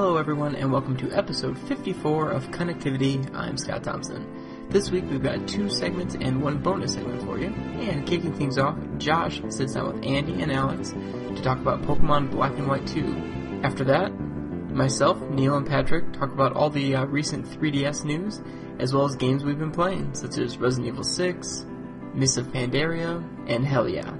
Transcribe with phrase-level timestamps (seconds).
[0.00, 3.34] Hello, everyone, and welcome to episode 54 of Connectivity.
[3.34, 4.68] I'm Scott Thompson.
[4.70, 7.48] This week we've got two segments and one bonus segment for you.
[7.48, 12.30] And kicking things off, Josh sits down with Andy and Alex to talk about Pokemon
[12.30, 13.60] Black and White 2.
[13.64, 14.10] After that,
[14.70, 18.40] myself, Neal, and Patrick talk about all the uh, recent 3DS news,
[18.78, 21.66] as well as games we've been playing, such as Resident Evil 6,
[22.14, 24.14] Mists of Pandaria, and Hell Yeah.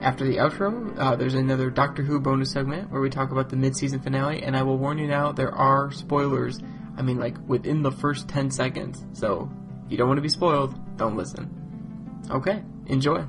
[0.00, 3.56] After the outro, uh, there's another Doctor Who bonus segment where we talk about the
[3.56, 6.60] mid-season finale, and I will warn you now, there are spoilers.
[6.96, 9.04] I mean, like, within the first 10 seconds.
[9.12, 9.50] So,
[9.84, 12.22] if you don't want to be spoiled, don't listen.
[12.30, 13.24] Okay, enjoy.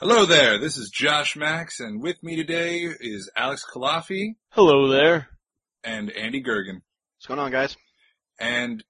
[0.00, 5.28] Hello there, this is Josh Max, and with me today is Alex Culafi Hello there.
[5.84, 6.80] and Andy Goergen.
[7.16, 7.76] What's going on, guys?
[8.40, 8.82] And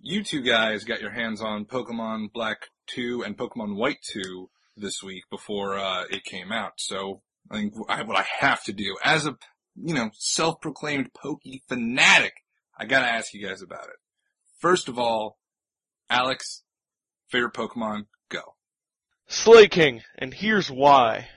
[0.00, 2.58] you two guys got your hands on Pokemon Black
[2.94, 6.72] 2 and Pokemon White 2 this week before uh, it came out.
[6.76, 9.36] So I think I, what I have to do, as a
[9.76, 12.34] you know self-proclaimed Pokey fanatic,
[12.78, 13.96] I gotta ask you guys about it.
[14.58, 15.38] First of all,
[16.10, 16.62] Alex,
[17.28, 18.54] favorite Pokemon, go.
[19.26, 21.28] Slaking, and here's why.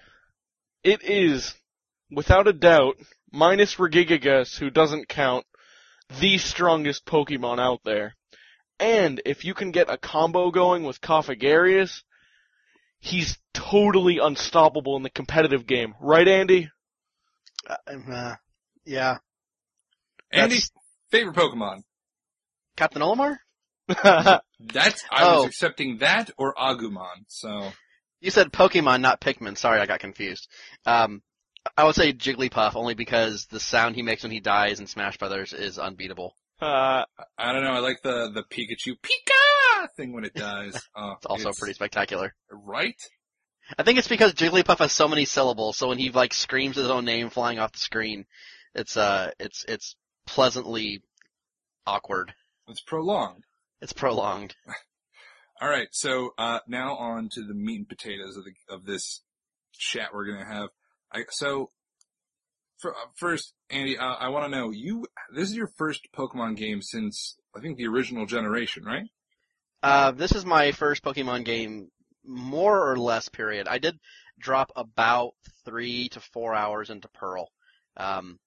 [0.83, 1.53] It is,
[2.09, 2.95] without a doubt,
[3.31, 5.45] minus Regigigas, who doesn't count,
[6.19, 8.16] the strongest Pokemon out there.
[8.82, 12.02] And if you can get a combo going with Cofagrigus,
[13.00, 15.94] he's totally unstoppable in the competitive game.
[16.02, 16.70] Right, Andy?
[17.70, 17.76] Uh,
[18.12, 18.36] uh,
[18.86, 19.18] yeah.
[20.32, 20.72] Andy, That's-
[21.12, 21.84] favorite Pokemon.
[22.76, 23.38] Captain Olimar?
[23.88, 25.46] That's I was Oh.
[25.46, 27.26] accepting that or Agumon.
[27.28, 27.72] So
[28.20, 29.58] You said Pokemon, not Pikmin.
[29.58, 30.48] Sorry, I got confused.
[30.86, 31.22] Um,
[31.78, 35.18] I would say Jigglypuff only because the sound he makes when he dies in Smash
[35.18, 36.36] Brothers is unbeatable.
[36.62, 37.06] Uh,
[37.38, 37.72] I don't know.
[37.73, 40.74] I like the the Pikachu Pika thing when it dies.
[40.96, 42.34] Uh, It's also pretty spectacular.
[42.52, 42.96] right.
[43.78, 46.90] I think it's because Jigglypuff has so many syllables, so when he like screams his
[46.90, 48.25] own name flying off the screen,
[48.75, 49.96] it's uh, it's it's
[50.28, 51.02] pleasantly
[51.88, 52.34] awkward.
[52.68, 53.44] It's prolonged.
[53.81, 54.56] It's prolonged.
[55.62, 55.88] All right.
[55.91, 59.22] So uh, now on to the meat and potatoes of the of this
[59.74, 60.69] chat we're gonna have.
[61.14, 61.69] I, so
[62.81, 65.06] for, uh, first, Andy, uh, I want to know you.
[65.34, 69.08] This is your first Pokemon game since I think the original generation, right?
[69.84, 71.90] Uh, this is my first Pokemon game,
[72.25, 73.30] more or less.
[73.30, 73.68] Period.
[73.68, 74.00] I did
[74.40, 75.34] drop about
[75.66, 77.50] three to four hours into Pearl,
[77.97, 78.40] um,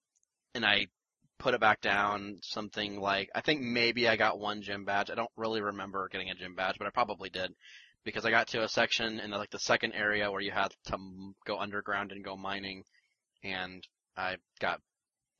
[0.54, 0.88] and I
[1.38, 2.38] put it back down.
[2.42, 5.10] Something like I think maybe I got one gym badge.
[5.10, 7.52] I don't really remember getting a gym badge, but I probably did
[8.04, 10.72] because I got to a section in the, like the second area where you had
[10.86, 10.98] to
[11.46, 12.84] go underground and go mining,
[13.42, 13.84] and
[14.16, 14.80] I got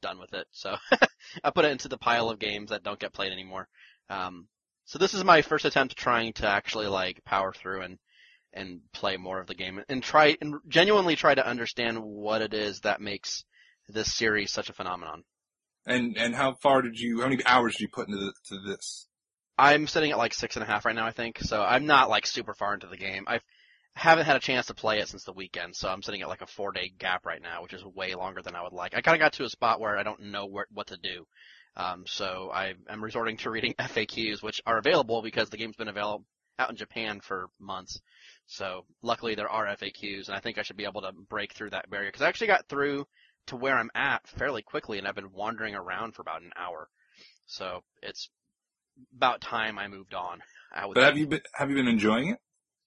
[0.03, 0.47] done with it.
[0.53, 0.77] So
[1.45, 3.69] I put it into the pile of games that don't get played anymore.
[4.11, 4.49] Um,
[4.85, 7.99] so this is my first attempt trying to actually like power through and
[8.53, 12.55] and play more of the game and try and genuinely try to understand what it
[12.55, 13.45] is that makes
[13.89, 15.25] this series such a phenomenon.
[15.87, 17.21] And and how far did you?
[17.21, 19.07] How many hours did you put into the, to this?
[19.59, 21.39] I'm sitting at like six and a half right now, I think.
[21.41, 23.25] So I'm not like super far into the game.
[23.27, 23.41] I
[23.95, 26.43] haven't had a chance to play it since the weekend, so I'm sitting at like
[26.43, 28.95] a four day gap right now, which is way longer than I would like.
[28.95, 31.27] I kind of got to a spot where I don't know where, what to do.
[31.77, 35.89] Um, so I am resorting to reading FAQs, which are available because the game's been
[35.89, 36.25] available
[36.59, 38.01] out in Japan for months.
[38.47, 41.71] So luckily there are FAQs, and I think I should be able to break through
[41.71, 43.07] that barrier because I actually got through
[43.47, 46.89] to where I'm at fairly quickly, and I've been wandering around for about an hour.
[47.47, 48.29] So it's
[49.17, 50.41] about time I moved on.
[50.73, 52.39] I would But have you been have you been enjoying it?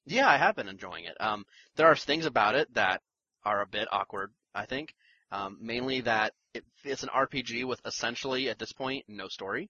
[0.07, 1.16] Yeah, I have been enjoying it.
[1.19, 1.45] Um,
[1.75, 3.01] there are things about it that
[3.45, 4.94] are a bit awkward, I think.
[5.31, 9.69] Um, mainly that it, it's an RPG with essentially, at this point, no story.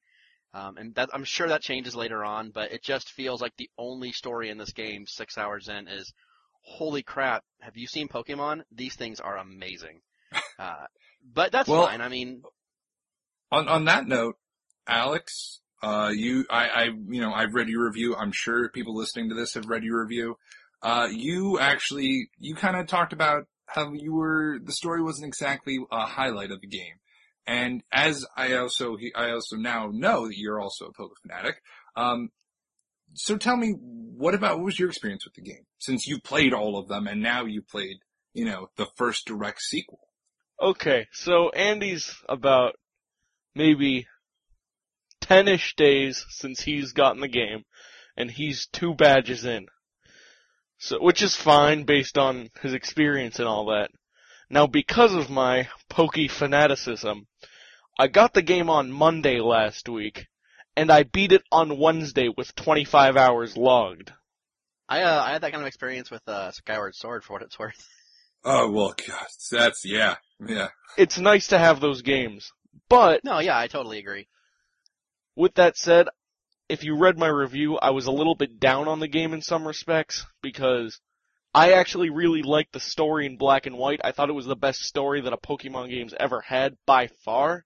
[0.53, 3.69] Um, and that, I'm sure that changes later on, but it just feels like the
[3.77, 6.13] only story in this game, six hours in, is,
[6.61, 8.61] holy crap, have you seen Pokemon?
[8.71, 10.01] These things are amazing.
[10.59, 10.85] Uh,
[11.33, 12.01] but that's Well- fine.
[12.01, 12.43] I mean,
[13.51, 14.37] On on that note,
[14.87, 18.15] Alex, uh, you, I, I, you know, I've read your review.
[18.15, 20.37] I'm sure people listening to this have read your review.
[20.81, 25.77] Uh, you actually, you kind of talked about how you were, the story wasn't exactly
[25.91, 26.95] a highlight of the game.
[27.45, 31.55] And as I also, I also now know that you're also a Poke fanatic.
[31.95, 32.29] Um,
[33.13, 35.65] so tell me, what about, what was your experience with the game?
[35.79, 37.97] Since you played all of them and now you played,
[38.33, 39.99] you know, the first direct sequel.
[40.61, 42.75] Okay, so Andy's about
[43.55, 44.07] maybe
[45.29, 47.63] 10-ish days since he's gotten the game,
[48.15, 49.67] and he's two badges in.
[50.79, 53.89] So, which is fine based on his experience and all that.
[54.49, 57.27] Now because of my pokey fanaticism,
[57.99, 60.27] I got the game on Monday last week,
[60.75, 64.13] and I beat it on Wednesday with 25 hours logged.
[64.87, 67.59] I, uh, I had that kind of experience with, uh, Skyward Sword for what it's
[67.59, 67.87] worth.
[68.45, 70.15] Oh well, God, that's yeah,
[70.47, 70.69] yeah.
[70.95, 72.53] It's nice to have those games.
[72.87, 74.27] But No, yeah, I totally agree.
[75.37, 76.07] With that said,
[76.67, 79.41] if you read my review, I was a little bit down on the game in
[79.41, 80.99] some respects because
[81.53, 84.01] I actually really liked the story in black and white.
[84.03, 87.63] I thought it was the best story that a Pokemon game's ever had by far.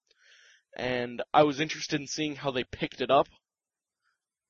[0.78, 3.28] And I was interested in seeing how they picked it up.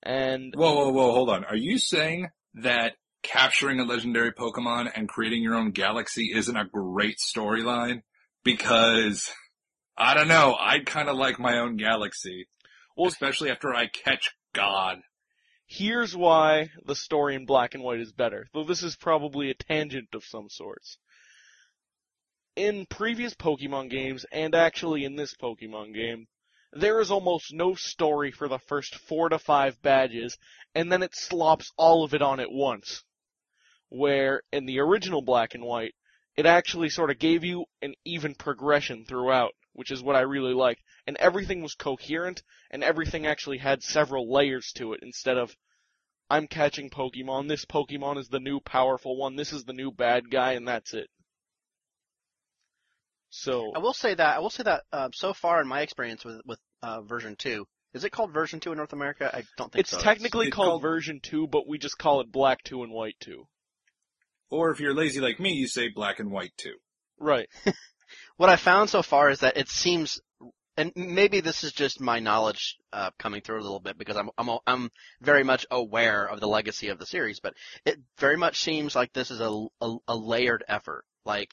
[0.04, 1.46] And Whoa, whoa, whoa, hold on.
[1.46, 6.66] Are you saying that capturing a legendary Pokemon and creating your own galaxy isn't a
[6.66, 8.02] great storyline?
[8.44, 9.32] Because
[9.96, 12.48] I don't know, I'd kind of like my own galaxy,
[12.96, 15.02] well, especially after I catch God.
[15.66, 19.54] here's why the story in black and white is better, though this is probably a
[19.54, 20.98] tangent of some sorts.
[22.58, 26.28] In previous Pokemon games, and actually in this Pokemon game,
[26.74, 30.38] there is almost no story for the first four to five badges,
[30.76, 33.04] and then it slops all of it on at once.
[33.88, 35.94] Where, in the original black and white,
[36.36, 40.54] it actually sort of gave you an even progression throughout, which is what I really
[40.54, 40.82] liked.
[41.08, 45.56] And everything was coherent, and everything actually had several layers to it instead of
[46.30, 50.30] I'm catching Pokemon, this Pokemon is the new powerful one, this is the new bad
[50.32, 51.10] guy, and that's it.
[53.30, 56.24] So, I will say that I will say that uh, so far in my experience
[56.26, 59.30] with with uh, version two, is it called version two in North America?
[59.34, 60.00] I don't think it's so.
[60.00, 63.16] technically it's called, called- version 2, but we just call it black 2 and white
[63.22, 63.46] 2.
[64.52, 66.76] Or if you're lazy like me, you say black and white two.
[67.18, 67.48] Right.
[68.38, 70.20] what I found so far is that it seems,
[70.78, 74.30] and maybe this is just my knowledge uh, coming through a little bit because I'm
[74.38, 74.90] I'm I'm
[75.22, 77.54] very much aware of the legacy of the series, but
[77.86, 81.04] it very much seems like this is a a, a layered effort.
[81.26, 81.50] Like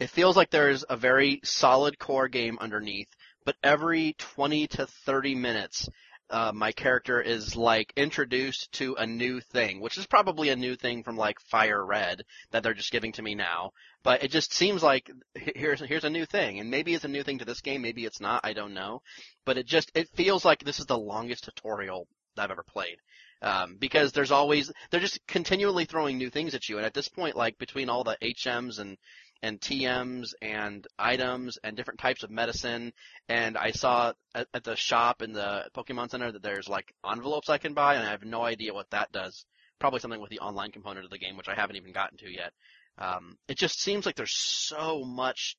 [0.00, 3.08] it feels like there's a very solid core game underneath,
[3.44, 5.88] but every 20 to 30 minutes.
[6.30, 10.76] Uh, my character is like introduced to a new thing, which is probably a new
[10.76, 13.72] thing from like Fire Red that they're just giving to me now
[14.02, 17.22] but it just seems like here's here's a new thing, and maybe it's a new
[17.22, 19.02] thing to this game, maybe it's not, I don't know.
[19.44, 22.06] But it just it feels like this is the longest tutorial
[22.36, 22.96] I've ever played,
[23.42, 27.08] um, because there's always they're just continually throwing new things at you, and at this
[27.08, 28.96] point, like between all the HMs and
[29.42, 32.92] and TMs and items and different types of medicine,
[33.28, 37.48] and I saw at, at the shop in the Pokemon Center that there's like envelopes
[37.48, 39.44] I can buy, and I have no idea what that does.
[39.78, 42.30] Probably something with the online component of the game, which I haven't even gotten to
[42.30, 42.52] yet.
[42.98, 45.56] Um, it just seems like there's so much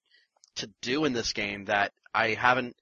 [0.58, 2.76] to do in this game that I haven't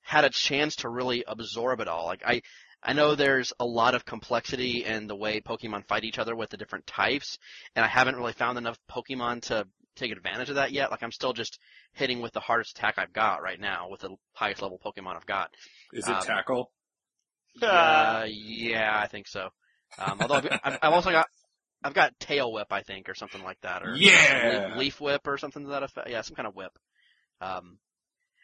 [0.00, 2.06] had a chance to really absorb it all.
[2.06, 2.42] Like I,
[2.82, 6.50] I know there's a lot of complexity in the way Pokemon fight each other with
[6.50, 7.38] the different types,
[7.76, 10.90] and I haven't really found enough Pokemon to take advantage of that yet.
[10.90, 11.58] Like I'm still just
[11.92, 15.26] hitting with the hardest attack I've got right now with the highest level Pokemon I've
[15.26, 15.50] got.
[15.92, 16.72] Is it Um, tackle?
[17.60, 19.50] Uh, yeah, I think so.
[19.98, 21.26] Um, although I've, I've, also got
[21.84, 24.68] I've got Tail Whip, I think, or something like that, or Yeah!
[24.70, 26.08] Leaf, leaf Whip or something to that effect.
[26.08, 26.72] Yeah, some kind of whip.
[27.40, 27.78] Um,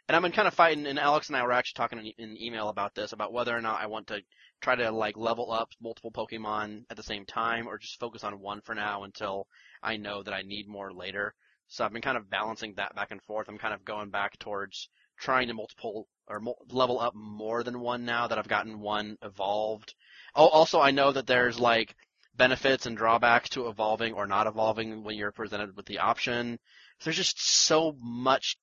[0.08, 2.42] and I've been kind of fighting, and Alex and I were actually talking in, in
[2.42, 4.22] email about this, about whether or not I want to
[4.60, 8.40] try to like level up multiple Pokemon at the same time, or just focus on
[8.40, 9.46] one for now until
[9.82, 11.34] I know that I need more later.
[11.68, 13.48] So I've been kind of balancing that back and forth.
[13.48, 14.88] I'm kind of going back towards
[15.18, 19.18] trying to multiple or mul- level up more than one now that I've gotten one
[19.22, 19.94] evolved.
[20.34, 21.94] Oh, also I know that there's like
[22.34, 26.58] benefits and drawbacks to evolving or not evolving when you're presented with the option.
[27.04, 28.56] There's just so much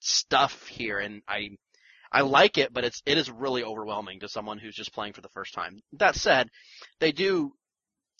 [0.00, 1.50] stuff here, and I
[2.12, 5.20] I like it, but it's it is really overwhelming to someone who's just playing for
[5.20, 5.80] the first time.
[5.94, 6.48] That said,
[7.00, 7.52] they do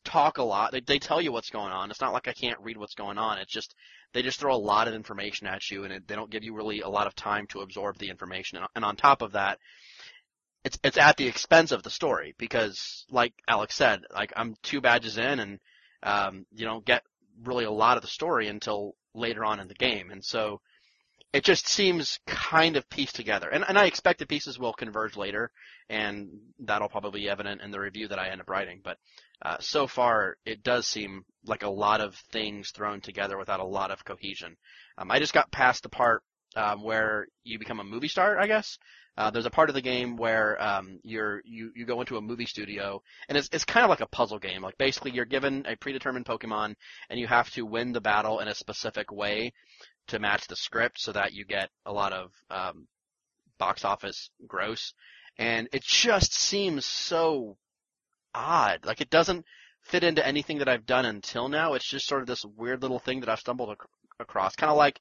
[0.05, 0.73] talk a lot.
[0.73, 1.91] They they tell you what's going on.
[1.91, 3.39] It's not like I can't read what's going on.
[3.39, 3.75] It's just
[4.13, 6.55] they just throw a lot of information at you, and it, they don't give you
[6.55, 8.59] really a lot of time to absorb the information.
[8.59, 9.59] And, and on top of that,
[10.65, 14.81] it's it's at the expense of the story because, like Alex said, like I'm two
[14.81, 15.59] badges in, and
[16.03, 17.03] um, you don't get
[17.45, 20.61] really a lot of the story until later on in the game, and so
[21.33, 23.49] it just seems kind of pieced together.
[23.49, 25.51] And and I expect the pieces will converge later,
[25.89, 26.29] and
[26.61, 28.81] that'll probably be evident in the review that I end up writing.
[28.83, 28.99] But
[29.43, 33.65] uh, so far, it does seem like a lot of things thrown together without a
[33.65, 34.57] lot of cohesion.
[34.99, 36.23] Um, I just got past the part
[36.57, 38.79] um, where you become a movie star, I guess.
[39.19, 42.21] Uh, there's a part of the game where um, you're you you go into a
[42.21, 44.63] movie studio, and it's it's kind of like a puzzle game.
[44.63, 46.75] Like basically, you're given a predetermined Pokemon,
[47.09, 49.53] and you have to win the battle in a specific way
[50.09, 52.87] to match the script, so that you get a lot of um,
[53.59, 54.95] box office gross.
[55.39, 57.57] And it just seems so
[58.35, 58.85] odd.
[58.85, 59.45] Like it doesn't
[59.83, 61.75] fit into anything that I've done until now.
[61.75, 63.89] It's just sort of this weird little thing that I've stumbled ac-
[64.21, 65.01] across, kind of like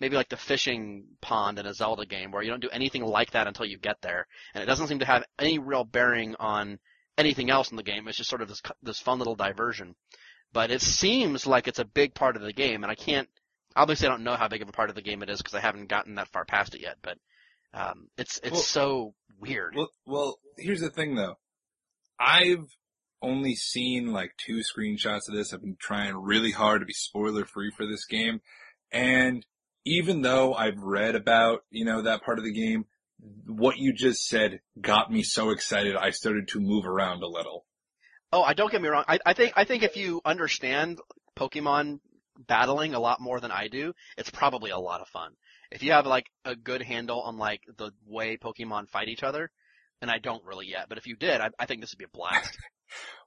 [0.00, 3.32] maybe like the fishing pond in a Zelda game where you don't do anything like
[3.32, 6.78] that until you get there, and it doesn't seem to have any real bearing on
[7.16, 8.06] anything else in the game.
[8.06, 9.94] It's just sort of this this fun little diversion.
[10.52, 13.28] but it seems like it's a big part of the game, and I can't.
[13.78, 15.54] Obviously, I don't know how big of a part of the game it is because
[15.54, 16.96] I haven't gotten that far past it yet.
[17.02, 17.18] But
[17.72, 19.74] um, it's it's Well- so weird.
[19.76, 21.36] Well, well, here's the thing though.
[22.18, 22.66] I've
[23.22, 25.52] only seen like two screenshots of this.
[25.52, 28.40] I've been trying really hard to be spoiler free for this game.
[28.90, 29.44] And
[29.84, 32.86] even though I've read about, you know, that part of the game,
[33.46, 37.66] what you just said got me so excited I started to move around a little.
[38.32, 39.04] Oh, I don't get me wrong.
[39.08, 40.98] I, I think I think if you understand
[41.36, 42.00] Pokemon
[42.46, 45.32] battling a lot more than I do, it's probably a lot of fun.
[45.70, 49.50] If you have like a good handle on like the way Pokemon fight each other,
[50.00, 52.04] and I don't really yet, but if you did, I, I think this would be
[52.04, 52.56] a blast.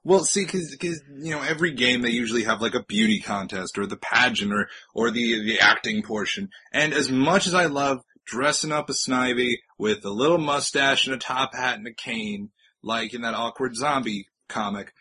[0.02, 3.78] Well, see, cause, 'cause, you know, every game they usually have like a beauty contest
[3.78, 6.48] or the pageant or, or the, the acting portion.
[6.72, 11.14] And as much as I love dressing up a Snivy with a little mustache and
[11.14, 12.50] a top hat and a cane,
[12.82, 14.92] like in that awkward zombie comic,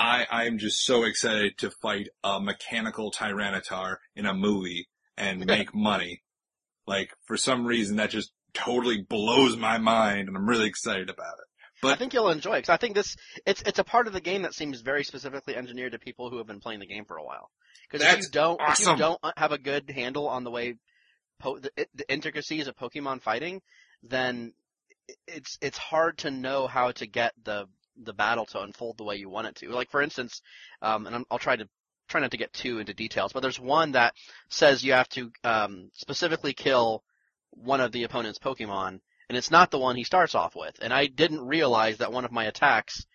[0.00, 5.74] I, I'm just so excited to fight a mechanical Tyranitar in a movie and make
[5.74, 6.22] money.
[6.86, 11.34] Like, for some reason that just totally blows my mind and I'm really excited about
[11.38, 11.44] it.
[11.82, 13.16] But I think you'll enjoy it because I think this
[13.46, 16.36] it's it's a part of the game that seems very specifically engineered to people who
[16.36, 17.50] have been playing the game for a while.
[17.90, 20.74] Because if you don't if you don't uh, have a good handle on the way
[21.38, 23.62] po- the, the intricacies of Pokemon fighting,
[24.02, 24.52] then
[25.26, 27.66] it's it's hard to know how to get the
[28.02, 29.70] the battle to unfold the way you want it to.
[29.70, 30.42] Like for instance,
[30.82, 31.68] um, and I'm, I'll try to
[32.08, 34.14] try not to get too into details, but there's one that
[34.48, 37.04] says you have to um, specifically kill
[37.50, 40.76] one of the opponent's Pokemon and it's not the one he starts off with.
[40.82, 43.06] And I didn't realize that one of my attacks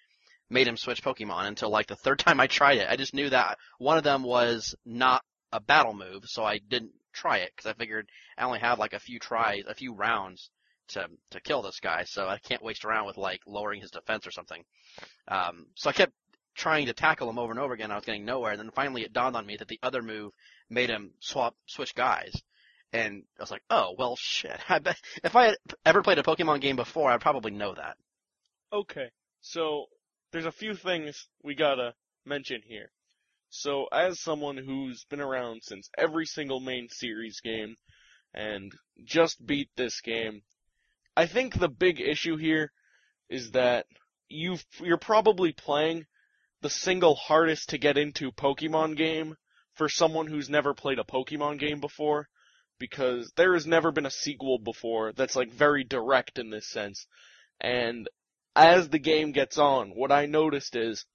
[0.50, 2.88] made him switch Pokemon until like the third time I tried it.
[2.90, 6.94] I just knew that one of them was not a battle move, so I didn't
[7.12, 10.50] try it because I figured I only have like a few tries, a few rounds
[10.90, 14.28] to to kill this guy, so I can't waste around with like lowering his defense
[14.28, 14.64] or something.
[15.28, 16.14] Um, so I kept
[16.56, 17.92] trying to tackle him over and over again.
[17.92, 20.32] I was getting nowhere, and then finally it dawned on me that the other move
[20.70, 22.34] made him swap switch guys.
[22.94, 24.58] And I was like, oh, well, shit.
[24.70, 27.98] I bet if I had ever played a Pokemon game before, I'd probably know that.
[28.72, 29.10] Okay,
[29.42, 29.86] so
[30.32, 31.94] there's a few things we gotta
[32.26, 32.92] mention here.
[33.50, 37.76] So as someone who's been around since every single main series game
[38.34, 38.72] and
[39.06, 40.42] just beat this game,
[41.16, 42.72] I think the big issue here
[43.30, 43.86] is that
[44.28, 46.06] you you're probably playing
[46.62, 49.36] the single hardest to get into Pokemon game
[49.76, 52.28] for someone who's never played a Pokemon game before
[52.80, 57.08] because there has never been a sequel before that's like very direct in this sense.
[57.62, 58.10] And
[58.56, 61.06] as the game gets on, what I noticed is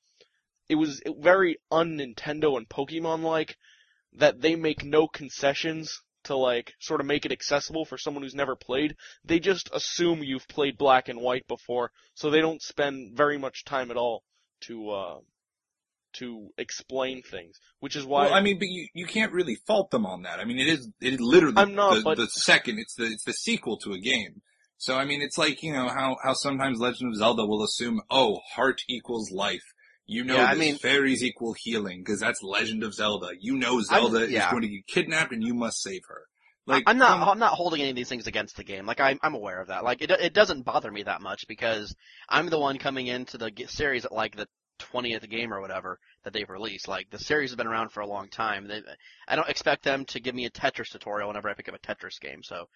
[0.68, 3.56] it was very un-Nintendo and Pokemon like
[4.12, 8.34] that they make no concessions to like sort of make it accessible for someone who's
[8.34, 8.96] never played.
[9.24, 13.64] They just assume you've played black and white before, so they don't spend very much
[13.64, 14.22] time at all
[14.62, 15.18] to uh
[16.14, 19.90] to explain things, which is why Well, I mean, but you, you can't really fault
[19.90, 20.40] them on that.
[20.40, 22.78] I mean, it is it is literally I'm not, the, but- the second.
[22.78, 24.42] It's the it's the sequel to a game.
[24.76, 28.00] So I mean, it's like you know how how sometimes Legend of Zelda will assume,
[28.10, 29.62] oh, heart equals life.
[30.10, 33.28] You know, Yeah, I mean- fairies equal healing because that's Legend of Zelda.
[33.38, 36.22] You know, Zelda is going to get kidnapped and you must save her.
[36.66, 37.18] Like I'm not.
[37.20, 38.86] come- I'm not holding any of these things against the game.
[38.86, 39.84] Like I'm, I'm aware of that.
[39.84, 41.94] Like it, it doesn't bother me that much because
[42.28, 44.46] I'm the one coming into the g- series at like the
[44.92, 46.88] 20th game or whatever that they've released.
[46.88, 48.66] Like the series has been around for a long time.
[48.66, 48.82] They,
[49.28, 51.78] I don't expect them to give me a Tetris tutorial whenever I pick up a
[51.78, 52.42] Tetris game.
[52.42, 52.66] So,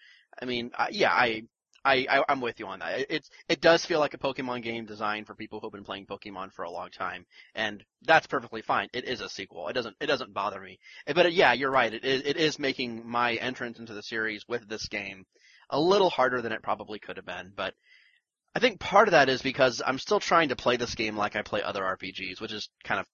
[0.41, 1.43] I mean, I, yeah, I,
[1.85, 3.01] I, I, I'm with you on that.
[3.01, 6.07] It, it's, it does feel like a Pokemon game designed for people who've been playing
[6.07, 8.89] Pokemon for a long time, and that's perfectly fine.
[8.93, 9.69] It is a sequel.
[9.69, 10.79] It doesn't, it doesn't bother me.
[11.07, 11.93] But uh, yeah, you're right.
[11.93, 15.27] It is, it is making my entrance into the series with this game
[15.71, 17.53] a little harder than it probably could have been.
[17.55, 17.75] But
[18.55, 21.37] I think part of that is because I'm still trying to play this game like
[21.37, 23.07] I play other RPGs, which is kind of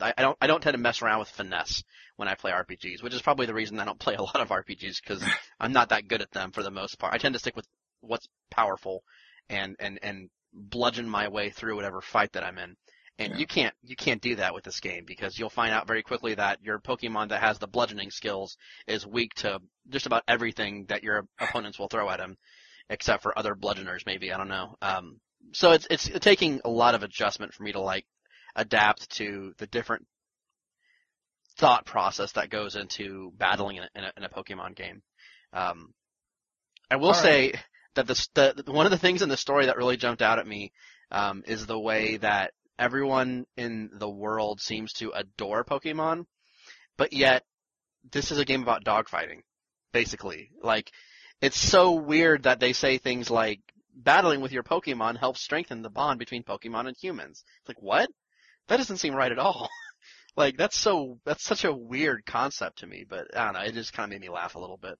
[0.00, 1.82] I don't I don't tend to mess around with finesse
[2.16, 4.48] when I play RPGs, which is probably the reason I don't play a lot of
[4.48, 5.22] RPGs because
[5.60, 7.14] I'm not that good at them for the most part.
[7.14, 7.66] I tend to stick with
[8.02, 9.02] what's powerful
[9.48, 12.76] and and and bludgeon my way through whatever fight that I'm in.
[13.18, 13.38] And Yeah.
[13.38, 16.34] you can't you can't do that with this game because you'll find out very quickly
[16.34, 18.56] that your Pokemon that has the bludgeoning skills
[18.86, 22.36] is weak to just about everything that your opponents will throw at him,
[22.88, 24.76] except for other bludgeoners maybe I don't know.
[24.82, 25.20] Um,
[25.52, 28.06] so it's it's taking a lot of adjustment for me to like
[28.56, 30.06] adapt to the different
[31.56, 35.02] thought process that goes into battling in a, in a, in a Pokemon game.
[35.52, 35.92] Um,
[36.90, 37.22] I will right.
[37.22, 37.52] say
[37.94, 40.46] that the, the one of the things in the story that really jumped out at
[40.46, 40.72] me
[41.10, 46.24] um, is the way that everyone in the world seems to adore Pokemon,
[46.96, 47.44] but yet
[48.10, 49.40] this is a game about dogfighting,
[49.92, 50.50] basically.
[50.62, 50.90] Like,
[51.40, 53.60] it's so weird that they say things like
[53.94, 57.44] battling with your Pokemon helps strengthen the bond between Pokemon and humans.
[57.60, 58.08] It's like, what?
[58.68, 59.68] That doesn't seem right at all.
[60.36, 63.60] Like that's so that's such a weird concept to me, but I don't know.
[63.60, 64.98] It just kind of made me laugh a little bit.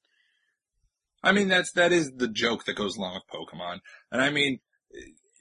[1.23, 3.79] I mean, that's, that is the joke that goes along with Pokemon.
[4.11, 4.59] And I mean,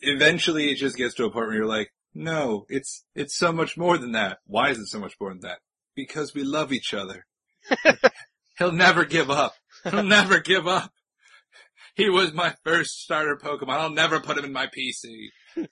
[0.02, 3.78] eventually it just gets to a point where you're like, no, it's, it's so much
[3.78, 4.40] more than that.
[4.46, 5.60] Why is it so much more than that?
[5.96, 7.26] Because we love each other.
[8.58, 9.54] He'll never give up.
[9.90, 10.92] He'll never give up.
[11.96, 13.70] He was my first starter Pokemon.
[13.80, 15.28] I'll never put him in my PC.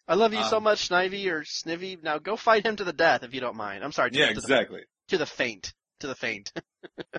[0.07, 2.01] I love you so Um, much, Snivy or Snivy.
[2.01, 3.83] Now go fight him to the death if you don't mind.
[3.83, 4.11] I'm sorry.
[4.11, 4.81] To, Yeah, to the, exactly.
[5.09, 5.73] to the faint.
[5.99, 6.51] To the faint.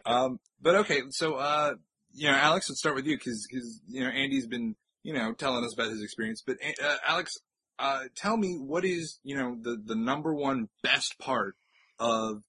[0.06, 1.72] Um, but okay, so, uh,
[2.12, 5.32] you know, Alex, let's start with you because, because you know, Andy's been, you know,
[5.32, 6.42] telling us about his experience.
[6.46, 7.38] But, uh, Alex,
[7.78, 11.54] uh, tell me what is, you know, the, the number one best part
[11.98, 12.42] of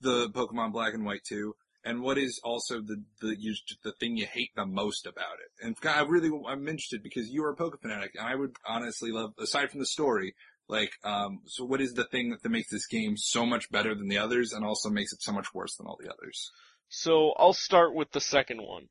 [0.00, 4.16] the Pokemon Black and White 2 and what is also the, the, you, the thing
[4.16, 5.64] you hate the most about it?
[5.64, 9.10] And I really, I'm interested because you are a Poke fanatic and I would honestly
[9.10, 10.34] love, aside from the story,
[10.68, 14.08] like, um, so what is the thing that makes this game so much better than
[14.08, 16.50] the others and also makes it so much worse than all the others?
[16.88, 18.88] So I'll start with the second one.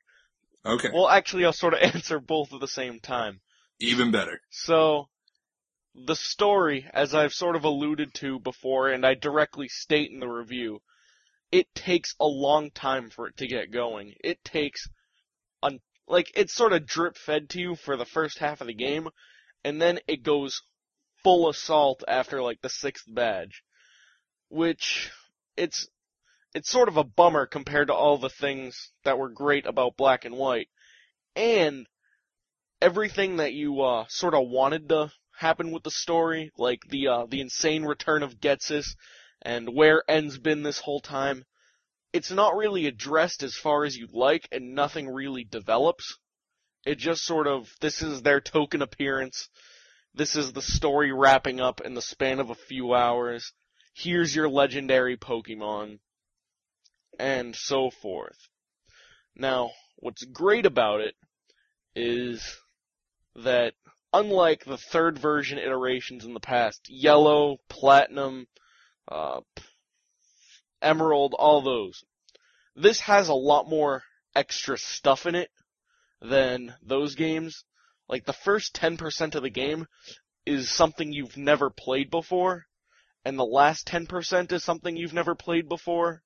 [0.65, 0.89] Okay.
[0.93, 3.41] Well, actually, I'll sort of answer both at the same time.
[3.79, 4.41] Even better.
[4.49, 5.09] So,
[5.93, 10.27] the story, as I've sort of alluded to before, and I directly state in the
[10.27, 10.81] review,
[11.51, 14.13] it takes a long time for it to get going.
[14.23, 14.89] It takes,
[15.63, 18.73] un- like, it's sort of drip fed to you for the first half of the
[18.73, 19.09] game,
[19.63, 20.61] and then it goes
[21.23, 23.63] full assault after, like, the sixth badge.
[24.49, 25.11] Which,
[25.55, 25.87] it's,
[26.53, 30.25] it's sort of a bummer compared to all the things that were great about Black
[30.25, 30.69] and White.
[31.35, 31.87] And,
[32.81, 37.25] everything that you uh sort of wanted to happen with the story, like the uh
[37.27, 38.95] the insane return of Ghetsis
[39.41, 41.43] and where N's been this whole time,
[42.13, 46.17] it's not really addressed as far as you'd like and nothing really develops.
[46.85, 49.49] It just sort of this is their token appearance.
[50.13, 53.53] This is the story wrapping up in the span of a few hours.
[53.93, 55.99] Here's your legendary Pokemon.
[57.19, 58.37] And so forth.
[59.35, 61.15] Now, what's great about it
[61.95, 62.57] is
[63.35, 63.73] that
[64.13, 68.47] unlike the third version iterations in the past, yellow, platinum,
[69.07, 69.41] uh,
[70.81, 72.03] emerald, all those,
[72.75, 74.03] this has a lot more
[74.35, 75.49] extra stuff in it
[76.21, 77.63] than those games.
[78.07, 79.87] Like the first 10% of the game
[80.45, 82.65] is something you've never played before,
[83.25, 86.23] and the last 10% is something you've never played before.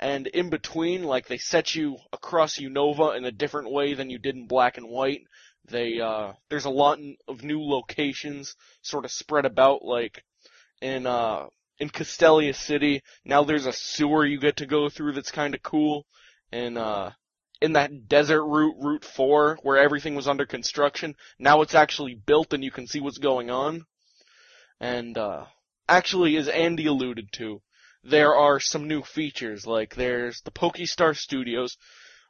[0.00, 4.18] And in between, like they set you across Unova in a different way than you
[4.18, 5.22] did in Black and White.
[5.64, 10.22] They uh there's a lot of new locations sort of spread about like
[10.80, 11.46] in uh
[11.78, 13.02] in Castelia City.
[13.24, 16.06] Now there's a sewer you get to go through that's kind of cool.
[16.52, 17.10] And uh
[17.60, 22.52] in that desert route, Route 4, where everything was under construction, now it's actually built
[22.52, 23.84] and you can see what's going on.
[24.78, 25.46] And uh
[25.88, 27.60] actually as Andy alluded to,
[28.04, 31.76] there are some new features like there's the Pokestar Studios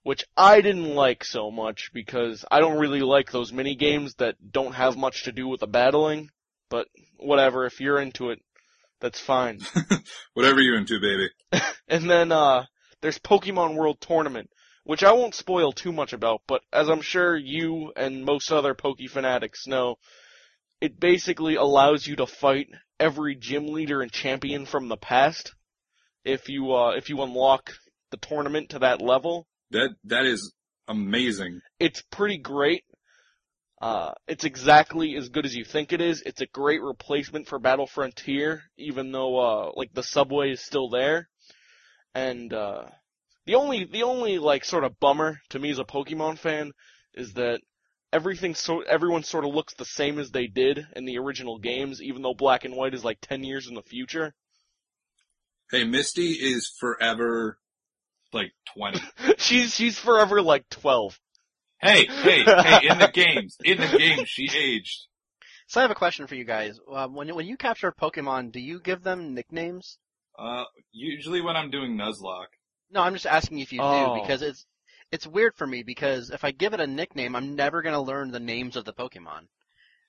[0.03, 4.37] which I didn't like so much because I don't really like those mini games that
[4.53, 6.31] don't have much to do with the battling.
[6.71, 6.87] But
[7.19, 8.41] whatever, if you're into it,
[9.01, 9.61] that's fine.
[10.35, 11.29] Whatever you're into, baby.
[11.89, 12.65] and then uh
[13.01, 14.51] there's Pokemon World Tournament,
[14.85, 18.75] which I won't spoil too much about, but as I'm sure you and most other
[18.75, 19.97] Poke fanatics know,
[20.81, 25.55] it basically allows you to fight every gym leader and champion from the past
[26.25, 27.73] if you uh if you unlock
[28.11, 29.47] the tournament to that level.
[29.71, 30.53] That that is
[30.89, 31.61] amazing.
[31.79, 32.85] it's pretty great.
[33.81, 36.23] Uh, it's exactly as good as you think it is.
[36.27, 40.89] It's a great replacement for Battle Frontier, even though, uh, like the subway is still
[40.89, 41.29] there.
[42.13, 42.87] And, uh,
[43.47, 46.73] the only, the only, like, sort of bummer to me as a Pokemon fan
[47.15, 47.61] is that
[48.13, 52.03] everything so, everyone sort of looks the same as they did in the original games,
[52.03, 54.35] even though Black and White is like 10 years in the future.
[55.71, 57.59] Hey, Misty is forever
[58.33, 59.01] like 20.
[59.39, 61.19] she's, she's forever like 12.
[61.81, 65.07] hey, hey, hey, in the games, in the games, she aged.
[65.67, 66.81] So I have a question for you guys.
[66.91, 69.99] Uh, when when you capture Pokemon, do you give them nicknames?
[70.39, 72.47] Uh, usually when I'm doing Nuzlocke.
[72.91, 74.15] No, I'm just asking if you Oh.
[74.15, 74.65] do because it's
[75.13, 78.31] it's weird for me because if I give it a nickname, I'm never gonna learn
[78.31, 79.49] the names of the Pokemon.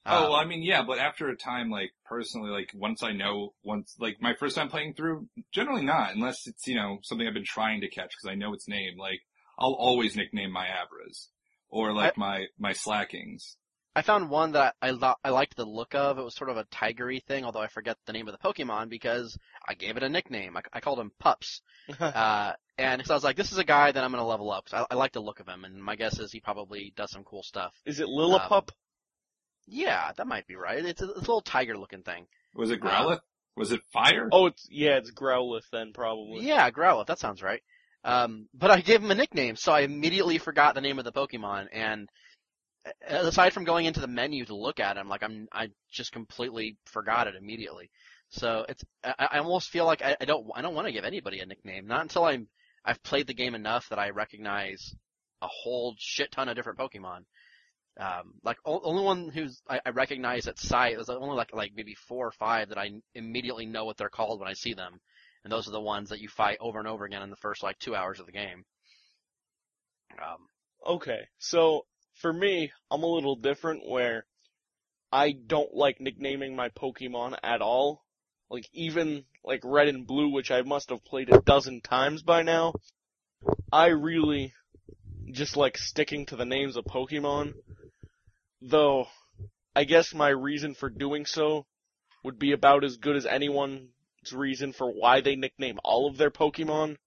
[0.06, 3.12] Oh, Um, well, I mean, yeah, but after a time, like, personally, like, once I
[3.12, 7.28] know, once, like, my first time playing through, generally not, unless it's, you know, something
[7.28, 8.98] I've been trying to catch because I know its name.
[8.98, 9.20] Like,
[9.58, 11.28] I'll always nickname my Abras.
[11.70, 13.58] Or, like, my, my Slakings.
[13.96, 16.18] I found one that I lo- I liked the look of.
[16.18, 18.88] It was sort of a tigery thing, although I forget the name of the Pokemon
[18.90, 20.56] because I gave it a nickname.
[20.56, 21.62] I, I called him Pups.
[22.00, 24.66] Uh, and so I was like, this is a guy that I'm gonna level up.
[24.70, 27.12] 'cause I, I like the look of him, and my guess is he probably does
[27.12, 27.74] some cool stuff.
[27.86, 28.70] is it Lillipup?
[29.70, 30.84] Yeah, that might be right.
[30.84, 32.26] It's a, it's a little tiger looking thing.
[32.56, 33.18] Was it Uh,
[33.56, 34.30] Was it fire?
[34.32, 36.46] Oh, it's yeah, it's Growlithe then probably.
[36.46, 37.08] Yeah, Growlithe.
[37.08, 37.62] That sounds right.
[38.04, 41.12] Um, but I gave him a nickname, so I immediately forgot the name of the
[41.12, 41.68] Pokemon.
[41.74, 42.08] And
[42.86, 46.12] uh, aside from going into the menu to look at him, like I'm, I just
[46.14, 47.90] completely forgot it immediately.
[48.30, 51.04] So it's, I, I almost feel like I, I don't, I don't want to give
[51.04, 51.88] anybody a nickname.
[51.88, 52.48] Not until I'm,
[52.86, 54.96] I've played the game enough that I recognize
[55.42, 57.26] a whole shit ton of different Pokemon.
[57.98, 61.72] Um, like o- only one who's I, I recognize at sight is only like like
[61.76, 65.00] maybe four or five that I immediately know what they're called when I see them,
[65.44, 67.64] and those are the ones that you fight over and over again in the first
[67.64, 68.64] like two hours of the game.
[70.14, 70.48] Um,
[70.86, 74.26] Okay, so for me, I'm a little different where
[75.12, 78.04] I don't like nicknaming my Pokemon at all.
[78.50, 82.44] Like even like Red and Blue, which I must have played a dozen times by
[82.44, 82.74] now.
[83.72, 84.54] I really
[85.32, 87.54] just like sticking to the names of Pokemon.
[88.62, 89.08] Though,
[89.76, 91.66] I guess my reason for doing so
[92.24, 93.90] would be about as good as anyone's
[94.34, 96.98] reason for why they nickname all of their Pokemon.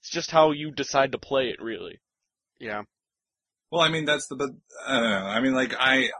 [0.00, 2.00] It's just how you decide to play it, really.
[2.58, 2.82] yeah,
[3.70, 4.50] Well, I mean, that's the, but,
[4.86, 5.26] I don't know.
[5.26, 6.10] I mean, like, I,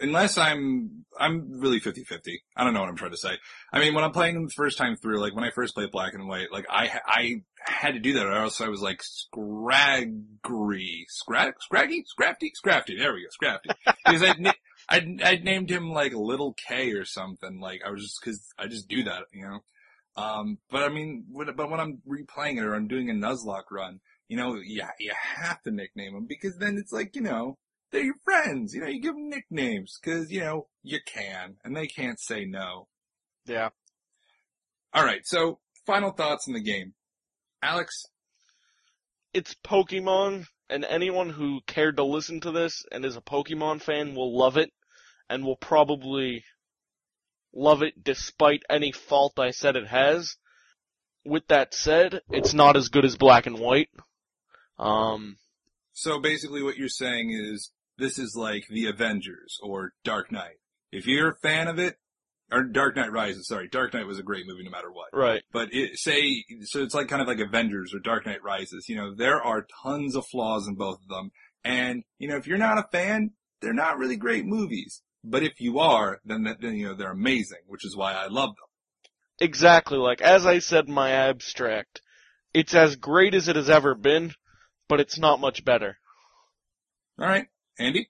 [0.00, 2.38] unless I'm, I'm really 50-50.
[2.56, 3.36] I don't know what I'm trying to say.
[3.72, 5.90] I mean, when I'm playing them the first time through, like, when I first played
[5.90, 9.02] Black and White, like, I, I had to do that or else I was like,
[9.02, 12.98] scraggy, scrag, scraggy, scrafty, scrafty.
[12.98, 13.74] There we go, scrafty.
[14.04, 14.52] Because I'd, na-
[14.88, 17.60] I'd, I'd named him like Little K or something.
[17.60, 19.60] Like, I was just, cause I just do that, you know?
[20.16, 23.70] Um, but I mean, when, but when I'm replaying it or I'm doing a Nuzlocke
[23.70, 27.58] run, you know, yeah, you have to nickname them because then it's like, you know,
[27.92, 28.74] they're your friends.
[28.74, 32.44] You know, you give them nicknames because, you know, you can and they can't say
[32.44, 32.88] no.
[33.46, 33.68] yeah.
[34.94, 35.24] All right.
[35.24, 36.94] So final thoughts on the game.
[37.62, 38.04] Alex,
[39.32, 44.14] it's Pokemon, and anyone who cared to listen to this and is a Pokemon fan
[44.14, 44.72] will love it,
[45.30, 46.44] and will probably
[47.54, 50.36] love it despite any fault I said it has.
[51.24, 53.90] With that said, it's not as good as Black and White.
[54.78, 55.36] Um,
[55.92, 60.58] so basically what you're saying is this is like the Avengers or Dark Knight.
[60.90, 61.96] If you're a fan of it,
[62.50, 65.08] or Dark Knight Rises, sorry, Dark Knight was a great movie no matter what.
[65.14, 65.42] right.
[65.52, 68.88] But it, say, so it's like kind of like Avengers or Dark Knight Rises.
[68.88, 71.30] You know, there are tons of flaws in both of them.
[71.64, 75.02] And, you know, if you're not a fan, they're not really great movies.
[75.24, 78.50] But if you are, then, then, you know, they're amazing, which is why I love
[78.50, 78.66] them.
[79.40, 82.02] Exactly, like, as I said in my abstract,
[82.52, 84.34] it's as great as it has ever been,
[84.88, 85.96] but it's not much better.
[87.18, 87.46] All right.
[87.78, 88.08] Andy?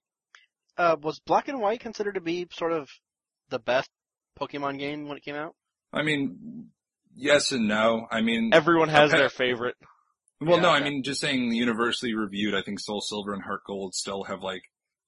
[0.77, 2.89] Uh, was Black and White considered to be sort of
[3.51, 3.89] the best
[4.41, 5.55] Pokemon game when it came out?
[5.93, 6.69] I mean,
[7.15, 8.07] yes and no.
[8.11, 9.19] I mean, Everyone has Okay.
[9.19, 9.77] their favorite.
[10.41, 13.63] well, Yeah, no, I mean, just saying universally reviewed, I think Soul Silver and Heart
[13.67, 14.63] Gold still have like,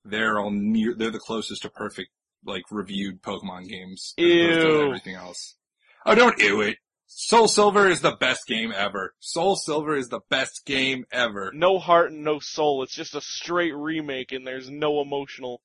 [0.05, 2.11] they're all near, they're the closest to perfect,
[2.45, 4.13] like, reviewed Pokemon games.
[4.19, 4.87] as opposed to Ew.
[4.87, 5.57] everything else.
[6.05, 6.77] Oh, don't ew it.
[7.07, 9.15] Soul Silver is the best game ever.
[9.21, 11.53] Soul Silver is the best game ever.
[11.55, 15.61] No heart and no soul, it's just a straight remake and there's no emotional.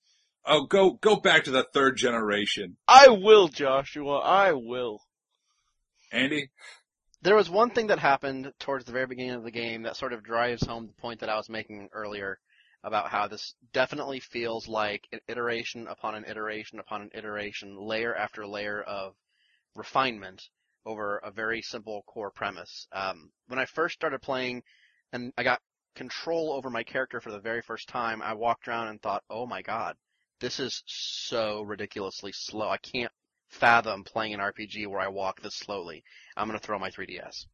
[0.45, 2.77] Oh, go, go back to the third generation.
[2.87, 5.01] I will, Joshua, I will.
[6.11, 6.49] Andy?
[7.21, 10.13] There was one thing that happened towards the very beginning of the game that sort
[10.13, 12.39] of drives home the point that I was making earlier
[12.83, 18.15] about how this definitely feels like an iteration upon an iteration upon an iteration, layer
[18.15, 19.15] after layer of
[19.75, 20.49] refinement
[20.85, 22.87] over a very simple core premise.
[22.91, 24.63] Um, when I first started playing
[25.13, 25.61] and I got
[25.95, 29.45] control over my character for the very first time, I walked around and thought, oh
[29.45, 29.95] my god,
[30.39, 32.69] this is so ridiculously slow.
[32.69, 33.11] I can't
[33.49, 36.03] fathom playing an RPG where I walk this slowly.
[36.37, 37.45] I'm going to throw my 3DS.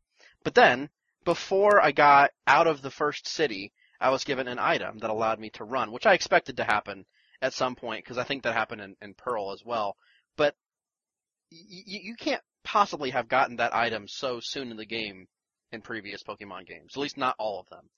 [0.43, 0.89] But then,
[1.23, 5.39] before I got out of the first city, I was given an item that allowed
[5.39, 7.05] me to run, which I expected to happen
[7.41, 9.95] at some point because I think that happened in, in Pearl as well.
[10.37, 10.55] But
[11.51, 15.27] y- you can't possibly have gotten that item so soon in the game
[15.71, 17.89] in previous Pokemon games, at least not all of them.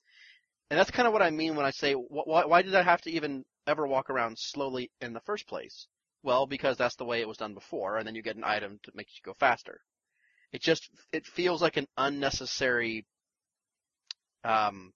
[0.70, 3.00] And that's kind of what I mean when I say, why, why did I have
[3.02, 5.88] to even ever walk around slowly in the first place?
[6.22, 8.78] Well, because that's the way it was done before, and then you get an item
[8.82, 9.80] to make you go faster.
[10.52, 13.06] It just it feels like an unnecessary
[14.44, 14.92] um,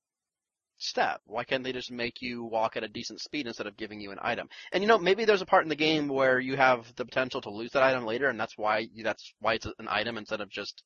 [0.82, 1.20] step.
[1.24, 4.10] Why can't they just make you walk at a decent speed instead of giving you
[4.12, 4.48] an item?
[4.72, 7.40] And you know, maybe there's a part in the game where you have the potential
[7.42, 10.50] to lose that item later, and that's why that's why it's an item instead of
[10.50, 10.82] just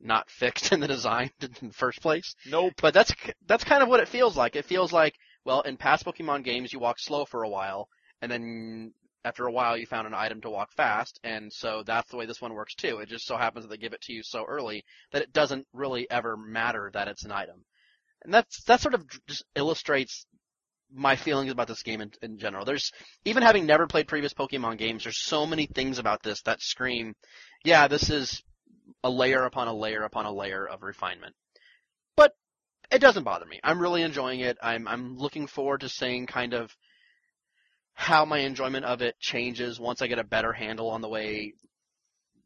[0.00, 2.34] not fixed in the design in the first place.
[2.46, 2.74] Nope.
[2.80, 3.12] But that's
[3.46, 4.56] that's kind of what it feels like.
[4.56, 7.88] It feels like, well, in past Pokemon games, you walk slow for a while,
[8.22, 8.92] and then
[9.24, 12.26] after a while, you found an item to walk fast, and so that's the way
[12.26, 12.98] this one works too.
[12.98, 15.66] It just so happens that they give it to you so early that it doesn't
[15.72, 17.64] really ever matter that it's an item,
[18.24, 20.26] and that's that sort of just illustrates
[20.92, 22.64] my feelings about this game in, in general.
[22.64, 22.92] There's
[23.24, 27.14] even having never played previous Pokemon games, there's so many things about this that scream,
[27.64, 28.42] yeah, this is
[29.02, 31.34] a layer upon a layer upon a layer of refinement.
[32.16, 32.32] But
[32.90, 33.60] it doesn't bother me.
[33.64, 34.56] I'm really enjoying it.
[34.62, 36.74] I'm I'm looking forward to seeing kind of
[37.94, 41.54] how my enjoyment of it changes once I get a better handle on the way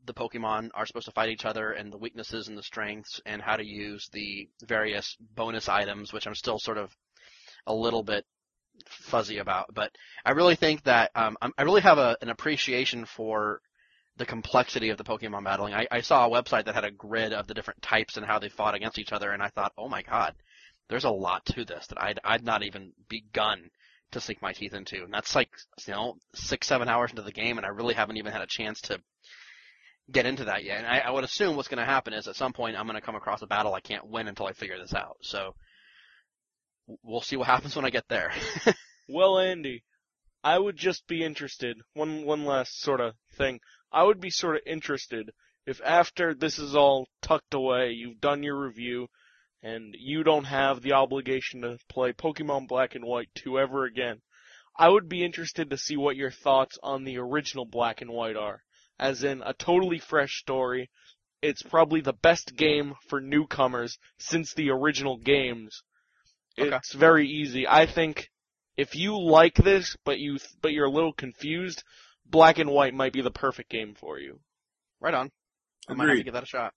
[0.08, 3.40] the Pokemon are supposed to fight each other and the weaknesses and the strengths and
[3.40, 6.90] how to use the various bonus items, which I'm still sort of
[7.66, 8.24] a little bit
[8.86, 9.66] fuzzy about.
[9.72, 9.92] But
[10.24, 13.60] I really think that um, I really have a, an appreciation for
[14.16, 15.74] the complexity of the Pokemon battling.
[15.74, 18.40] I, I saw a website that had a grid of the different types and how
[18.40, 20.34] they fought against each other, and I thought, oh my god,
[20.88, 23.70] there's a lot to this that I'd, I'd not even begun
[24.12, 25.04] to sink my teeth into.
[25.04, 25.50] And that's like,
[25.86, 28.46] you know, six, seven hours into the game, and I really haven't even had a
[28.46, 29.00] chance to
[30.10, 30.78] get into that yet.
[30.78, 32.94] And I, I would assume what's going to happen is at some point I'm going
[32.94, 35.18] to come across a battle I can't win until I figure this out.
[35.22, 35.54] So
[37.02, 38.32] we'll see what happens when I get there.
[39.10, 39.84] Well, Andy,
[40.44, 41.80] I would just be interested.
[41.94, 43.60] One one last sort of thing.
[43.90, 45.30] I would be sort of interested
[45.64, 49.08] if after this is all tucked away, you've done your review,
[49.62, 54.20] and you don't have the obligation to play Pokemon Black and White 2 ever again.
[54.76, 58.36] I would be interested to see what your thoughts on the original Black and White
[58.36, 58.62] are.
[58.98, 60.90] As in, a totally fresh story.
[61.40, 65.82] It's probably the best game for newcomers since the original games.
[66.58, 66.74] Okay.
[66.74, 67.66] It's very easy.
[67.68, 68.28] I think
[68.76, 71.84] if you like this, but you but you're a little confused,
[72.26, 74.40] Black and White might be the perfect game for you.
[75.00, 75.30] right on.
[75.88, 76.74] I might have to give that a shot.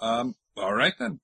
[0.00, 1.20] Um, all right then,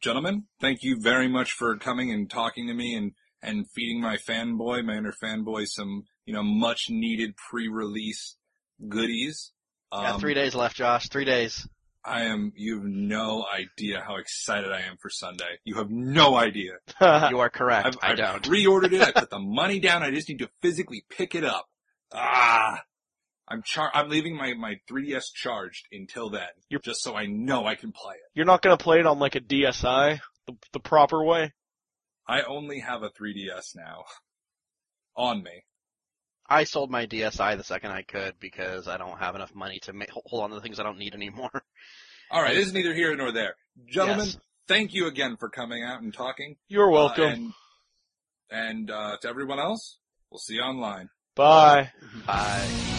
[0.00, 0.44] gentlemen.
[0.60, 4.84] Thank you very much for coming and talking to me and and feeding my fanboy,
[4.84, 8.36] my inner fanboy, some you know much needed pre-release
[8.88, 9.52] goodies.
[9.90, 11.08] Um, yeah, three days left, Josh.
[11.08, 11.66] Three days.
[12.04, 12.52] I am.
[12.56, 15.58] You have no idea how excited I am for Sunday.
[15.64, 16.72] You have no idea.
[17.00, 17.86] You are correct.
[17.86, 18.46] I've, I I've don't.
[18.48, 19.02] pre-ordered it.
[19.02, 20.02] I put the money down.
[20.02, 21.66] I just need to physically pick it up.
[22.12, 22.82] Ah,
[23.48, 27.66] I'm char- I'm leaving my my 3ds charged until then, You're- just so I know
[27.66, 28.30] I can play it.
[28.34, 31.52] You're not gonna play it on like a DSi, the, the proper way.
[32.26, 34.04] I only have a 3ds now
[35.16, 35.64] on me.
[36.48, 39.92] I sold my DSi the second I could because I don't have enough money to
[39.92, 41.62] ma- hold on to the things I don't need anymore.
[42.30, 43.54] All right, this is neither here nor there,
[43.86, 44.26] gentlemen.
[44.26, 44.38] Yes.
[44.68, 46.56] Thank you again for coming out and talking.
[46.68, 47.24] You're Uh, welcome.
[47.24, 47.52] and
[48.50, 49.98] and uh, to everyone else,
[50.30, 51.08] we'll see you online.
[51.34, 51.90] Bye.
[52.26, 52.98] Bye.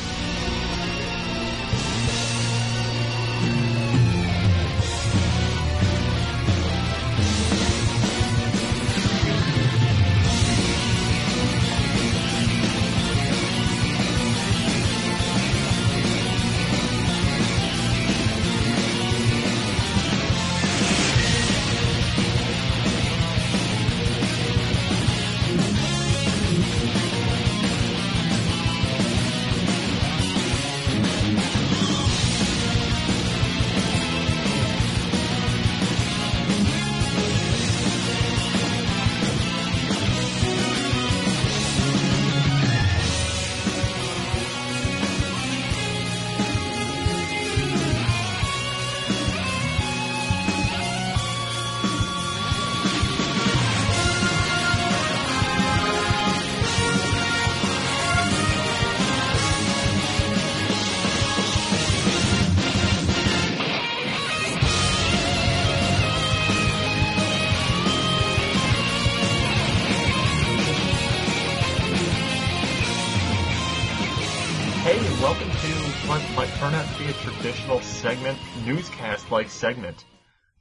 [77.44, 80.06] Out to be a traditional segment, newscast-like segment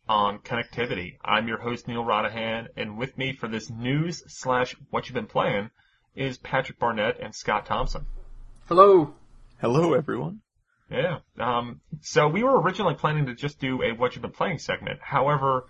[0.09, 1.17] on connectivity.
[1.25, 5.27] I'm your host Neal Ronaghan, and with me for this news slash what you've been
[5.27, 5.71] playing
[6.17, 8.07] is Patrick Barnett and Scott Thompson.
[8.67, 9.15] Hello.
[9.61, 10.41] Hello, everyone.
[10.91, 11.19] Yeah.
[11.39, 14.99] Um, so we were originally planning to just do a what you've been playing segment.
[15.01, 15.67] However,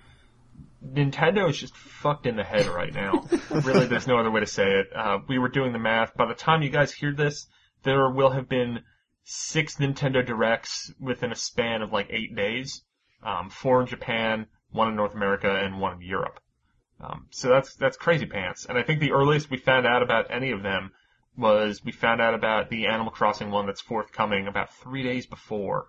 [0.83, 3.29] Nintendo is just fucked in the head right now.
[3.51, 4.87] really, there's no other way to say it.
[4.94, 6.14] Uh, we were doing the math.
[6.14, 7.46] By the time you guys hear this,
[7.83, 8.81] there will have been
[9.25, 12.83] six Nintendo Directs within a span of like eight days.
[13.23, 16.41] Um, four in Japan, one in North America, and one in Europe.
[17.01, 18.67] Um, so that's that's crazy pants.
[18.67, 20.93] And I think the earliest we found out about any of them
[21.37, 25.89] was we found out about the Animal Crossing one that's forthcoming about three days before.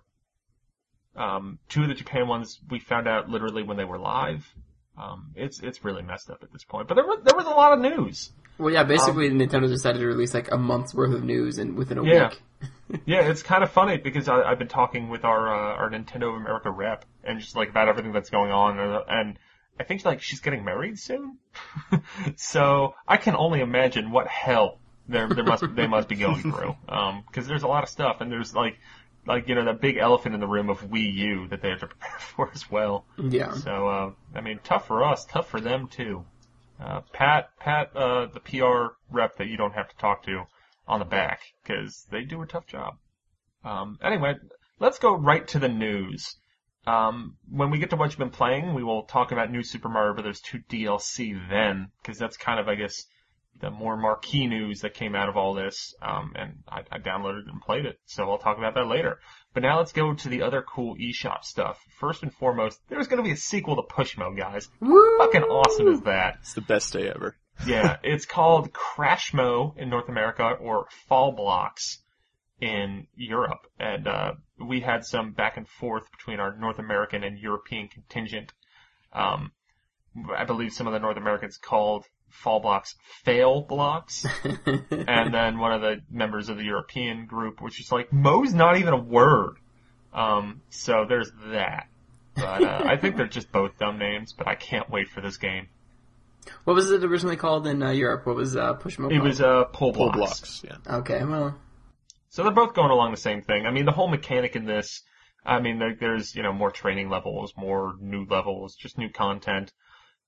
[1.16, 4.52] Um, two of the Japan ones we found out literally when they were live.
[4.96, 6.88] Um, it's it's really messed up at this point.
[6.88, 8.32] But there was there was a lot of news.
[8.58, 11.98] Well, yeah, basically Nintendo decided to release like a month's worth of news and within
[11.98, 12.28] a Yeah.
[12.30, 12.42] week.
[13.06, 16.28] Yeah, it's kind of funny because I, I've been talking with our uh, our Nintendo
[16.28, 19.38] of America rep and just like about everything that's going on, and, and
[19.80, 21.38] I think like she's getting married soon.
[22.36, 26.76] so I can only imagine what hell there there must they must be going through.
[26.88, 28.78] Um, because there's a lot of stuff, and there's like
[29.26, 31.80] like you know that big elephant in the room of Wii U that they have
[31.80, 33.06] to prepare for as well.
[33.18, 33.54] Yeah.
[33.54, 36.24] So uh, I mean, tough for us, tough for them too.
[36.80, 40.42] Uh, pat pat uh, the PR rep that you don't have to talk to
[40.86, 42.96] on the back because they do a tough job.
[43.64, 44.34] Um, anyway,
[44.78, 46.36] let's go right to the news.
[46.86, 49.88] Um, when we get to what you've been playing, we will talk about New Super
[49.88, 50.40] Mario Bros.
[50.40, 53.06] 2 DLC then, because that's kind of, I guess,
[53.60, 55.94] the more marquee news that came out of all this.
[56.02, 59.18] Um, and I, I downloaded and played it, so I'll talk about that later.
[59.54, 61.80] But now let's go to the other cool eShop stuff.
[62.00, 64.68] First and foremost, there's going to be a sequel to Pushmo, guys.
[64.80, 65.18] Woo!
[65.18, 66.38] Fucking awesome is that?
[66.40, 67.36] It's the best day ever.
[67.64, 72.02] Yeah, it's called Crashmo in North America or Fall Blocks
[72.60, 73.68] in Europe.
[73.78, 78.52] And uh, we had some back and forth between our North American and European contingent.
[79.12, 79.52] Um,
[80.36, 82.94] I believe some of the North Americans called Fall Blocks
[83.24, 84.26] Fail Blocks.
[84.44, 88.76] and then one of the members of the European group was just like, Mo's not
[88.78, 89.56] even a word.
[90.12, 91.88] Um, so there's that.
[92.36, 95.36] But uh, I think they're just both dumb names, but I can't wait for this
[95.36, 95.68] game.
[96.64, 98.26] What was it originally called in uh, Europe?
[98.26, 99.10] What was uh, Pushmo?
[99.10, 100.40] It was uh, pull Pull blocks.
[100.40, 100.96] blocks, yeah.
[100.98, 101.56] Okay, well,
[102.28, 103.66] So they're both going along the same thing.
[103.66, 105.02] I mean, the whole mechanic in this,
[105.46, 109.72] I mean, there, there's, you know, more training levels, more new levels, just new content.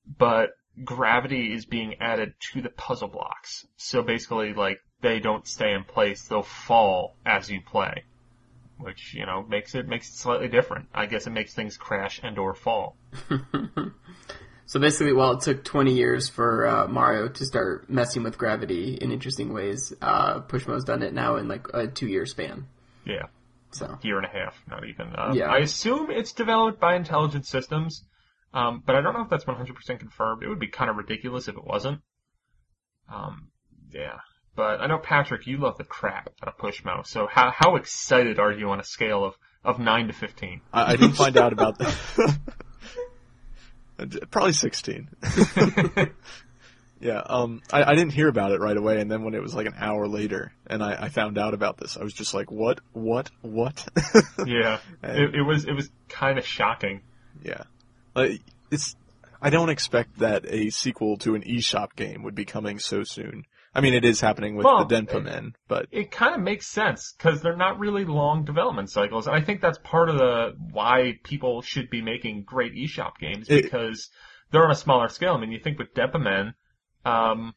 [0.07, 0.51] But
[0.85, 3.67] gravity is being added to the puzzle blocks.
[3.77, 8.05] So basically, like, they don't stay in place, they'll fall as you play.
[8.79, 10.89] Which, you know, makes it, makes it slightly different.
[10.95, 12.97] I guess it makes things crash and or fall.
[14.67, 18.99] so basically, while it took 20 years for uh, Mario to start messing with gravity
[19.01, 22.67] in interesting ways, uh, Pushmo's done it now in like a two-year span.
[23.07, 23.27] Yeah.
[23.71, 25.15] So year and a half, not even.
[25.15, 25.47] Uh, Yeah.
[25.47, 28.05] I assume it's developed by Intelligent Systems,
[28.55, 30.43] um, but I don't know if that's 100% confirmed.
[30.43, 32.01] It would be kind of ridiculous if it wasn't.
[33.13, 33.49] Um,
[33.91, 34.19] yeah.
[34.55, 37.07] But I know Patrick, you love the crap out of Pushmo.
[37.07, 40.63] So how how excited are you on a scale of of nine to fifteen?
[40.73, 42.39] I, I didn't find out about that.
[44.31, 45.09] Probably 16.
[47.01, 49.55] yeah, um, I, I didn't hear about it right away, and then when it was
[49.55, 52.51] like an hour later, and I, I found out about this, I was just like,
[52.51, 53.87] what, what, what?
[54.47, 57.03] yeah, it, it was it was kind of shocking.
[57.43, 57.65] yeah.
[58.71, 58.97] It's,
[59.41, 63.45] I don't expect that a sequel to an eShop game would be coming so soon.
[63.75, 66.67] I mean, it is happening with Well, the Denpa Men, but it kind of makes
[66.67, 69.27] sense because they're not really long development cycles.
[69.27, 73.51] And I think that's part of the why people should be making great eShop games
[73.51, 74.09] It- because
[74.51, 75.35] they're on a smaller scale.
[75.35, 76.55] I mean, you think with Denpa Men,
[77.05, 77.55] um,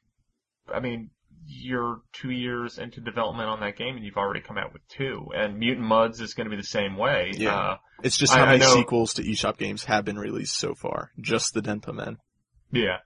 [0.73, 1.11] I mean,
[1.51, 5.27] you're two years into development on that game and you've already come out with two.
[5.35, 7.31] And Mutant Mudds is going to be the same way.
[7.35, 7.55] Yeah.
[7.55, 10.75] Uh, it's just how I many know- sequels to eShop games have been released so
[10.75, 11.11] far.
[11.19, 12.17] Just the Denpa Men.
[12.71, 12.97] yeah.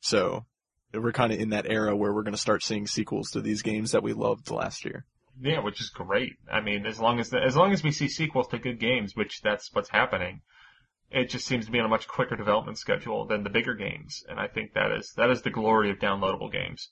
[0.00, 0.46] So,
[0.92, 3.62] we're kind of in that era where we're going to start seeing sequels to these
[3.62, 5.06] games that we loved last year.
[5.40, 6.32] Yeah, which is great.
[6.52, 9.40] I mean, as long as as long as we see sequels to good games, which
[9.42, 10.40] that's what's happening,
[11.10, 14.24] it just seems to be on a much quicker development schedule than the bigger games,
[14.28, 16.90] and I think that is that is the glory of downloadable games.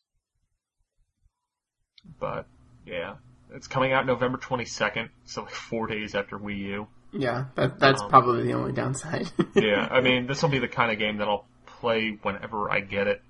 [2.19, 2.47] But
[2.87, 3.15] yeah,
[3.55, 6.87] it's coming out November twenty second, so like four days after Wii U.
[7.13, 9.31] yeah, that that's Um, probably the only downside.
[9.55, 12.81] Yeah, I mean, this will be the kind of game that I'll play whenever I
[12.81, 13.21] get it.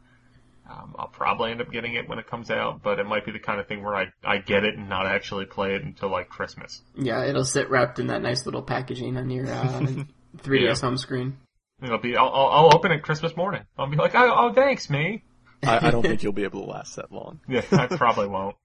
[0.71, 3.33] Um, I'll probably end up getting it when it comes out, but it might be
[3.33, 6.11] the kind of thing where I, I get it and not actually play it until
[6.11, 6.83] like Christmas.
[6.97, 9.81] yeah, it'll sit wrapped in that nice little packaging on your uh,
[10.39, 10.75] 3DS Yeah.
[10.75, 11.39] home screen.
[11.83, 13.63] It'll be, I'll, I'll, I'll open it Christmas morning.
[13.79, 15.25] I'll be like, oh, oh thanks, me.
[15.63, 17.41] I, I don't think you'll be able to last that long.
[17.49, 18.57] Yeah, I probably won't.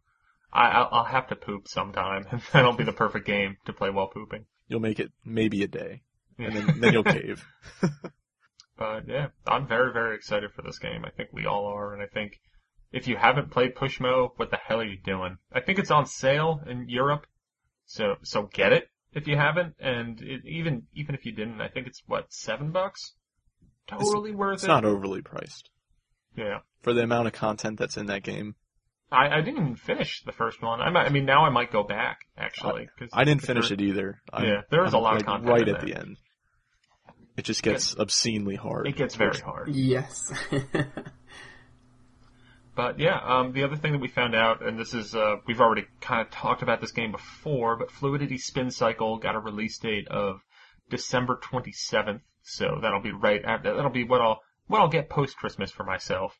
[0.51, 3.89] I, I'll, I'll have to poop sometime, and that'll be the perfect game to play
[3.89, 4.45] while pooping.
[4.67, 6.01] You'll make it maybe a day,
[6.39, 7.45] and then, then you'll cave.
[8.77, 11.05] But yeah, I'm very, very excited for this game.
[11.05, 12.39] I think we all are, and I think
[12.91, 15.37] if you haven't played Pushmo, what the hell are you doing?
[15.51, 17.25] I think it's on sale in Europe,
[17.85, 21.69] so so get it if you haven't, and it, even even if you didn't, I
[21.69, 23.13] think it's what seven bucks.
[23.87, 24.65] Totally worth It's it.
[24.65, 25.69] It's not overly priced.
[26.37, 28.55] Yeah, For the amount of content that's in that game,
[29.11, 30.81] I, I didn't even finish the first one.
[30.81, 32.89] I might, I mean, now I might go back actually.
[32.99, 34.21] Cause I didn't finish it either.
[34.33, 35.89] I'm- Yeah, there is a I'm, lot of content right in at there.
[35.93, 36.17] the end.
[37.37, 38.87] It just gets obscenely hard.
[38.87, 39.69] It gets very hard.
[39.69, 40.31] Yes.
[42.75, 45.61] But yeah, um, the other thing that we found out, and this is, uh, we've
[45.61, 49.77] already kind of talked about this game before, but Fluidity Spin Cycle got a release
[49.77, 50.41] date of
[50.89, 55.37] December 27th, so that'll be right after, that'll be what I'll, what I'll get post
[55.37, 56.37] Christmas for myself.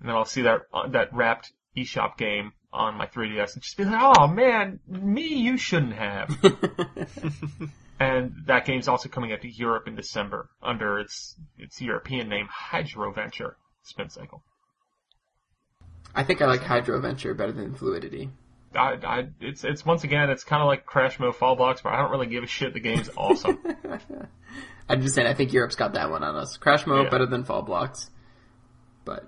[0.00, 3.76] And then I'll see that, uh, that wrapped eShop game on my 3DS and just
[3.76, 6.30] be like, oh man, me you shouldn't have.
[8.00, 12.46] and that game's also coming out to Europe in December under its, its European name,
[12.50, 14.42] Hydro Venture Spin Cycle.
[16.14, 18.30] I think I like Hydro Venture better than Fluidity.
[18.74, 21.98] I, I, it's, it's once again, it's kind of like Crashmo Fall Blocks, but I
[21.98, 22.72] don't really give a shit.
[22.72, 23.58] The game's awesome.
[24.92, 26.58] I'm just saying, I think Europe's got that one on us.
[26.58, 27.10] Crashmo Yeah.
[27.10, 28.10] better than fall blocks,
[29.04, 29.26] but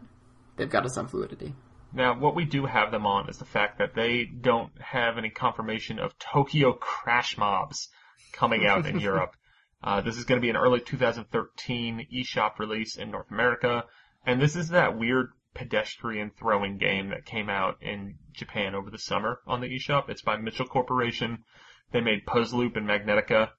[0.56, 1.54] they've got us on fluidity.
[1.92, 5.30] now, what we do have them on is the fact that they don't have any
[5.30, 7.88] confirmation of Tokyo Crash Mobs
[8.32, 9.36] coming out in Europe.
[9.82, 13.84] Uh, this is going to be an early 2013 eShop release in North America,
[14.26, 18.98] and this is that weird pedestrian throwing game that came out in Japan over the
[18.98, 20.08] summer on the eShop.
[20.08, 21.44] It's by Mitchell Corporation.
[21.92, 23.50] They made Puzzle Loop and Magnetica,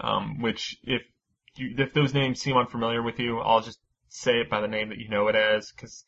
[0.00, 1.02] um, which if
[1.56, 3.78] you, if those names seem unfamiliar with you, I'll just
[4.08, 6.04] say it by the name that you know it as, because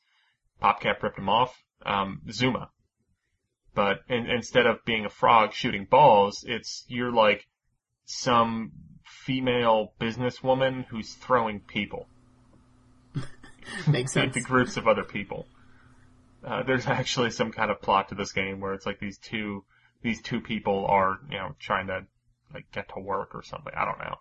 [0.63, 1.57] PopCap ripped them off.
[1.85, 2.71] Um, Zuma.
[3.75, 7.47] But in, instead of being a frog shooting balls, it's you're like
[8.07, 8.73] some
[9.05, 12.07] female businesswoman who's throwing people
[13.87, 14.37] Makes sense.
[14.37, 15.47] into groups of other people.
[16.45, 19.65] Uh, there's actually some kind of plot to this game where it's like these two
[20.03, 22.07] these two people are you know trying to
[22.53, 23.73] like get to work or something.
[23.77, 24.17] I don't know.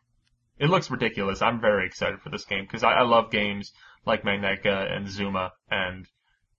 [0.58, 1.42] It looks ridiculous.
[1.42, 3.72] I'm very excited for this game because I, I love games
[4.06, 6.08] like Magnetica and Zuma, and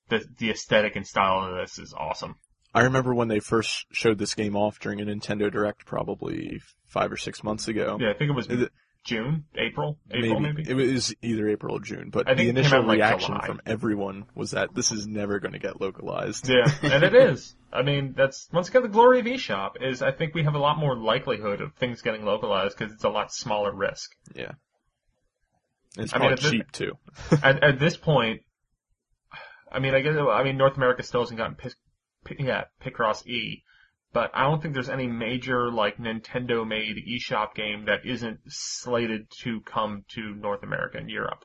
[0.08, 2.36] the the aesthetic and style of this is awesome.
[2.74, 7.10] I remember when they first showed this game off during a Nintendo Direct probably five
[7.10, 7.96] or six months ago.
[7.98, 8.70] Yeah, I think it was it-
[9.06, 10.64] June, April, April maybe.
[10.68, 13.46] It was either April or June, but the initial out, like, reaction July.
[13.46, 16.48] from everyone was that this is never going to get localized.
[16.48, 17.54] Yeah, and it is.
[17.72, 20.58] I mean, that's once again the glory of eShop is I think we have a
[20.58, 24.10] lot more likelihood of things getting localized because it's a lot smaller risk.
[24.34, 24.52] Yeah.
[25.96, 26.92] It's I mean, probably if it- cheap too.
[27.42, 28.42] at, at this point,
[29.70, 31.74] I mean, I guess I mean North America still hasn't gotten Pic,
[32.24, 33.62] Pic- yeah Picross E,
[34.12, 39.28] but I don't think there's any major like Nintendo made eShop game that isn't slated
[39.42, 41.44] to come to North America and Europe.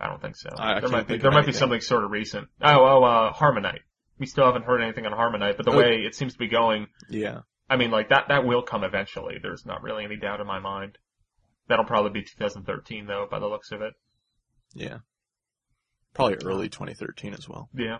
[0.00, 0.50] I don't think so.
[0.56, 2.48] I- there might be there might be something sort of recent.
[2.60, 3.80] Oh, oh, uh, HarmoKnight.
[4.18, 5.78] We still haven't heard anything on HarmoKnight, but the Oh.
[5.78, 7.40] way it seems to be going, Yeah.
[7.70, 9.38] I mean, like that that will come eventually.
[9.42, 10.98] There's not really any doubt in my mind.
[11.68, 13.94] That'll probably be 2013 though, by the looks of it.
[14.72, 14.98] Yeah.
[16.14, 17.68] Probably early 2013 as well.
[17.74, 17.98] Yeah.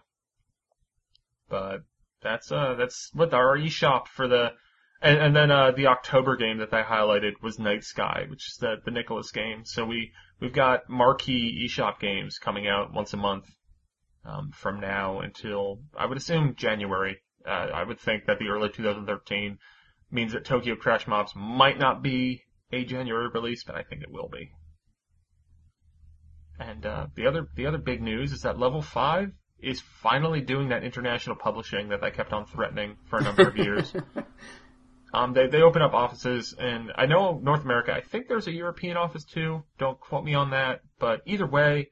[1.48, 1.82] But
[2.22, 4.52] that's uh that's what our eShop for the
[5.00, 8.56] and, and then uh the October game that they highlighted was Night Sky, which is
[8.60, 9.64] the the Nicalis game.
[9.64, 13.46] So we we've got marquee eShop games coming out once a month
[14.24, 17.18] um, from now until I would assume January.
[17.46, 19.58] Uh, I would think that the early 2013
[20.10, 22.42] means that Tokyo Crash Mobs might not be
[22.72, 24.50] a January release, but I think it will be.
[26.58, 29.30] And uh, the other the other big news is that Level Five
[29.60, 33.56] is finally doing that international publishing that they kept on threatening for a number of
[33.66, 33.92] years.
[35.12, 37.94] Um, they they open up offices, and I know North America.
[37.94, 39.64] I think there's a European office too.
[39.78, 41.90] Don't quote me on that, but either way,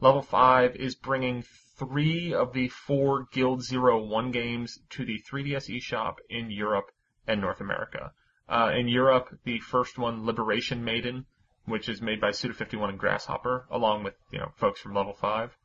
[0.00, 1.42] Level Five is bringing
[1.78, 6.90] three of the four Guild Zero One games to the 3DS eShop in Europe
[7.26, 8.12] and North America.
[8.48, 11.26] Uh, in Europe, the first one, Liberation Maiden,
[11.64, 15.56] which is made by Suda51 and Grasshopper, along with you know folks from Level Five.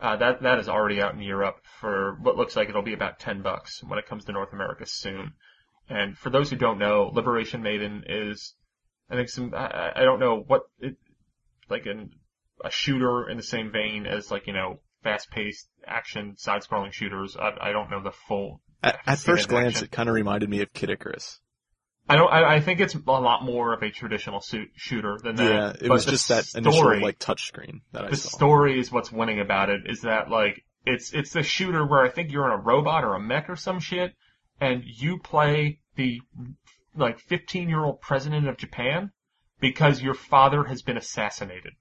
[0.00, 3.18] Uh, that that is already out in Europe for what looks like it'll be about
[3.18, 5.32] ten bucks when it comes to North America soon.
[5.90, 8.54] And for those who don't know, Liberation Maiden is,
[9.10, 10.96] I think some, I, I don't know what it,
[11.68, 12.10] like an,
[12.64, 17.36] a shooter in the same vein as like, you know, fast-paced action side-scrolling shooters.
[17.36, 18.62] I, I don't know the full.
[18.82, 19.84] At, at first glance, action.
[19.86, 21.40] it kind of reminded me of Kid Icarus.
[22.08, 25.36] I don't, I, I think it's a lot more of a traditional suit shooter than
[25.36, 25.44] that.
[25.44, 28.30] Yeah, it but was just that story, initial like touchscreen that I the saw.
[28.30, 32.08] story is what's winning about it is that like it's it's the shooter where I
[32.08, 34.14] think you're in a robot or a mech or some shit
[34.60, 36.20] and you play the
[36.96, 39.12] like 15 year old president of Japan
[39.60, 41.74] because your father has been assassinated.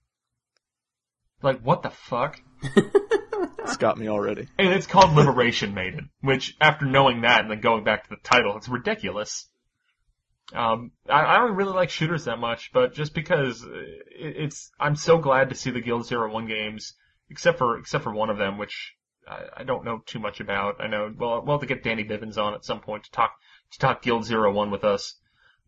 [1.41, 2.39] Like what the fuck?
[3.69, 4.47] It's got me already.
[4.57, 8.15] And it's called Liberation Maiden, which after knowing that and then going back to the
[8.23, 9.47] title, it's ridiculous.
[10.53, 14.95] Um, I, I don't really like shooters that much, but just because it, it's, I'm
[14.95, 16.95] so glad to see the Guild Zero One games,
[17.29, 18.95] except for except for one of them, which
[19.27, 20.81] I, I don't know too much about.
[20.81, 23.33] I know well, we'll have to get Danny Bivens on at some point to talk
[23.71, 25.15] to talk Guild Zero One with us.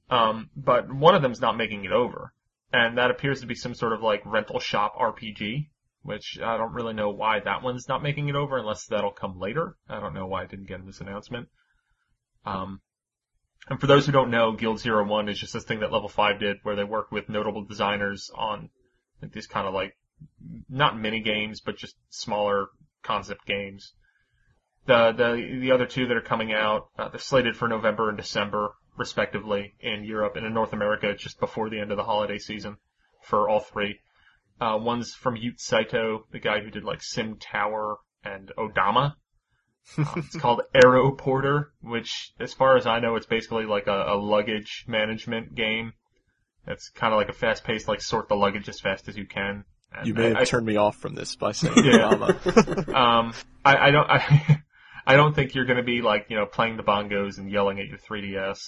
[0.10, 2.34] Um, but one of them's not making it over,
[2.74, 5.70] and that appears to be some sort of like rental shop RPG,
[6.02, 9.40] which I don't really know why that one's not making it over unless that'll come
[9.40, 9.78] later.
[9.88, 11.50] I don't know why I didn't get this announcement.
[12.46, 12.82] Um,
[13.70, 16.10] and for those who don't know, Guild Zero One is just this thing that Level
[16.10, 18.70] 5 did where they worked with notable designers on
[19.22, 19.96] like, these kind of like,
[20.70, 22.68] not mini games, but just smaller
[23.04, 23.94] concept games.
[24.88, 28.18] The, the, the other two that are coming out, uh, they're slated for November and
[28.18, 32.40] December, respectively, in Europe and in North America just before the end of the holiday
[32.40, 32.78] season
[33.22, 34.00] for all three.
[34.60, 39.16] Uh, one's from Yoot Saito, the guy who did like Sim Tower and Odama.
[40.16, 44.86] it's called Aeroporter, which, as far as I know, it's basically like a, a luggage
[44.88, 45.94] management game.
[46.68, 49.66] It's kind of like a fast-paced, like sort the luggage as fast as you can.
[49.94, 52.10] And You may have I- I- turned me off from this by saying Yeah.
[52.94, 53.34] Um,
[53.66, 54.62] I, I don't, I,
[55.08, 57.80] I don't think you're going to be like, you know, playing the bongos and yelling
[57.80, 58.60] at your 3DS.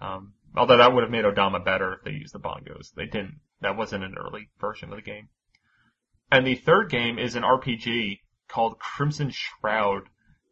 [0.00, 2.92] Um, although that would have made Odama better if they used the bongos.
[2.94, 3.40] They didn't.
[3.62, 5.28] That wasn't an early version of the game.
[6.30, 10.02] And the third game is an RPG called Crimson Shroud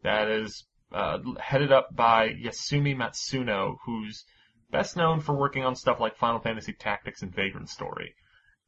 [0.03, 4.25] that is uh, headed up by Yasumi Matsuno, who's
[4.71, 8.15] best known for working on stuff like Final Fantasy Tactics and Vagrant Story.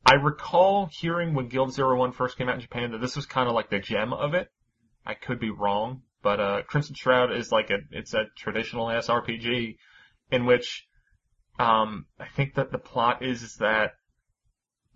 [0.05, 3.27] I recall hearing when Guild Zero One first came out in Japan that this was
[3.27, 4.49] kind of like the gem of it.
[5.07, 9.77] I could be wrong, but uh, Crimson Shroud is like a it's a traditional SRPG
[10.31, 10.87] in which
[11.59, 13.93] um, I think that the plot is, is that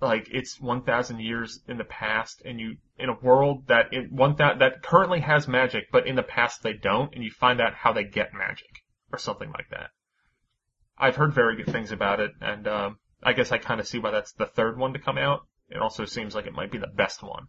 [0.00, 4.36] like it's 1,000 years in the past, and you in a world that in one
[4.36, 7.74] that that currently has magic, but in the past they don't, and you find out
[7.74, 8.82] how they get magic
[9.12, 9.90] or something like that.
[10.98, 13.98] I've heard very good things about it, and um, I guess I kind of see
[13.98, 15.46] why that's the third one to come out.
[15.68, 17.48] It also seems like it might be the best one.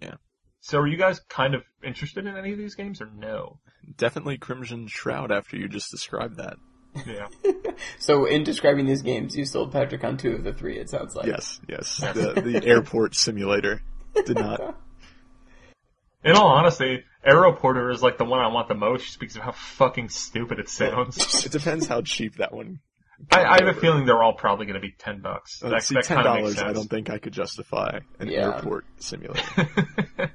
[0.00, 0.16] Yeah.
[0.60, 3.60] So are you guys kind of interested in any of these games or no?
[3.96, 6.56] Definitely Crimson Shroud after you just described that.
[7.06, 7.28] Yeah.
[8.00, 10.78] So in describing these games, you sold Patrick on two of the three.
[10.78, 11.26] It sounds like.
[11.26, 11.98] Yes, yes.
[11.98, 13.82] The, the airport simulator
[14.26, 14.76] did not.
[16.24, 19.42] In all honesty, Aeroporter is like the one I want the most just because of
[19.42, 21.46] how fucking stupid it sounds.
[21.46, 22.80] It depends how cheap that one.
[23.30, 25.62] I, I have a feeling they're all probably going to be ten bucks.
[25.62, 26.70] Uh, that see, that ten kind of makes dollars.
[26.70, 28.56] I don't think I could justify an Yeah.
[28.56, 29.42] airport simulator.
[30.16, 30.30] But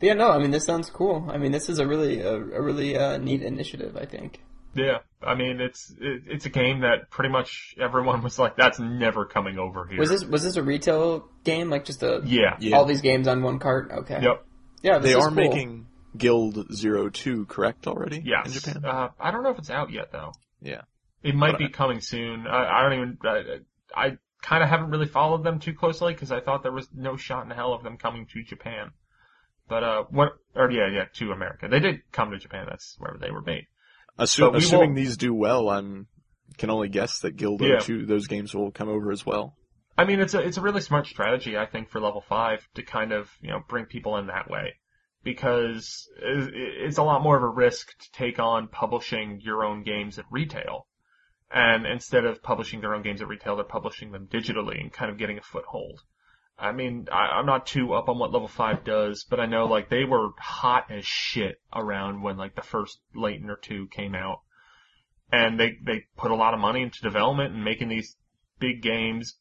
[0.00, 1.26] yeah, no, I mean this sounds cool.
[1.30, 3.96] I mean this is a really a, a really uh, neat initiative.
[3.96, 4.40] I think.
[4.74, 8.78] Yeah, I mean it's it, it's a game that pretty much everyone was like, "That's
[8.78, 11.70] never coming over here." Was this was this a retail game?
[11.70, 12.56] Like just a Yeah.
[12.60, 12.76] Yeah.
[12.76, 13.90] all these games on one cart?
[13.92, 14.20] Okay.
[14.22, 14.46] Yep.
[14.82, 15.36] Yeah, this they is are cool.
[15.36, 18.22] making Guild Zero Two, correct already?
[18.24, 18.46] Yes.
[18.46, 18.84] In Japan.
[18.84, 20.32] Uh, I don't know if it's out yet though.
[20.60, 20.82] Yeah.
[21.22, 22.46] It might But be I- coming soon.
[22.46, 23.18] I, I don't even.
[23.24, 23.42] I,
[23.94, 27.16] I kind of haven't really followed them too closely because I thought there was no
[27.16, 28.90] shot in hell of them coming to Japan.
[29.66, 30.32] But uh, what?
[30.54, 31.66] Or yeah, yeah, to America.
[31.70, 32.66] They did come to Japan.
[32.68, 33.66] That's where they were made.
[34.18, 36.06] Assu- assuming won't- these do well, I'm
[36.58, 37.80] can only guess that Guild Yeah.
[37.80, 39.56] 2 those games will come over as well.
[39.98, 42.82] I mean, it's a it's a really smart strategy, I think, for level five to
[42.82, 44.74] kind of you know bring people in that way,
[45.22, 50.18] because it's a lot more of a risk to take on publishing your own games
[50.18, 50.86] at retail,
[51.52, 55.10] and instead of publishing their own games at retail, they're publishing them digitally and kind
[55.10, 56.02] of getting a foothold.
[56.58, 59.66] I mean, I, I'm not too up on what level five does, but I know
[59.66, 64.14] like they were hot as shit around when like the first Layton or two came
[64.14, 64.40] out,
[65.32, 68.16] and they they put a lot of money into development and making these
[68.60, 69.36] big games.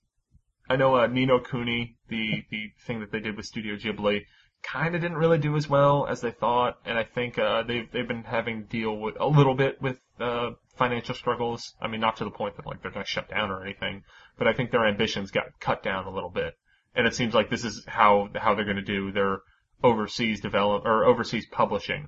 [0.70, 4.26] I know uh, Ni no Kuni, the the thing that they did with Studio Ghibli,
[4.64, 7.89] kind of didn't really do as well as they thought, and I think uh, they've
[7.91, 11.74] they've been having to deal with a little bit with uh, financial struggles.
[11.80, 14.03] I mean, not to the point that like they're going to shut down or anything,
[14.38, 16.55] but I think their ambitions got cut down a little bit,
[16.96, 19.39] and it seems like this is how how they're going to do their
[19.84, 22.08] overseas develop or overseas publishing.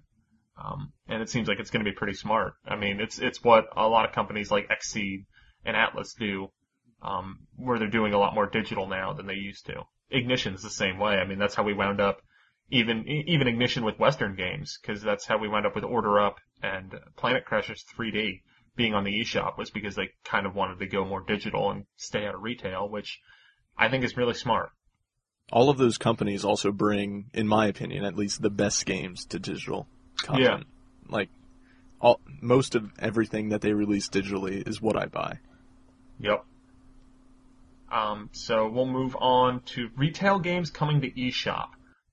[0.58, 2.54] Um, and it seems like it's going to be pretty smart.
[2.66, 5.26] I mean, it's it's what a lot of companies like Xseed
[5.66, 6.50] and Atlus do
[7.02, 9.84] um, where they're doing a lot more digital now than they used to.
[10.10, 11.16] Ignition's the same way.
[11.16, 12.22] I mean, that's how we wound up,
[12.70, 16.38] even even Ignition with Western games, because that's how we wound up with Order Up
[16.62, 18.42] and Planet Crashers 3D
[18.76, 21.86] being on the eShop was because they kind of wanted to go more digital and
[21.96, 23.20] stay out of retail, which
[23.78, 24.70] I think is really smart.
[25.52, 29.40] All of those companies also bring, in my opinion, at least the best games to
[29.40, 29.88] digital
[30.18, 30.66] content.
[30.66, 31.12] Yeah.
[31.12, 31.30] Like,
[32.02, 35.40] all, most of everything that they release digitally is what I buy.
[36.20, 36.46] Yep.
[37.92, 41.70] Um, so we'll move on to retail games coming to eShop,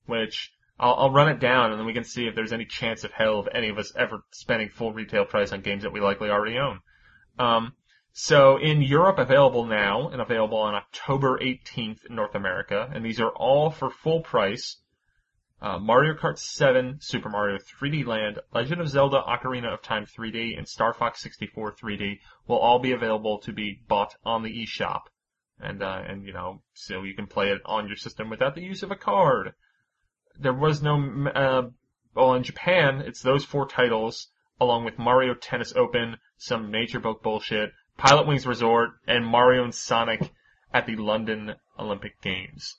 [0.06, 3.04] which I'll, I'll run it down and then we can see if there's any chance
[3.04, 6.00] of hell of any of us ever spending full retail price on games that we
[6.00, 6.80] likely already own.
[7.38, 7.72] Um,
[8.14, 13.20] so in Europe, available now and available on October 18th in North America, and these
[13.20, 14.82] are all for full price.
[15.62, 20.58] Uh, Mario Kart 7, Super Mario 3D Land, Legend of Zelda Ocarina of Time 3D,
[20.58, 25.02] and Star Fox 64 3D will all be available to be bought on the eShop.
[25.58, 28.62] And, uh, and, you know, so you can play it on your system without the
[28.62, 29.54] use of a card.
[30.38, 31.70] There was no, uh,
[32.14, 34.28] well, in Japan, it's those four titles,
[34.60, 39.74] along with Mario Tennis Open, some Nature Book bullshit, Pilot Wings Resort, and Mario and
[39.74, 40.32] Sonic
[40.72, 42.76] at the London Olympic Games.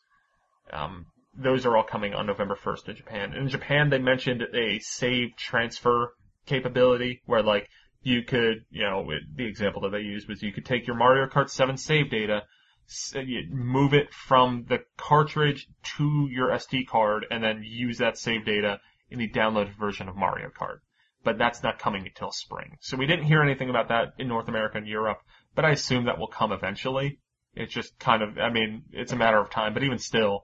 [0.71, 1.05] Um,
[1.35, 3.33] those are all coming on November 1st in Japan.
[3.33, 6.13] In Japan, they mentioned a save transfer
[6.45, 7.69] capability where like
[8.01, 11.27] you could, you know, the example that they used was you could take your Mario
[11.27, 12.43] Kart 7 save data,
[12.87, 13.15] s-
[13.49, 18.79] move it from the cartridge to your SD card and then use that save data
[19.09, 20.79] in the downloaded version of Mario Kart.
[21.23, 22.77] But that's not coming until spring.
[22.81, 25.19] So we didn't hear anything about that in North America and Europe,
[25.55, 27.19] but I assume that will come eventually.
[27.55, 30.43] It's just kind of, I mean, it's a matter of time, but even still,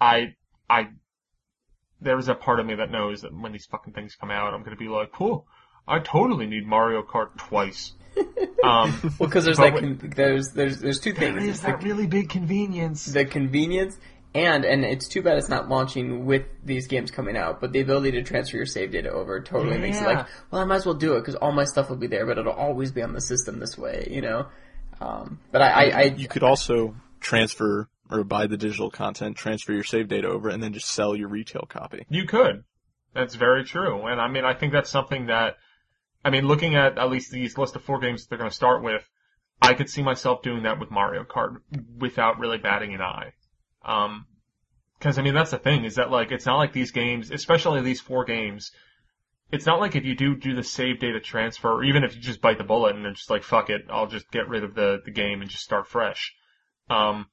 [0.00, 0.34] I,
[0.68, 0.88] I,
[2.00, 4.62] there's a part of me that knows that when these fucking things come out, I'm
[4.62, 5.46] gonna be like, cool,
[5.86, 7.92] I totally need Mario Kart twice.
[8.64, 11.42] Um, Well, because there's But like what- con- there's there's there's two there things.
[11.44, 13.04] is It's that the, really big convenience.
[13.04, 13.96] the convenience
[14.46, 17.60] and and it's too bad it's not launching with these games coming out.
[17.60, 20.64] But the ability to transfer your save data over totally makes it like, well, I
[20.64, 22.92] might as well do it because all my stuff will be there, but it'll always
[22.92, 24.46] be on the system this way, you know.
[25.00, 29.72] Um, but I, I, I you could also transfer or buy the digital content, transfer
[29.72, 32.06] your save data over, and then just sell your retail copy.
[32.08, 32.64] You could.
[33.14, 34.06] That's very true.
[34.06, 35.56] And I mean, I think that's something that,
[36.24, 38.56] I mean, looking at at least these list of four games that they're going to
[38.56, 39.08] start with,
[39.60, 41.56] I could see myself doing that with Mario Kart
[41.98, 43.32] without really batting an eye.
[43.88, 44.26] Um,
[45.00, 47.80] cause I mean, that's the thing is that like, it's not like these games, especially
[47.80, 48.70] these four games,
[49.50, 52.20] it's not like if you do do the save data transfer, or even if you
[52.20, 54.74] just bite the bullet and then just like, fuck it, I'll just get rid of
[54.74, 56.34] the, the game and just start fresh.
[56.90, 57.26] Um,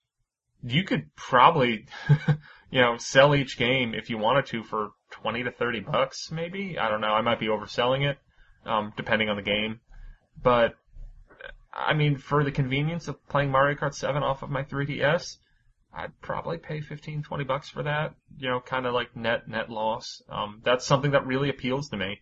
[0.64, 1.88] you could probably,
[2.72, 6.78] you know, sell each game if you wanted to for 20 to 30 bucks, maybe.
[6.80, 7.14] I don't know.
[7.14, 8.18] I might be overselling it,
[8.66, 9.82] um, depending on the game.
[10.41, 10.76] But,
[11.74, 15.38] I mean, for the convenience of playing Mario Kart 7 off of my 3DS,
[15.95, 18.15] I'd probably pay 15, 20 bucks for that.
[18.37, 20.21] You know, kind of like net, net loss.
[20.29, 22.19] Um, that's something that really appeals to me.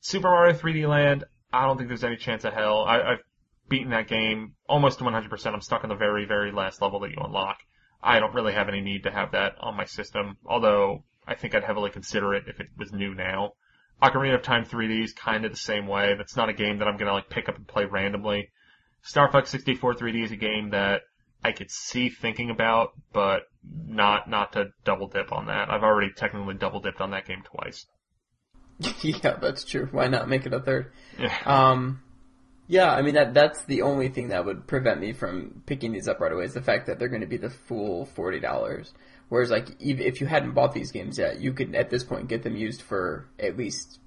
[0.00, 2.84] Super Mario 3D Land, I don't think there's any chance of hell.
[2.84, 3.22] I, I've
[3.68, 5.46] beaten that game almost to 100%.
[5.52, 7.58] I'm stuck on the very, very last level that you unlock.
[8.02, 11.54] I don't really have any need to have that on my system, although I think
[11.54, 13.52] I'd heavily consider it if it was new now.
[14.02, 16.14] Ocarina of Time 3D is kind of the same way.
[16.16, 18.50] That's not a game that I'm gonna like pick up and play randomly.
[19.02, 21.02] Star Fox 64 3D is a game that
[21.42, 23.42] I could see thinking about, but
[23.86, 25.70] not, not to double dip on that.
[25.70, 27.86] I've already technically double dipped on that game twice.
[29.02, 29.88] yeah, that's true.
[29.90, 30.92] Why not make it a third?
[31.18, 31.36] Yeah.
[31.44, 32.02] Um,
[32.66, 36.06] yeah, I mean that that's the only thing that would prevent me from picking these
[36.06, 38.94] up right away is the fact that they're going to be the full forty dollars.
[39.28, 42.42] Whereas, like, if you hadn't bought these games yet, you could at this point get
[42.42, 44.00] them used for at least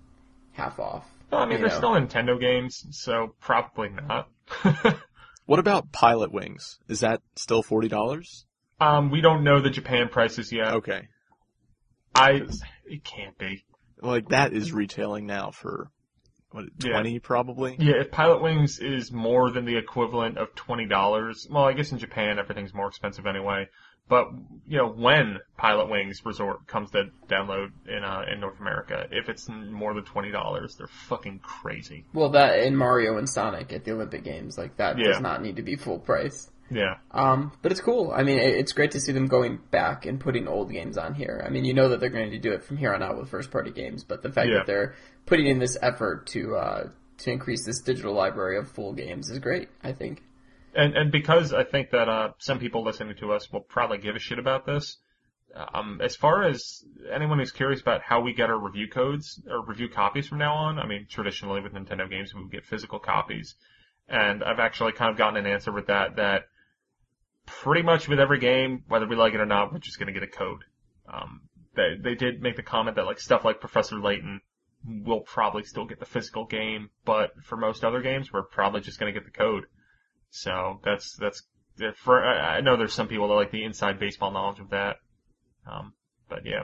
[0.52, 1.06] half off.
[1.32, 1.78] Well, I mean, they're know.
[1.78, 4.30] still Nintendo games, so probably not.
[5.46, 6.80] What about Pilot Wings?
[6.88, 8.46] Is that still forty dollars?
[8.80, 10.74] um, we don't know the Japan prices yet.
[10.74, 11.08] Okay,
[12.16, 12.42] I,
[12.86, 13.64] it can't be.
[14.02, 15.90] like that is retailing now for
[16.52, 16.94] what Yeah.
[16.94, 17.76] twenty probably.
[17.80, 21.92] Yeah, if Pilot Wings is more than the equivalent of twenty dollars, well, I guess
[21.92, 23.68] in Japan everything's more expensive anyway.
[24.10, 24.28] But
[24.68, 29.30] you know, when Pilot Wings Resort comes to download in uh, in North America, if
[29.30, 32.06] it's more than twenty dollars, they're fucking crazy.
[32.14, 35.06] Well, that in Mario and Sonic at the Olympic Games, like that Yeah.
[35.14, 36.50] does not need to be full price.
[36.72, 38.12] Yeah, Um, but it's cool.
[38.16, 41.14] I mean, it, it's great to see them going back and putting old games on
[41.14, 41.44] here.
[41.46, 43.30] I mean, you know that they're going to do it from here on out with
[43.30, 44.60] first party games, but the fact Yeah.
[44.60, 44.96] that they're
[45.28, 46.90] putting in this effort to uh,
[47.20, 49.70] to increase this digital library of full games is great.
[49.84, 50.24] I think.
[50.76, 54.16] And and because I think that uh, some people listening to us will probably give
[54.16, 54.98] a shit about this.
[55.56, 59.64] Um, as far as anyone who's curious about how we get our review codes or
[59.64, 63.56] review copies from now on, I mean, traditionally with Nintendo games, we get physical copies.
[64.08, 66.46] And I've actually kind of gotten an answer with that, that
[67.46, 70.24] pretty much with every game, whether we like it or not, we're just gonna get
[70.24, 70.64] a code.
[71.08, 71.42] Um,
[71.76, 74.42] they, they did make the comment that like stuff like Professor Layton
[74.86, 79.00] will probably still get the physical game, but for most other games, we're probably just
[79.00, 79.66] gonna get the code.
[80.36, 81.44] So that's, that's,
[82.04, 84.98] for, I know there's some people that like the inside baseball knowledge of that.
[85.72, 85.94] Um,
[86.28, 86.64] but yeah.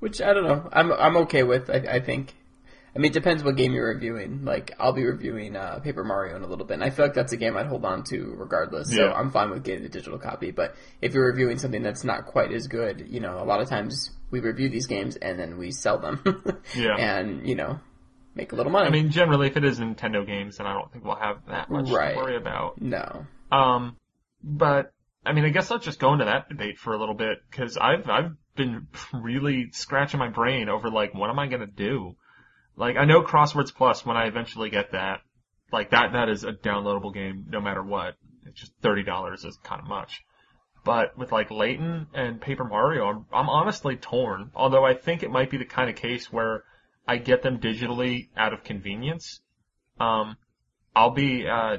[0.00, 0.68] Which I don't know.
[0.72, 1.70] I'm I'm okay with.
[1.70, 2.34] I, I think.
[2.94, 4.44] I mean, it depends what game you're reviewing.
[4.44, 7.14] Like, I'll be reviewing uh, Paper Mario in a little bit, and I feel like
[7.14, 8.94] that's a game I'd hold on to regardless.
[8.94, 10.50] So I'm fine with getting the digital copy.
[10.50, 13.68] But if you're reviewing something that's not quite as good, you know, a lot of
[13.68, 16.22] times we review these games and then we sell them,
[16.76, 16.96] Yeah.
[16.96, 17.78] and you know,
[18.34, 18.86] make a little money.
[18.86, 21.70] I mean, generally, if it is Nintendo games, then I don't think we'll have that
[21.70, 22.12] much Right.
[22.12, 22.80] to worry about.
[22.80, 23.26] no.
[23.50, 23.96] Um,
[24.42, 24.92] but
[25.24, 27.76] I mean, I guess let's just go into that debate for a little bit because
[27.76, 32.16] I've I've been really scratching my brain over like what am I gonna do?
[32.76, 35.20] Like I know Crosswords Plus when I eventually get that,
[35.70, 38.14] like that that is a downloadable game no matter what.
[38.46, 40.24] It's just thirty dollars is kind of much.
[40.84, 44.50] But with like Layton and Paper Mario, I'm, I'm honestly torn.
[44.56, 46.64] Although I think it might be the kind of case where
[47.06, 49.40] I get them digitally out of convenience.
[49.98, 50.36] Um,
[50.94, 51.78] I'll be uh,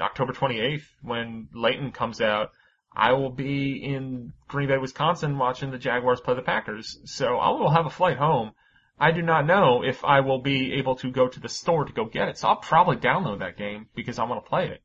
[0.00, 2.50] October 28th when Layton comes out.
[2.94, 6.98] I will be in Green Bay, Wisconsin, watching the Jaguars play the Packers.
[7.04, 8.52] So I will have a flight home.
[8.98, 11.92] I do not know if I will be able to go to the store to
[11.92, 12.38] go get it.
[12.38, 14.82] So I'll probably download that game because I want to play it.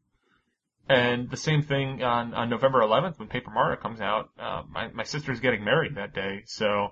[0.87, 4.29] And the same thing on, on November 11th when Paper Mario comes out.
[4.37, 6.89] Uh, my my sister's getting married that day, so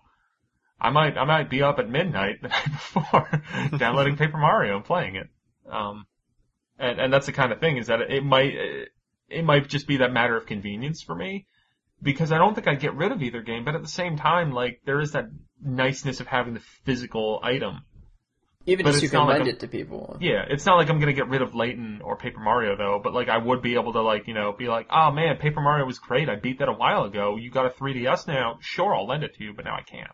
[0.82, 3.42] I might I might be up at midnight the night before
[3.78, 5.30] downloading Paper Mario and playing it.
[5.72, 6.08] Um,
[6.80, 8.56] and and that's the kind of thing is that it might
[9.30, 11.46] it might just be that matter of convenience for me
[12.02, 14.52] because I don't think I'd get rid of either game, but at the same time,
[14.52, 15.26] like there is that
[15.64, 17.86] niceness of having the physical item.
[18.66, 20.18] Even But just you can not like lend it to people.
[20.20, 23.14] Yeah, it's not like I'm gonna get rid of Layton or Paper Mario though, but
[23.14, 25.86] like I would be able to like, you know, be like, oh man, Paper Mario
[25.86, 29.08] was great, I beat that a while ago, you got a 3DS now, sure I'll
[29.08, 30.12] lend it to you, but now I can't.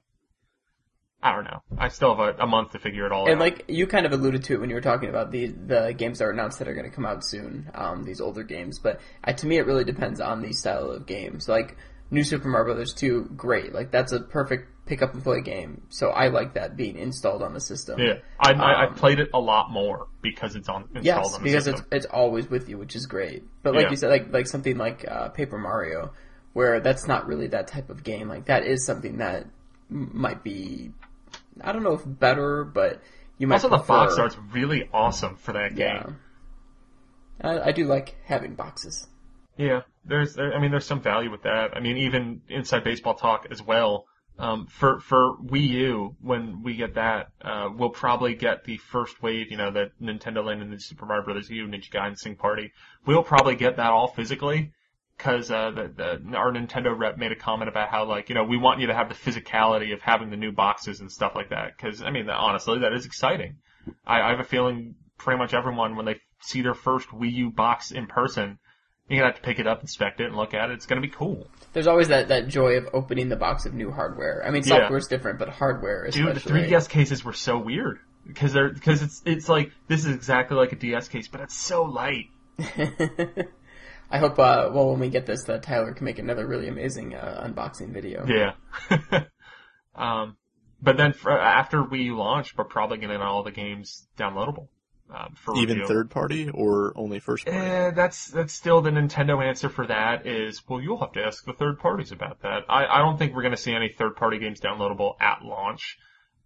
[1.22, 1.64] I don't know.
[1.78, 3.32] I still have a, a month to figure it all And out.
[3.32, 5.94] And like you kind of alluded to it when you were talking about the the
[5.98, 8.80] games that are announced that are going to come out soon, um, these older games.
[8.80, 11.40] But uh, to me, it really depends on the style of game.
[11.40, 11.76] So like
[12.12, 13.74] New Super Mario Brothers 2, great.
[13.74, 15.82] Like that's a perfect pick up and play game.
[15.90, 18.00] So I like that being installed on the system.
[18.00, 21.34] yeah, I, I, um, I've played it a lot more because it's on installed Yes,
[21.34, 21.86] on the because system.
[21.92, 23.44] it's it's always with you, which is great.
[23.64, 23.90] But like Yeah.
[23.90, 26.14] you said, like like something like uh, Paper Mario,
[26.54, 28.30] where that's not really that type of game.
[28.30, 29.48] Like that is something that
[29.92, 30.92] m- might be,
[31.64, 33.02] I don't know if better, but
[33.38, 36.20] you might also the box art's really awesome for that Yeah, game.
[37.42, 39.08] I, I do like having boxes.
[39.58, 41.76] Yeah, there's, there, I mean, there's some value with that.
[41.76, 44.06] I mean, even inside baseball talk as well.
[44.40, 49.20] Um, for for Wii U, when we get that, uh, we'll probably get the first
[49.20, 49.50] wave.
[49.50, 52.72] You know, that Nintendo Land and the Super Mario Brothers U, Ninja Gaiden Sing Party.
[53.04, 54.74] We'll probably get that all physically,
[55.18, 55.92] because uh, the,
[56.30, 58.88] the our Nintendo rep made a comment about how like you know we want you
[58.88, 61.76] to have the physicality of having the new boxes and stuff like that.
[61.76, 63.58] Because I mean, honestly, that is exciting.
[64.06, 67.50] I, I have a feeling pretty much everyone when they see their first Wii U
[67.50, 68.60] box in person,
[69.10, 70.74] you're gonna have to pick it up, inspect it, and look at it.
[70.74, 71.48] It's gonna be cool.
[71.74, 74.44] There's always that, that joy of opening the box of new hardware.
[74.46, 74.82] I mean, Yeah.
[74.82, 76.34] software's different, but hardware especially.
[76.34, 80.14] Dude, the 3DS cases were so weird because they're because it's it's like this is
[80.14, 82.28] exactly like a DS case, but it's so light.
[84.10, 87.14] I hope, uh, well, when we get this, that Tyler can make another really amazing
[87.14, 88.26] uh, unboxing video.
[88.26, 88.54] Yeah.
[89.96, 90.38] um,
[90.82, 94.68] but then for, after we launch, we're probably gonna get all the games downloadable
[95.14, 95.88] um, for Even review.
[95.88, 97.60] third party or only first party?
[97.60, 101.46] Eh, that's that's still the Nintendo answer for that is well you'll have to ask
[101.46, 102.66] the third parties about that.
[102.70, 105.98] I, I don't think we're gonna see any third party games downloadable at launch,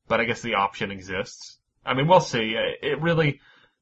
[0.07, 1.57] but I guess the option exists.
[1.85, 2.55] I mean we'll see.
[2.55, 3.41] It it really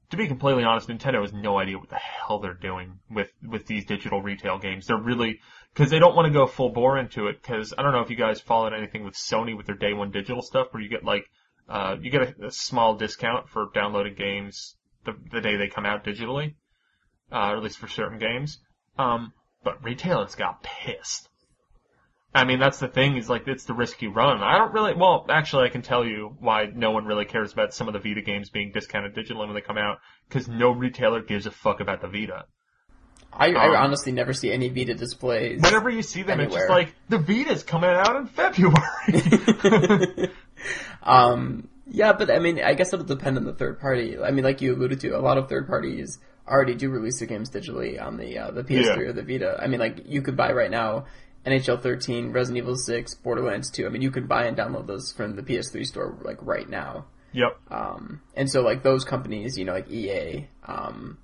[0.09, 3.67] to be completely honest, Nintendo has no idea what the hell they're doing with with
[3.67, 4.87] these digital retail games.
[4.87, 5.39] They're really
[5.73, 7.41] because they don't want to go full bore into it.
[7.41, 10.11] Because I don't know if you guys followed anything with Sony with their day one
[10.11, 11.29] digital stuff, where you get like
[11.67, 15.85] uh, you get a, a small discount for downloading games the, the day they come
[15.85, 16.55] out digitally,
[17.31, 18.59] uh, or at least for certain games.
[18.97, 19.33] Um,
[19.63, 21.28] but retailers got pissed.
[22.33, 24.43] I mean, that's the thing is like, it's the risk you run.
[24.43, 27.73] I don't really, well, actually I can tell you why no one really cares about
[27.73, 29.97] some of the Vita games being discounted digitally when they come out,
[30.29, 32.45] cause no retailer gives a fuck about the Vita.
[33.33, 35.61] I, I Um, honestly never see any Vita displays.
[35.61, 40.29] Whenever you see them, it's just like, the Vita's coming out in February.
[41.03, 44.17] um, yeah, but I mean, I guess it'll depend on the third party.
[44.19, 47.27] I mean, like you alluded to, a lot of third parties already do release their
[47.27, 48.99] games digitally on the uh, the PS3 Yeah.
[49.09, 49.57] or the Vita.
[49.59, 51.05] I mean, like you could buy right now
[51.45, 53.85] NHL 13, Resident Evil 6, Borderlands 2.
[53.85, 57.05] I mean, you could buy and download those from the PS3 store like right now.
[57.31, 57.57] yep.
[57.71, 60.47] Um, and so like those companies, you know, like EA.
[60.65, 61.17] Um,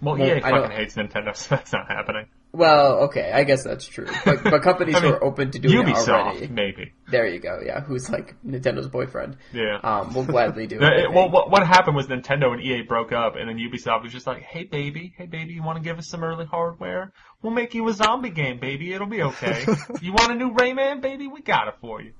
[0.00, 2.26] Well, EA I fucking hates Nintendo, so that's not happening.
[2.52, 4.06] Well, okay, I guess that's true.
[4.24, 6.92] But but companies I mean, who are open to doing it Ubisoft, already, maybe.
[7.10, 7.60] there you go.
[7.64, 9.38] Yeah, who's like Nintendo's boyfriend.
[9.52, 9.78] Yeah.
[9.82, 10.80] Um, will gladly do it.
[10.80, 11.14] The- I it- think.
[11.14, 14.26] well, what, what happened was Nintendo and EA broke up, and then Ubisoft was just
[14.26, 17.12] like, "Hey, baby, hey, baby, you want to give us some early hardware?
[17.40, 18.92] We'll make you a zombie game, baby.
[18.92, 19.64] It'll be okay.
[20.02, 21.26] you want a new Rayman, baby?
[21.28, 22.12] We got it for you."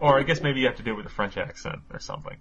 [0.00, 2.36] or I guess maybe you have to do it with a French accent or something.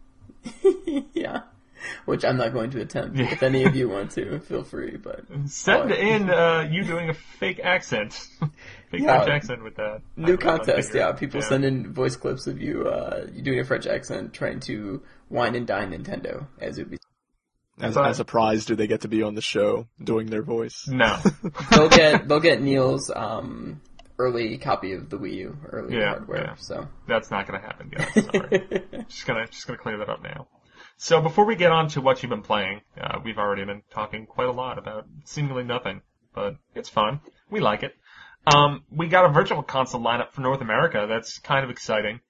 [1.14, 1.42] yeah.
[2.06, 3.20] Which I'm not going to attempt.
[3.20, 4.98] If any of you want to, feel free.
[4.98, 5.96] But Send Oh.
[5.96, 8.14] in uh, you doing a fake accent,
[8.92, 9.24] fake Yeah.
[9.24, 10.02] French accent with that.
[10.16, 11.10] new I'd love to contest, yeah.
[11.10, 11.18] it.
[11.18, 15.02] People send in voice clips of you, uh, you doing a French accent, trying to
[15.30, 16.98] wine and dine Nintendo as Ubisoft.
[17.82, 20.44] As, But- as a prize, do they get to be on the show doing their
[20.44, 20.88] voice?
[20.88, 21.18] No.
[21.72, 23.82] They'll get they'll get Neal's um,
[24.20, 26.42] early copy of the Wii U, early Yeah, hardware.
[26.50, 26.56] yeah.
[26.58, 28.14] So That's not going to happen, guys.
[28.26, 29.06] Sorry.
[29.10, 30.48] just gonna just gonna clear that up now.
[31.04, 34.26] So before we get on to what you've been playing, uh, we've already been talking
[34.26, 36.02] quite a lot about seemingly nothing,
[36.34, 37.20] but it's fun.
[37.50, 37.94] We like it.
[38.48, 41.06] Um, we got a virtual console lineup for North America.
[41.10, 42.22] That's kind of exciting.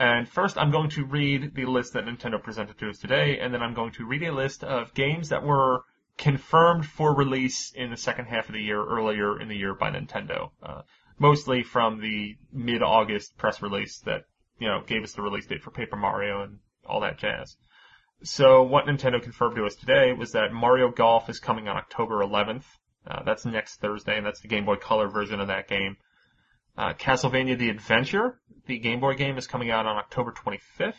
[0.00, 3.54] And first, I'm going to read the list that Nintendo presented to us today, and
[3.54, 5.84] then I'm going to read a list of games that were
[6.16, 9.92] confirmed for release in the second half of the year, earlier in the year by
[9.92, 10.50] Nintendo.
[10.60, 10.82] Uh,
[11.20, 14.24] mostly from the mid-August press release that,
[14.58, 17.56] you know, gave us the release date for Paper Mario and all that jazz.
[18.22, 22.16] So what Nintendo confirmed to us today was that Mario Golf is coming on October
[22.16, 22.64] 11th.
[23.06, 25.96] Uh, that's next Thursday, and that's the Game Boy Color version of that game.
[26.76, 30.94] Uh, Castlevania The Adventure, the Game Boy game, is coming out on October 25th.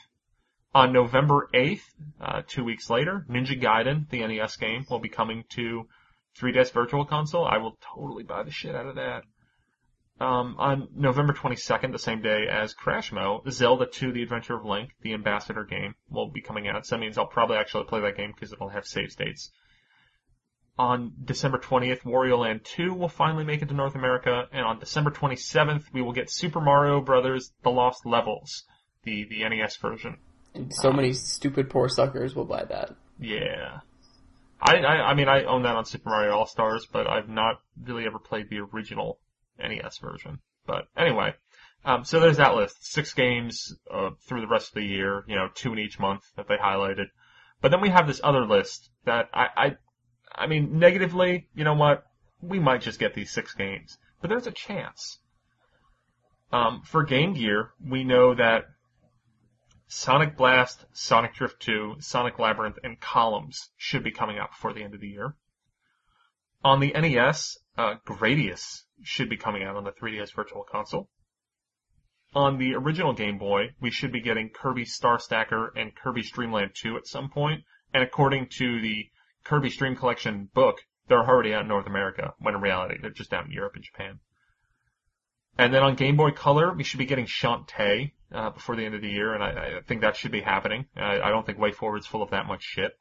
[0.73, 1.81] On November 8th,
[2.21, 5.87] uh, two weeks later, Ninja Gaiden, the NES game, will be coming to
[6.37, 7.45] 3DS Virtual Console.
[7.45, 9.23] I will totally buy the shit out of that.
[10.19, 14.91] Um, on November 22nd, the same day as Crashmo, Zelda 2 The Adventure of Link,
[15.01, 16.85] the Ambassador game, will be coming out.
[16.85, 19.51] So that means I'll probably actually play that game because it'll have save states.
[20.77, 24.79] On December 20th, Wario Land 2 will finally make it to North America, and on
[24.79, 28.63] December 27th, we will get Super Mario Brothers The Lost Levels,
[29.03, 30.17] the, the NES version.
[30.53, 32.95] And so many stupid poor suckers will buy that.
[33.19, 33.79] Yeah.
[34.61, 37.61] I, I, I mean, I own that on Super Mario All Stars, but I've not
[37.81, 39.19] really ever played the original
[39.59, 40.39] NES version.
[40.65, 41.33] But anyway,
[41.85, 42.85] um, so there's that list.
[42.85, 46.23] Six games uh, through the rest of the year, you know, two in each month
[46.35, 47.07] that they highlighted.
[47.61, 49.77] But then we have this other list that I, I,
[50.33, 52.03] I mean, negatively, you know what?
[52.41, 55.19] We might just get these six games, but there's a chance.
[56.51, 58.65] Um, for Game Gear, we know that
[59.87, 64.83] Sonic Blast, Sonic Drift 2, Sonic Labyrinth, and Columns should be coming out before the
[64.83, 65.35] end of the year.
[66.63, 71.09] On the NES, uh, Gradius should be coming out on the 3DS Virtual Console.
[72.33, 76.51] On the original Game Boy, we should be getting Kirby Star Stacker and Kirby's Dream
[76.51, 79.09] Land 2 at some point, and according to the
[79.43, 83.33] Kirby's Dream Collection book, they're already out in North America, when in reality they're just
[83.33, 84.19] out in Europe and Japan.
[85.57, 88.95] And then on Game Boy Color, we should be getting Shantae uh, before the end
[88.95, 90.85] of the year, and I, I think that should be happening.
[90.95, 92.93] I, I don't think WayForward's full of that much shit.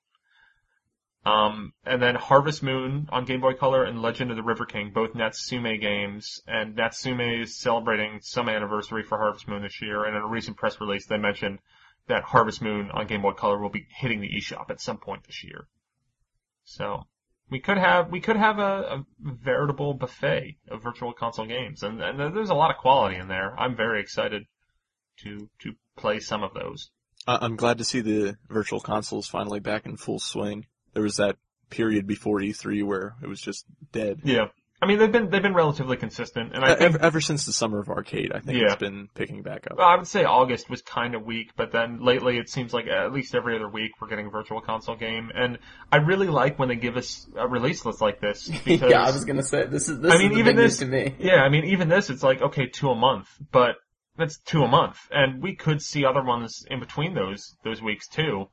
[1.25, 4.93] Um, and then Harvest Moon on Game Boy Color and Legend of the River King,
[4.95, 10.17] both Natsume games, and Natsume is celebrating some anniversary for Harvest Moon this year, and
[10.17, 11.59] in a recent press release they mentioned
[12.07, 15.27] that Harvest Moon on Game Boy Color will be hitting the eShop at some point
[15.27, 15.69] this year.
[16.65, 17.05] So,
[17.51, 22.03] we could have we could have a, a veritable buffet of virtual console games, and,
[22.03, 23.59] and there's a lot of quality in there.
[23.59, 24.45] I'm very excited
[25.25, 26.91] to to play some of those.
[27.27, 30.67] I'm glad to see the virtual consoles finally back in full swing.
[30.95, 31.37] There was that
[31.71, 34.21] period before E3 where it was just dead.
[34.25, 34.47] Yeah,
[34.81, 37.53] I mean they've been they've been relatively consistent, and I think ever, ever since the
[37.53, 38.69] summer of arcade, I think Yeah.
[38.69, 39.77] it's been picking back up.
[39.77, 42.87] well, I would say August was kind of weak, but then lately it seems like
[42.87, 45.59] at least every other week we're getting a virtual console game, and
[45.93, 49.11] I really like when they give us a release list like this because yeah, I
[49.11, 51.15] was gonna say this is this I is mean, the even this- to me.
[51.19, 53.77] Yeah, I mean, even this, it's like, okay, two a month, but
[54.17, 54.99] that's two a month.
[55.13, 58.49] And we could see other ones in between those, those weeks too.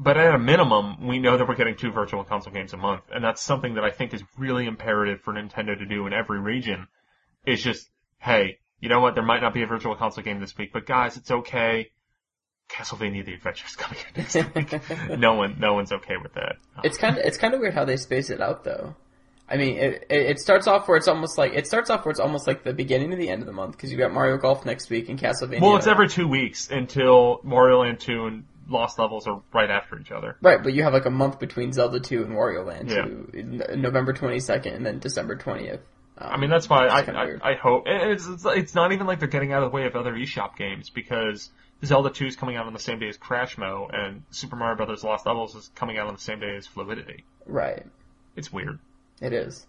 [0.00, 3.02] But at a minimum, we know that we're getting two virtual console games a month.
[3.12, 6.38] And that's something that I think is really imperative for Nintendo to do in every
[6.38, 6.86] region.
[7.44, 10.56] Is just, hey, you know what, there might not be a virtual console game this
[10.56, 11.90] week, but guys, it's okay.
[12.70, 15.18] Castlevania The Adventure is coming out next week.
[15.18, 16.56] no one, no one's okay with that.
[16.84, 18.94] It's kind of it's kind of weird how they space it out though.
[19.50, 22.20] I mean, it, it starts off where it's almost like it starts off where it's
[22.20, 24.66] almost like the beginning to the end of the month because you got Mario Golf
[24.66, 25.62] next week and Castlevania.
[25.62, 29.98] Well, it's every two weeks until Mario Land 2 and Lost Levels are right after
[29.98, 30.36] each other.
[30.42, 33.04] right, but you have like a month between Zelda 2 and Wario Land Yeah.
[33.04, 35.80] 2, in- November 22nd and then December 20th.
[36.20, 37.50] Um, I mean, that's why I, I.
[37.52, 39.94] I hope it's, it's it's not even like they're getting out of the way of
[39.96, 41.50] other eShop games because
[41.84, 45.04] Zelda 2 is coming out on the same day as Crashmo and Super Mario Brothers
[45.04, 47.24] Lost Levels is coming out on the same day as Fluidity.
[47.46, 47.86] right,
[48.36, 48.80] It's weird.
[49.20, 49.64] it is.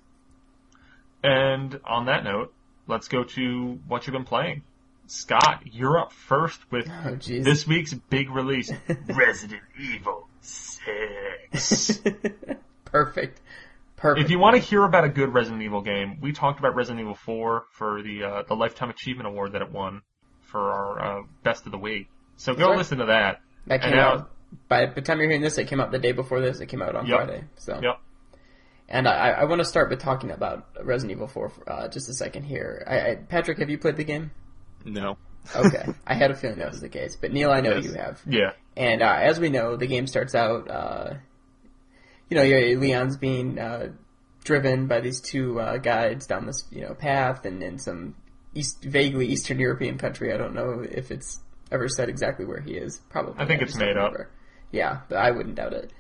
[1.24, 2.54] And on that note,
[2.88, 4.64] let's go to what you've been playing.
[5.10, 8.72] Scott, you're up first with Oh this week's big release,
[9.08, 12.02] Resident Evil 6.
[12.86, 13.42] Perfect.
[13.96, 14.24] Perfect.
[14.26, 17.02] If you want to hear about a good Resident Evil game, we talked about Resident
[17.02, 20.02] Evil 4 for the uh, the Lifetime Achievement Award that it won
[20.42, 22.08] for our uh, Best of the Week.
[22.38, 23.42] So go listen to that.
[23.68, 24.32] that came and now- out
[24.68, 26.60] by the time you're hearing this, it came out the day before this.
[26.60, 27.18] It came out on Yep.
[27.18, 27.44] Friday.
[27.58, 28.00] So Yep.
[28.88, 32.10] And I, I want to start with talking about Resident Evil 4 for uh, just
[32.10, 32.84] a second here.
[32.88, 34.32] I, I, Patrick, have you played the game?
[34.86, 35.18] No.
[35.56, 37.86] Okay, I had a feeling that was the case, but Neal, I know Yes.
[37.86, 38.22] you have.
[38.28, 38.52] Yeah.
[38.78, 41.14] And uh, as we know, the game starts out, uh,
[42.30, 42.44] you know,
[42.80, 43.90] Leon's being uh,
[44.44, 48.16] driven by these two uh, guides down this, you know, path, and in some
[48.54, 50.34] East, vaguely Eastern European country.
[50.34, 51.40] I don't know if it's
[51.72, 53.02] ever said exactly where he is.
[53.10, 53.36] Probably.
[53.42, 54.14] I think it's made up.
[54.72, 55.92] Yeah, but I wouldn't doubt it.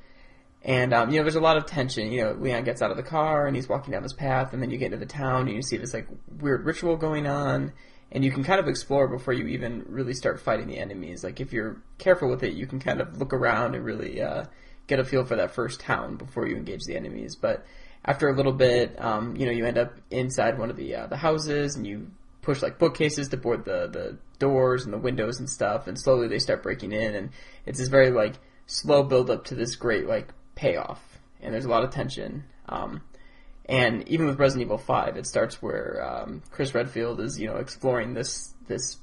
[0.63, 2.11] And um, you know, there's a lot of tension.
[2.11, 4.61] You know, Leon gets out of the car and he's walking down this path, and
[4.61, 6.07] then you get into the town and you see this like
[6.39, 7.71] weird ritual going on,
[8.11, 11.23] and you can kind of explore before you even really start fighting the enemies.
[11.23, 14.45] Like if you're careful with it, you can kind of look around and really uh,
[14.87, 17.35] get a feel for that first town before you engage the enemies.
[17.35, 17.65] But
[18.03, 21.07] after a little bit, um, you know, you end up inside one of the uh,
[21.07, 22.09] the houses, and you
[22.41, 26.27] push like bookcases to board the the doors and the windows and stuff, and slowly
[26.27, 27.29] they start breaking in, and
[27.65, 28.35] it's this very like
[28.65, 32.43] slow build up to this great like payoff, and there's a lot of tension.
[32.67, 33.01] Um,
[33.69, 37.57] And even with Resident Evil 5, it starts where um, Chris Redfield is, you know,
[37.57, 38.97] exploring this this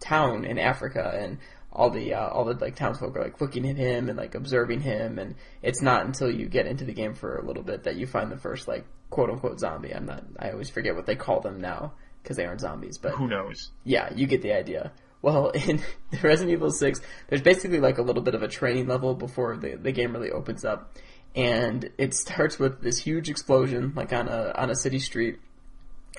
[0.00, 1.38] town in Africa, and
[1.70, 4.80] all the uh, all the like townsfolk are like looking at him and like observing
[4.80, 7.96] him, and it's not until you get into the game for a little bit that
[7.96, 9.94] you find the first like quote unquote zombie.
[9.94, 10.24] I'm not.
[10.38, 11.92] I always forget what they call them now
[12.22, 13.70] because they aren't zombies, but Who knows?
[13.84, 14.92] yeah, you get the idea.
[15.20, 15.82] Well, in
[16.22, 19.76] Resident Evil 6, there's basically like a little bit of a training level before the,
[19.76, 20.96] the game really opens up.
[21.34, 25.38] And it starts with this huge explosion, like on a, on a city street.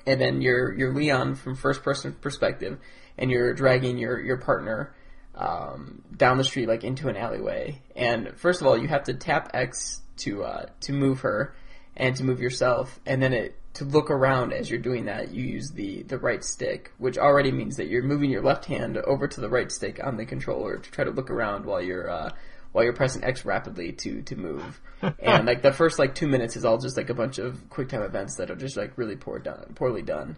[0.05, 2.79] And then you're, you're Leon from first person perspective,
[3.17, 4.95] and you're dragging your, your partner,
[5.35, 7.81] um, down the street, like into an alleyway.
[7.95, 11.53] And first of all, you have to tap X to, uh, to move her,
[11.99, 15.43] and to move yourself, and then it to look around as you're doing that, you
[15.43, 19.27] use the the right stick, which already means that you're moving your left hand over
[19.27, 22.31] to the right stick on the controller to try to look around while you're uh,
[22.71, 24.81] while you're pressing X rapidly to to move.
[25.19, 27.89] and like the first like two minutes is all just like a bunch of quick
[27.89, 30.37] time events that are just like really poor done, poorly done.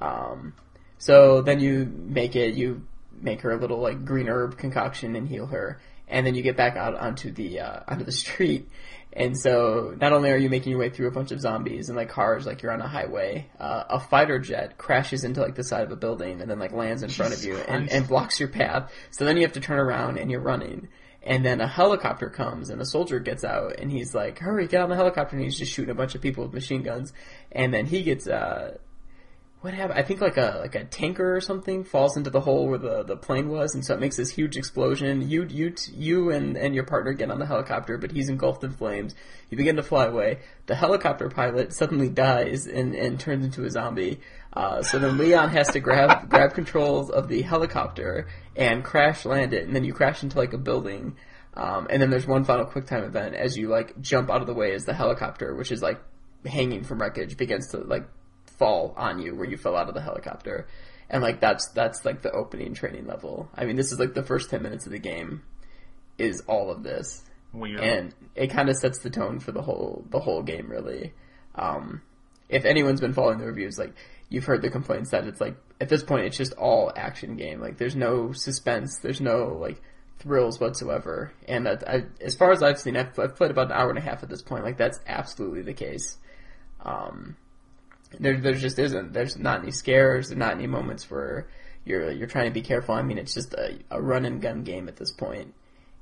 [0.00, 0.54] Um,
[0.98, 2.86] so then you make it, you
[3.20, 6.56] make her a little like green herb concoction and heal her, and then you get
[6.56, 8.68] back out onto the uh, onto the street.
[9.12, 11.96] And so not only are you making your way through a bunch of zombies and
[11.96, 15.64] like cars, like you're on a highway, uh, a fighter jet crashes into like the
[15.64, 18.38] side of a building and then like lands in front of you and, and blocks
[18.38, 18.92] your path.
[19.10, 20.88] So then you have to turn around and you're running.
[21.26, 24.80] And then a helicopter comes and a soldier gets out and he's like, hurry, get
[24.80, 25.34] on the helicopter.
[25.36, 27.12] And he's just shooting a bunch of people with machine guns.
[27.50, 28.78] And then he gets, uh,
[29.66, 29.98] what happened?
[29.98, 33.02] I think like a like a tanker or something falls into the hole where the,
[33.02, 35.28] the plane was, and so it makes this huge explosion.
[35.28, 38.70] You you you and, and your partner get on the helicopter, but he's engulfed in
[38.70, 39.16] flames.
[39.50, 40.38] You begin to fly away.
[40.66, 44.20] The helicopter pilot suddenly dies and, and turns into a zombie.
[44.52, 49.52] Uh, so then Leon has to grab grab controls of the helicopter and crash land
[49.52, 51.16] it, and then you crash into like a building.
[51.54, 54.46] Um, and then there's one final quick time event as you like jump out of
[54.46, 56.00] the way as the helicopter, which is like
[56.44, 58.06] hanging from wreckage, begins to like
[58.58, 60.66] fall on you where you fell out of the helicopter.
[61.08, 63.48] And like that's that's like the opening training level.
[63.54, 65.42] I mean, this is like the first ten minutes of the game
[66.18, 67.80] is all of this, Weird.
[67.80, 70.68] and it kind of sets the tone for the whole the whole game.
[70.68, 71.12] Really,
[71.54, 72.02] um,
[72.48, 73.94] if anyone's been following the reviews, like
[74.28, 77.60] you've heard the complaints that it's like at this point it's just all action game.
[77.60, 79.80] Like there's no suspense, there's no like
[80.18, 81.32] thrills whatsoever.
[81.46, 83.98] And that, I, as far as I've seen, I've, I've played about an hour and
[83.98, 84.64] a half at this point.
[84.64, 86.18] Like that's absolutely the case.
[86.84, 87.36] Um,
[88.18, 89.12] there, there just isn't.
[89.12, 90.28] There's not any scares.
[90.28, 91.48] There's not any moments where
[91.84, 92.94] you're you're trying to be careful.
[92.94, 95.54] I mean, it's just a, a run and gun game at this point.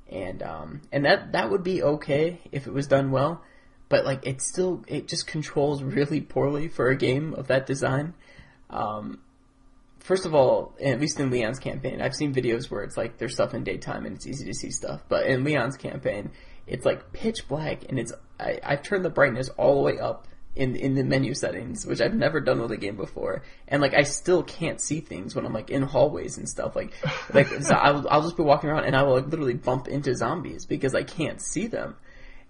[0.09, 3.41] and um, and that that would be okay if it was done well,
[3.89, 8.13] but like it still it just controls really poorly for a game of that design.
[8.69, 9.19] Um,
[9.99, 13.33] first of all, at least in Leon's campaign, I've seen videos where it's like there's
[13.33, 16.31] stuff in daytime and it's easy to see stuff, but in Leon's campaign,
[16.67, 20.27] it's like pitch black and it's I, I've turned the brightness all the way up
[20.55, 23.93] in in the menu settings, which I've never done with a game before, and like
[23.93, 26.75] I still can't see things when I'm like in hallways and stuff.
[26.75, 26.93] Like
[27.33, 30.15] like so I'll I'll just be walking around and I will like literally bump into
[30.15, 31.95] zombies because I can't see them,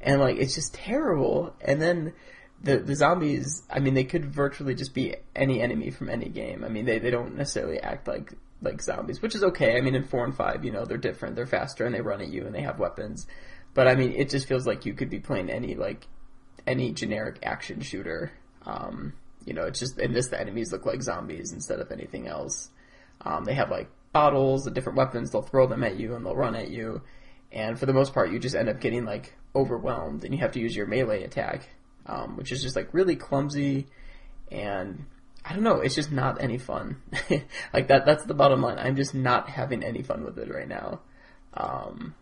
[0.06, 1.54] and like it's just terrible.
[1.60, 2.14] And then
[2.62, 6.64] the the zombies, I mean, they could virtually just be any enemy from any game.
[6.64, 9.78] I mean, they they don't necessarily act like like zombies, which is okay.
[9.78, 11.36] I mean, in four and five, you know, they're different.
[11.36, 13.28] They're faster and they run at you and they have weapons.
[13.74, 16.08] But I mean, it just feels like you could be playing any like
[16.66, 18.32] any generic action shooter.
[18.66, 22.28] Um, you know, it's just in this the enemies look like zombies instead of anything
[22.28, 22.70] else.
[23.22, 25.32] Um, they have like bottles and different weapons.
[25.32, 27.02] They'll throw them at you and they'll run at you.
[27.56, 30.52] And for the most part, you just end up getting like overwhelmed, and you have
[30.52, 31.68] to use your melee attack,
[32.06, 33.88] um, which is just like really clumsy.
[34.52, 35.06] And
[35.44, 36.98] I don't know, it's just not any fun.
[37.74, 38.06] like that.
[38.06, 38.78] That's the bottom line.
[38.78, 41.00] I'm just not having any fun with it right now.
[41.54, 42.14] Um,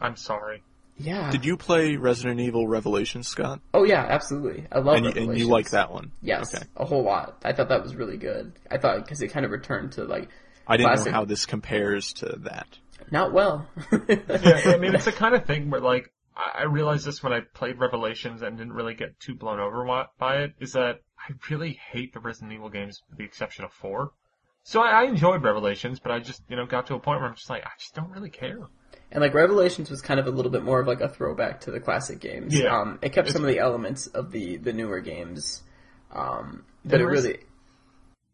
[0.00, 0.62] I'm sorry.
[0.98, 1.30] yeah.
[1.30, 3.60] Did you play Resident Evil Revelations, Scott?
[3.72, 4.66] Oh yeah, absolutely.
[4.70, 6.12] I love And you, and you like that one?
[6.20, 6.64] Yes, Okay.
[6.76, 7.38] a whole lot.
[7.44, 8.52] I thought that was really good.
[8.70, 10.28] I thought because it kind of returned to like
[10.66, 11.06] I didn't Classic.
[11.12, 12.66] know how this compares to that.
[13.10, 13.68] Not well.
[14.08, 17.40] yeah, I mean, it's the kind of thing where, like, I realized this when I
[17.40, 21.78] played Revelations and didn't really get too blown over by it, is that I really
[21.92, 24.10] hate the Resident Evil games with the exception of 4.
[24.64, 27.28] So I, I enjoyed Revelations, but I just, you know, got to a point where
[27.28, 28.58] I'm just like, I just don't really care.
[29.12, 31.70] and like Revelations was kind of a little bit more of like a throwback to
[31.70, 32.58] the classic games.
[32.58, 32.76] Yeah.
[32.76, 35.62] Um, it kept some of the elements of the the newer games,
[36.10, 37.40] um, but it really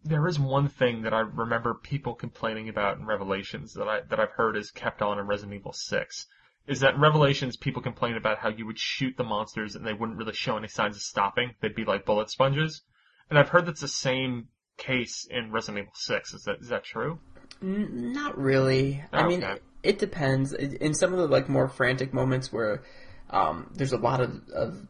[0.05, 4.19] There is one thing that I remember people complaining about in Revelations that I, that
[4.19, 6.27] I've heard is kept on in Resident Evil 6.
[6.67, 9.93] Is that in Revelations people complain about how you would shoot the monsters and they
[9.93, 11.55] wouldn't really show any signs of stopping.
[11.61, 12.83] They'd be like bullet sponges.
[13.29, 16.35] And I've heard that's the same case in Resident Evil 6.
[16.35, 17.19] Is that, is that true?
[17.63, 19.03] N- Not really.
[19.13, 19.53] I mean, Okay.
[19.55, 20.53] it, it depends.
[20.55, 22.83] In some of the like more frantic moments where
[23.29, 24.87] um, there's a lot of, of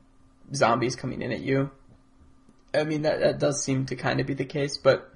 [0.54, 1.70] zombies coming in at you.
[2.74, 5.12] I mean, that, that does seem to kind of be the case, but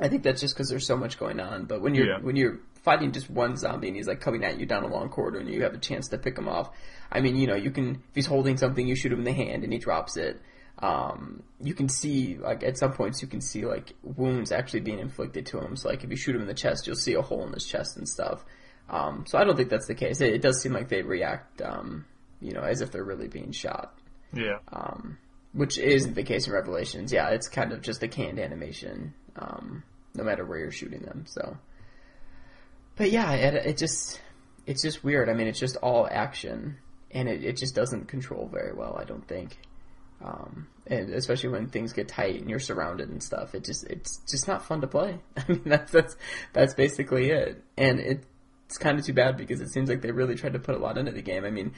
[0.00, 1.64] I think that's just because there's so much going on.
[1.66, 2.18] But when you're Yeah.
[2.20, 5.10] when you're fighting just one zombie and he's like coming at you down a long
[5.10, 6.70] corridor and you have a chance to pick him off,
[7.12, 9.32] I mean, you know, you can if he's holding something, you shoot him in the
[9.32, 10.40] hand and he drops it.
[10.78, 14.98] Um, you can see like at some points you can see like wounds actually being
[14.98, 15.76] inflicted to him.
[15.76, 17.66] So like if you shoot him in the chest, you'll see a hole in his
[17.66, 18.44] chest and stuff.
[18.88, 20.20] Um, so I don't think that's the case.
[20.22, 22.06] It, it does seem like they react, um,
[22.40, 23.94] you know, as if they're really being shot
[24.32, 24.58] Yeah.
[24.72, 25.18] um,
[25.52, 27.12] which isn't the case in Revelations.
[27.12, 29.82] Yeah, it's kind of just a canned animation, um,
[30.14, 31.24] no matter where you're shooting them.
[31.26, 31.56] So,
[32.96, 34.20] but yeah, it, it just
[34.66, 35.28] it's just weird.
[35.28, 36.76] I mean, it's just all action,
[37.10, 38.96] and it, it just doesn't control very well.
[39.00, 39.58] I don't think,
[40.24, 43.54] um, and especially when things get tight and you're surrounded and stuff.
[43.54, 45.18] It just it's just not fun to play.
[45.36, 46.16] I mean, that's that's
[46.52, 48.24] that's basically it, and it.
[48.66, 50.78] It's kind of too bad because it seems like they really tried to put a
[50.78, 51.44] lot into the game.
[51.44, 51.72] I mean,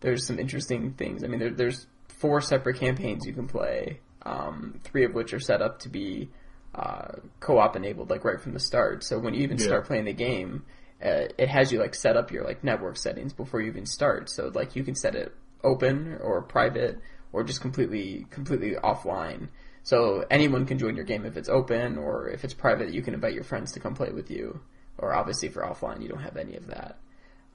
[0.00, 1.22] there's some interesting things.
[1.22, 1.86] I mean, there, there's
[2.18, 6.28] four separate campaigns you can play, um, three of which are set up to be
[6.74, 9.02] uh, co-op enabled, like right from the start.
[9.02, 9.64] So when you even Yeah.
[9.64, 10.64] start playing the game,
[11.02, 14.28] uh, it has you like set up your like network settings before you even start.
[14.30, 17.00] So like you can set it open or private
[17.32, 19.48] or just completely completely offline.
[19.82, 22.92] So anyone can join your game if it's open or if it's private.
[22.92, 24.60] You can invite your friends to come play with you.
[24.98, 26.98] Or obviously for offline, you don't have any of that.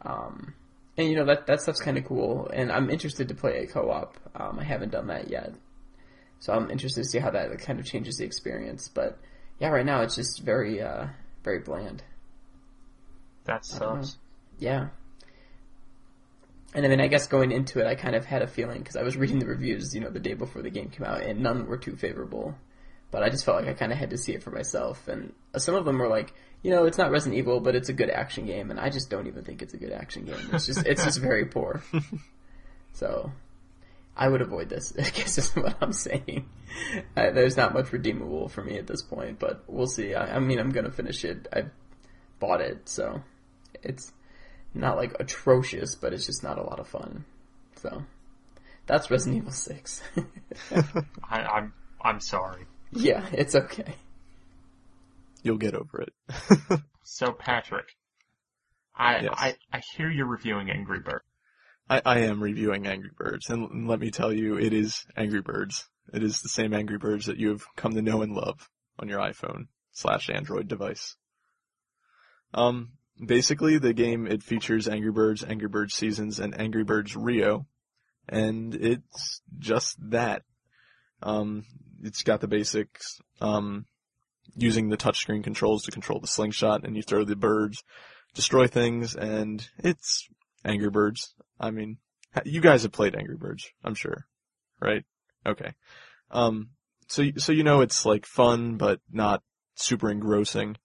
[0.02, 0.54] Um,
[0.98, 3.68] and you know that that stuff's kind of cool, and I'm interested to play a
[3.68, 4.18] co-op.
[4.36, 5.54] Um, I haven't done that yet,
[6.40, 8.90] so I'm interested to see how that kind of changes the experience.
[8.90, 9.18] But
[9.60, 11.08] yeah, right now it's just very uh,
[11.44, 12.04] very bland.
[13.46, 14.18] That sucks.
[14.60, 14.90] Yeah.
[16.76, 18.96] And I mean, I guess going into it, I kind of had a feeling because
[18.96, 21.42] I was reading the reviews, you know, the day before the game came out, and
[21.42, 22.56] none were too favorable.
[23.14, 25.34] But I just felt like I kind of had to see it for myself, and
[25.56, 26.34] some of them were like,
[26.64, 29.12] you know, it's not Resident Evil, but it's a good action game, and I just
[29.12, 30.50] don't even think it's a good action game.
[30.52, 31.84] It's just, it's just very poor.
[32.96, 33.32] So,
[34.16, 34.94] I would avoid this.
[35.00, 36.48] I guess is what I'm saying.
[37.18, 40.14] Uh, there's not much redeemable for me at this point, but we'll see.
[40.14, 41.48] I, I mean, I'm gonna finish it.
[41.52, 41.64] I
[42.40, 43.24] bought it, so
[43.82, 44.14] it's
[44.76, 47.26] not like atrocious, but it's just not a lot of fun.
[47.78, 48.04] So
[48.86, 50.04] that's Resident Evil Six.
[51.28, 52.68] I, I'm I'm sorry.
[52.96, 53.96] Yeah, it's okay.
[55.44, 56.80] You'll get over it.
[57.06, 57.88] So Patrick,
[58.96, 59.34] I Yes.
[59.38, 61.22] I I hear you're reviewing Angry Bird.
[61.90, 65.42] I, I am reviewing Angry Birds, and l- let me tell you, it is Angry
[65.42, 65.86] Birds.
[66.14, 69.10] It is the same Angry Birds that you have come to know and love on
[69.10, 71.18] your iPhone slash Android device.
[72.54, 77.68] Um, basically, the game it features Angry Birds, Angry Birds Seasons, and Angry Birds Rio,
[78.30, 80.44] and it's just that.
[81.22, 81.66] Um,
[82.04, 83.20] it's got the basics.
[83.42, 83.86] Um,
[84.56, 87.84] using the touchscreen controls to control the slingshot, and you throw the birds,
[88.34, 90.28] destroy things, and it's
[90.66, 91.34] Angry Birds.
[91.60, 91.98] I mean,
[92.46, 94.26] you guys have played Angry Birds, I'm sure,
[94.80, 95.04] right?
[95.46, 95.74] Okay.
[96.32, 96.70] Um,
[97.08, 99.44] so so you know it's like fun, but not
[99.76, 100.78] super engrossing.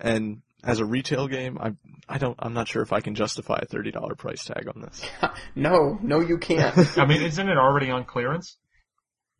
[0.00, 1.72] And as a retail game, I
[2.08, 4.82] I don't I'm not sure if I can justify a thirty dollar price tag on
[4.82, 5.02] this.
[5.54, 6.76] no, no, you can't.
[6.98, 8.56] I mean, isn't it already on clearance?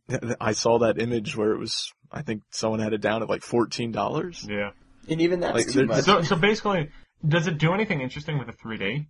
[0.41, 3.43] I saw that image where it was I think someone had it down at like
[3.43, 4.47] fourteen dollars.
[4.49, 4.71] Yeah.
[5.09, 6.05] and even that's Like, too much.
[6.05, 6.91] So so basically,
[7.27, 9.07] does it do anything interesting with a 3D?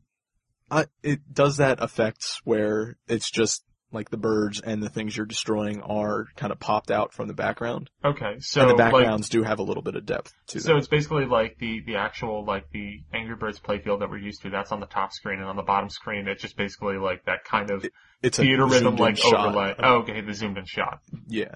[0.71, 5.27] Uh, it does that effects where it's just like the birds and the things you're
[5.27, 9.28] destroying are kind of popped out from the background, Okay, so and the like backgrounds
[9.28, 10.62] do have a little bit of depth to them.
[10.62, 14.43] So it's basically like the, the actual, like the Angry Birds playfield that we're used
[14.43, 17.24] to, that's on the top screen, and on the bottom screen, it's just basically like
[17.27, 17.86] that kind of
[18.23, 19.74] It's a theater rhythm like overlay.
[19.78, 21.01] Oh, okay, the zoomed in shot.
[21.28, 21.55] Yeah.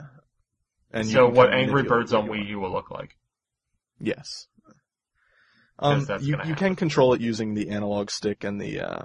[0.92, 2.48] And so what Angry Birds on Wii.
[2.48, 3.16] U will look like.
[4.00, 4.46] Yes.
[5.78, 9.02] Um, you, you can control it using the analog stick and the, uh,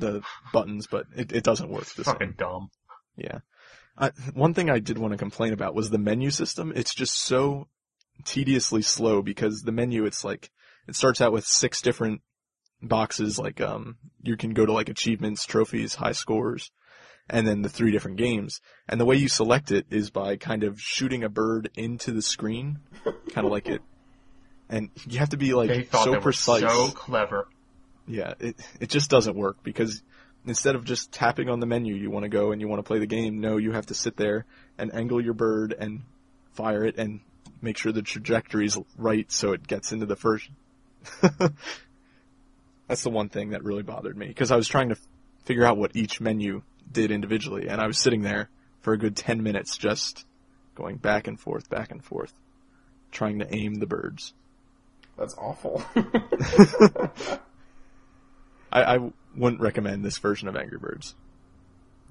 [0.00, 0.22] the
[0.52, 2.70] buttons, but it, it doesn't work the Fucking dumb.
[3.16, 3.38] Yeah.
[3.98, 6.72] I, one thing I did want to complain about was the menu system.
[6.74, 7.68] It's just so
[8.24, 10.50] tediously slow because the menu, it's like,
[10.88, 12.22] it starts out with six different
[12.80, 16.70] boxes, like, um, you can go to like achievements, trophies, high scores,
[17.28, 18.60] and then the three different games.
[18.88, 22.22] And the way you select it is by kind of shooting a bird into the
[22.22, 23.82] screen, kind of like it.
[24.68, 26.60] And you have to be like They thought so they were precise.
[26.62, 27.46] so clever.
[28.12, 30.02] Yeah, it it just doesn't work because
[30.44, 32.82] instead of just tapping on the menu, you want to go and you want to
[32.86, 33.40] play the game.
[33.40, 34.44] No, you have to sit there
[34.76, 36.02] and angle your bird and
[36.52, 37.20] fire it and
[37.62, 40.50] make sure the trajectory's right so it gets into the first.
[42.86, 45.06] That's the one thing that really bothered me because I was trying to f-
[45.46, 46.60] figure out what each menu
[46.90, 48.50] did individually, and I was sitting there
[48.82, 50.26] for a good ten minutes just
[50.74, 52.34] going back and forth, back and forth,
[53.10, 54.34] trying to aim the birds.
[55.16, 55.82] That's awful.
[58.72, 61.14] I, I wouldn't recommend this version of Angry Birds.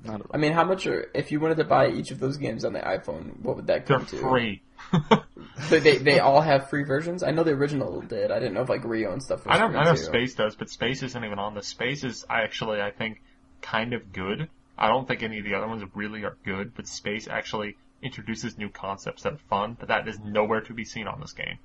[0.04, 0.32] Not at all.
[0.34, 2.74] I mean, how much are if you wanted to buy each of those games on
[2.74, 3.40] the iPhone?
[3.42, 4.30] What would that come They're come to?
[4.30, 4.62] free.
[5.70, 7.24] So they they all have free versions.
[7.24, 8.32] I know the original did.
[8.32, 9.46] I didn't know if like Rio and stuff.
[9.46, 10.04] Was I know, free I know too.
[10.04, 11.68] Space does, but Space isn't even on this.
[11.68, 13.22] Space is I actually, I think,
[13.62, 14.50] kind of good.
[14.78, 18.58] I don't think any of the other ones really are good, but Space actually introduces
[18.58, 21.60] new concepts that are fun, but that is nowhere to be seen on this game.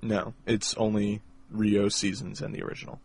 [0.00, 1.20] No, it's only
[1.50, 3.00] Rio seasons and the original.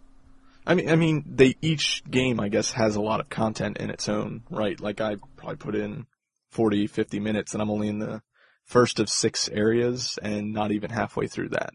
[0.67, 3.89] I mean, I mean, they each game, I guess, has a lot of content in
[3.89, 4.79] its own right.
[4.79, 6.05] Like I probably put in
[6.51, 8.21] 40, 50 minutes, and I'm only in the
[8.65, 11.69] first of six areas, and not even halfway through that.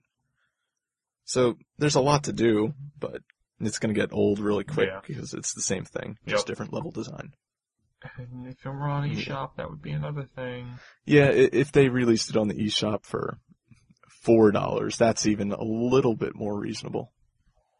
[1.25, 3.23] So there's a lot to do, but
[3.61, 5.01] it's going to get old really quick Yeah.
[5.07, 7.33] because it's the same thing, just different level design.
[8.19, 10.67] And if it were on eShop, that would be another thing.
[11.07, 13.39] Yeah, if they released it on the eShop for
[14.23, 17.13] four dollars, that's even a little bit more reasonable.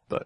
[0.07, 0.23] But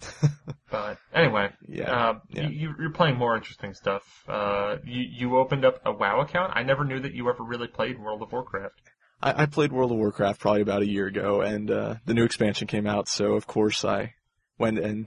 [0.70, 2.48] But anyway, yeah, uh, yeah.
[2.48, 4.02] You, you're playing more interesting stuff.
[4.28, 6.52] Uh, you, you opened up a WoW account.
[6.56, 8.74] I never knew that you ever really played World of Warcraft.
[9.22, 12.24] I, I played World of Warcraft probably about a year ago, and uh, the new
[12.24, 14.14] expansion came out, so of course I
[14.58, 15.06] went and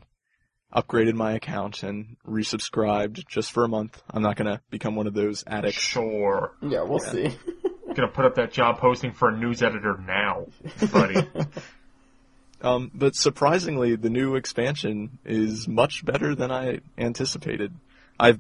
[0.74, 4.02] upgraded my account and resubscribed just for a month.
[4.10, 5.82] I'm not gonna become one of those addicts.
[5.82, 6.54] Sure.
[6.62, 7.12] Yeah, we'll Yeah.
[7.12, 7.38] see.
[7.94, 10.46] Gonna put up that job posting for a news editor now,
[10.94, 11.16] buddy.
[12.62, 17.74] Um, but surprisingly, the new expansion is much better than I anticipated.
[18.20, 18.40] I've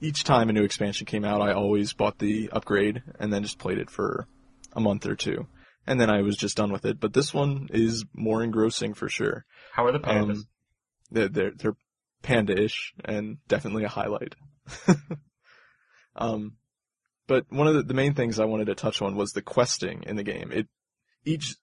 [0.00, 3.58] each time a new expansion came out, I always bought the upgrade and then just
[3.58, 4.26] played it for
[4.72, 5.46] a month or two,
[5.86, 7.00] and then I was just done with it.
[7.00, 9.44] But this one is more engrossing for sure.
[9.72, 10.30] How are the pandas?
[10.30, 10.44] Um,
[11.10, 11.76] they're, they're, they're
[12.22, 14.34] panda-ish and definitely a highlight.
[16.16, 16.56] um,
[17.26, 20.02] but one of the, the main things I wanted to touch on was the questing
[20.06, 20.50] in the game.
[20.52, 20.66] It,
[21.24, 21.56] each,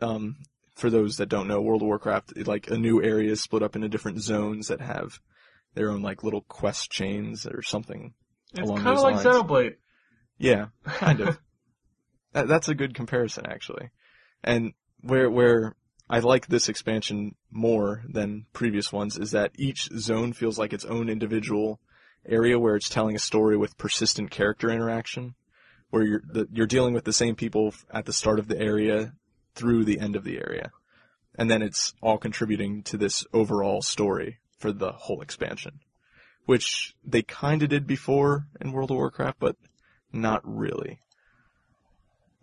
[0.00, 0.36] um,
[0.76, 3.74] for those that don't know, World of Warcraft, like a new area is split up
[3.74, 5.18] into different zones that have
[5.74, 8.12] their own like little quest chains or something.
[8.54, 9.26] it's kind of like lines.
[9.26, 9.74] Xenoblade.
[10.38, 11.38] Yeah, kind of.
[12.32, 13.90] that, that's a good comparison, actually.
[14.44, 15.76] And where where
[16.10, 20.84] I like this expansion more than previous ones is that each zone feels like its
[20.84, 21.80] own individual
[22.26, 25.36] area where it's telling a story with persistent character interaction,
[25.88, 29.14] where you're the, you're dealing with the same people at the start of the area
[29.56, 30.70] through the end of the area,
[31.34, 35.80] and then it's all contributing to this overall story for the whole expansion,
[36.44, 39.56] which they kind of did before in World of Warcraft, but
[40.12, 41.00] not really.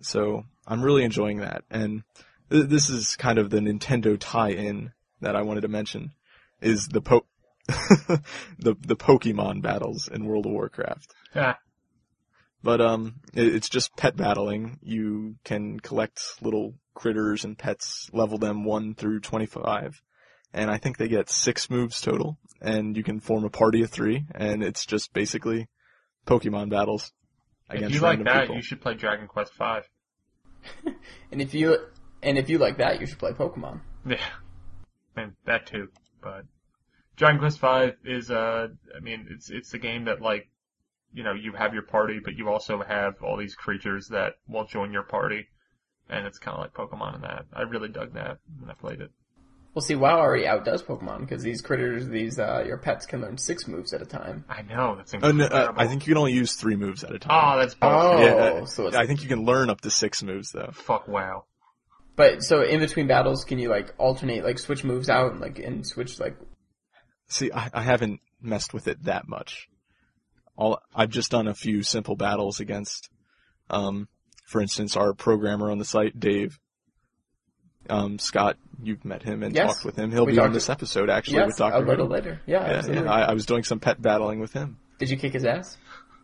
[0.01, 2.03] So I'm really enjoying that, and
[2.51, 4.91] th- this is kind of the Nintendo tie-in
[5.21, 6.11] that I wanted to mention,
[6.61, 7.25] is the po-
[7.67, 8.19] the
[8.59, 11.13] the Pokemon battles in World of Warcraft.
[12.61, 14.79] But um, it, it's just pet battling.
[14.81, 20.01] You can collect little critters and pets, level them one through twenty-five,
[20.53, 22.37] and I think they get six moves total.
[22.61, 25.67] And you can form a party of three, and it's just basically
[26.25, 27.11] Pokemon battles
[27.69, 28.55] Against if against you like random that, people.
[28.57, 29.89] you should play Dragon Quest Five.
[31.31, 31.77] And if you
[32.21, 33.81] and if you like that, you should play Pokemon.
[34.05, 34.17] Yeah,
[35.17, 35.89] and that too.
[36.21, 36.45] But
[37.17, 40.49] Dragon Quest Five is, uh, I mean, it's it's a game that like,
[41.13, 44.65] you know, you have your party, but you also have all these creatures that will
[44.65, 45.47] join your party,
[46.09, 47.45] and it's kind of like Pokemon in that.
[47.53, 49.11] I really dug that when I played it.
[49.73, 53.39] Well, see, WoW already outdoes Pokemon because these critters, these uh, your pets can learn
[53.39, 54.45] six moves at a time.
[54.47, 55.49] I know that's Oh, incredible.
[55.49, 57.31] no, uh, I think you can only use three moves at a time.
[57.31, 57.59] Oh, time.
[57.59, 58.35] that's Oh, bullshit.
[58.59, 60.69] Yeah, so it's I think you can learn up to six moves though.
[60.73, 61.45] Fuck wow.
[62.15, 65.57] But so in between battles, can you like alternate, like switch moves out, and like
[65.57, 66.35] and switch like?
[67.27, 69.67] See, I, I haven't messed with it that much.
[70.55, 73.09] All I've just done a few simple battles against,
[73.71, 74.07] um,
[74.53, 76.59] for instance, our programmer on the site, Dave.
[77.89, 79.73] Um, Scott, you've met him and Yes.
[79.73, 80.11] talked with him.
[80.11, 82.39] He'll We be on this to- episode actually yes, with Doctor a little later.
[82.45, 83.03] Yeah, Yeah, absolutely.
[83.05, 83.11] yeah.
[83.11, 84.77] I, I was doing some pet battling with him.
[84.99, 85.75] Did you kick his ass?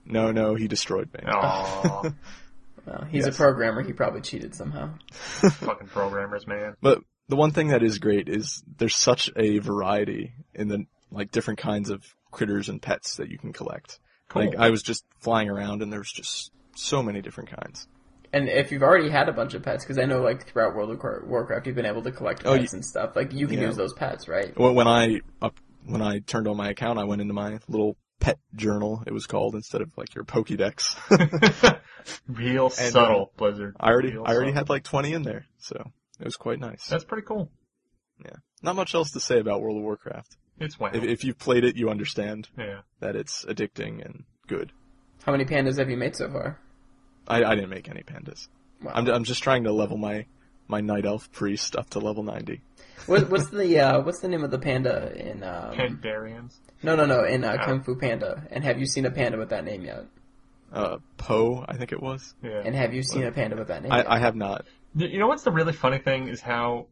[0.05, 1.19] No, no, he destroyed me.
[1.27, 2.03] Oh,
[2.85, 3.35] Well, he's Yes.
[3.35, 3.81] a programmer.
[3.83, 4.91] He probably cheated somehow.
[5.11, 6.75] fucking programmers, man.
[6.81, 11.31] But the one thing that is great is there's such a variety in the like
[11.31, 13.99] different kinds of critters and pets that you can collect.
[14.29, 14.45] Cool.
[14.45, 17.87] Like I was just flying around and there's just so many different kinds.
[18.31, 20.91] And if you've already had a bunch of pets, because I know like throughout World
[20.91, 23.15] of Warcraft, you've been able to collect Oh, pets and stuff.
[23.15, 23.67] Like you can yeah.
[23.67, 24.57] use those pets, right?
[24.57, 27.97] When when I up when I turned on my account, I went into my little
[28.19, 29.03] pet journal.
[29.07, 30.95] It was called instead of like your Pokédex.
[32.27, 33.75] Real And, um, subtle, Blizzard.
[33.79, 34.59] I already Real I already subtle.
[34.59, 36.85] had like 20 in there, so it was quite nice.
[36.87, 37.49] That's pretty cool.
[38.23, 40.37] Yeah, not much else to say about World of Warcraft.
[40.59, 40.91] It's wow.
[40.93, 42.81] If, if you've played it, you understand yeah.
[42.99, 44.71] that it's addicting and good.
[45.23, 46.59] How many pandas have you made so far?
[47.29, 48.47] I, I didn't make any pandas.
[48.81, 48.91] Wow.
[48.95, 50.25] I'm, I'm just trying to level my
[50.67, 52.61] my night elf priest up to level 90.
[53.07, 55.43] What, what's the uh, what's the name of the panda in?
[55.43, 56.53] Um, Pandarians.
[56.83, 57.65] no, no, no, in uh, Oh.
[57.65, 58.43] Kung Fu Panda.
[58.51, 60.05] And have you seen a panda with that name yet?
[60.71, 62.35] Uh, Po, I think it was.
[62.43, 62.61] Yeah.
[62.63, 63.91] And have you seen a panda with that name?
[63.91, 64.07] yet?
[64.07, 64.65] I, I have not.
[64.95, 66.87] You know what's the really funny thing is how,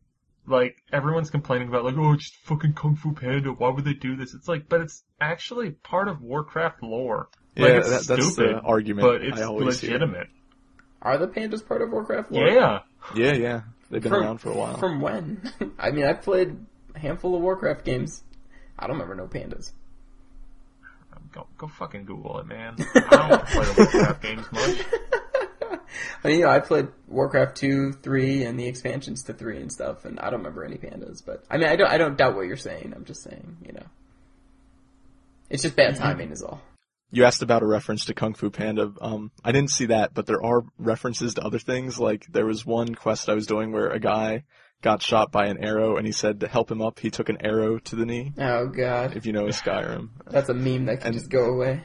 [0.47, 3.93] like, everyone's complaining about, like, oh, it's just fucking Kung Fu Panda, why would they
[3.93, 4.33] do this?
[4.33, 7.29] It's like, but it's actually part of Warcraft lore.
[7.57, 9.91] Like, Yeah, it's that- that's stupid, the argument but it's I always hear.
[9.91, 10.27] legitimate.
[11.01, 12.47] Are the pandas part of Warcraft lore?
[12.47, 12.79] Yeah.
[13.15, 13.61] Yeah, yeah.
[13.89, 14.77] They've been From- around for a while.
[14.77, 15.41] From when?
[15.79, 16.57] I mean, I've played
[16.95, 18.23] a handful of Warcraft games.
[18.77, 19.71] I don't remember no pandas.
[21.31, 22.75] Go, go fucking Google it, man.
[22.95, 24.85] I don't play the Warcraft games much.
[26.23, 29.71] I mean, you know, I played Warcraft 2, 3, and the expansions to 3 and
[29.71, 32.35] stuff, and I don't remember any pandas, but, I mean, I don't, I don't doubt
[32.35, 33.85] what you're saying, I'm just saying, you know.
[35.49, 36.03] It's just bad mm-hmm.
[36.03, 36.61] timing is all.
[37.09, 38.91] You asked about a reference to Kung Fu Panda.
[38.99, 41.97] Um, I didn't see that, but there are references to other things.
[41.99, 44.43] Like there was one quest I was doing where a guy
[44.81, 47.37] got shot by an arrow, and he said to help him up, he took an
[47.43, 48.33] arrow to the knee.
[48.37, 49.15] Oh god.
[49.15, 51.83] If you know Skyrim, That's a meme that can And- just go away.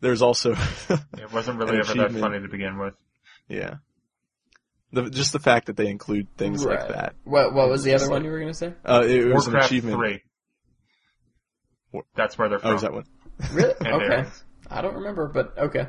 [0.00, 0.52] there's also
[1.18, 2.94] It wasn't really ever that funny to begin with.
[3.48, 3.74] yeah,
[4.92, 7.14] the, just the fact that they include things like that.
[7.24, 8.72] What, what was the Just other one you were gonna say?
[8.84, 9.96] Uh, it, it was an achievement.
[9.96, 10.22] 3.
[12.16, 12.70] That's where they're from.
[12.70, 13.04] Oh, is that one?
[13.52, 13.74] Really?
[13.80, 14.28] And okay.
[14.70, 15.88] I don't remember, but okay.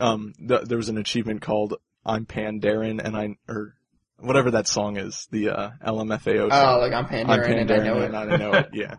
[0.00, 1.74] Um, th- there was an achievement called
[2.04, 3.74] "I'm Pandaren" and I or
[4.18, 7.94] whatever that song is, the uh, LMFAO Oh, like I'm I'm Pandaren and I know
[7.94, 8.04] Pandaren it.
[8.06, 8.68] and I know it.
[8.72, 8.94] Yeah.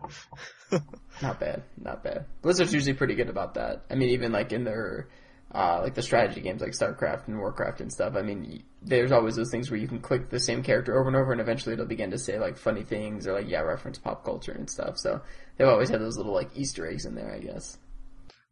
[1.22, 2.26] Not bad, not bad.
[2.42, 3.84] Blizzard's usually pretty good about that.
[3.90, 5.08] I mean, even like in their,
[5.54, 8.16] uh, like the strategy games like StarCraft and Warcraft and stuff.
[8.16, 11.16] I mean, there's always those things where you can click the same character over and
[11.16, 14.24] over and eventually it'll begin to say like funny things or like, yeah, reference pop
[14.24, 14.98] culture and stuff.
[14.98, 15.22] So
[15.56, 17.78] they've always had those little like Easter eggs in there, I guess.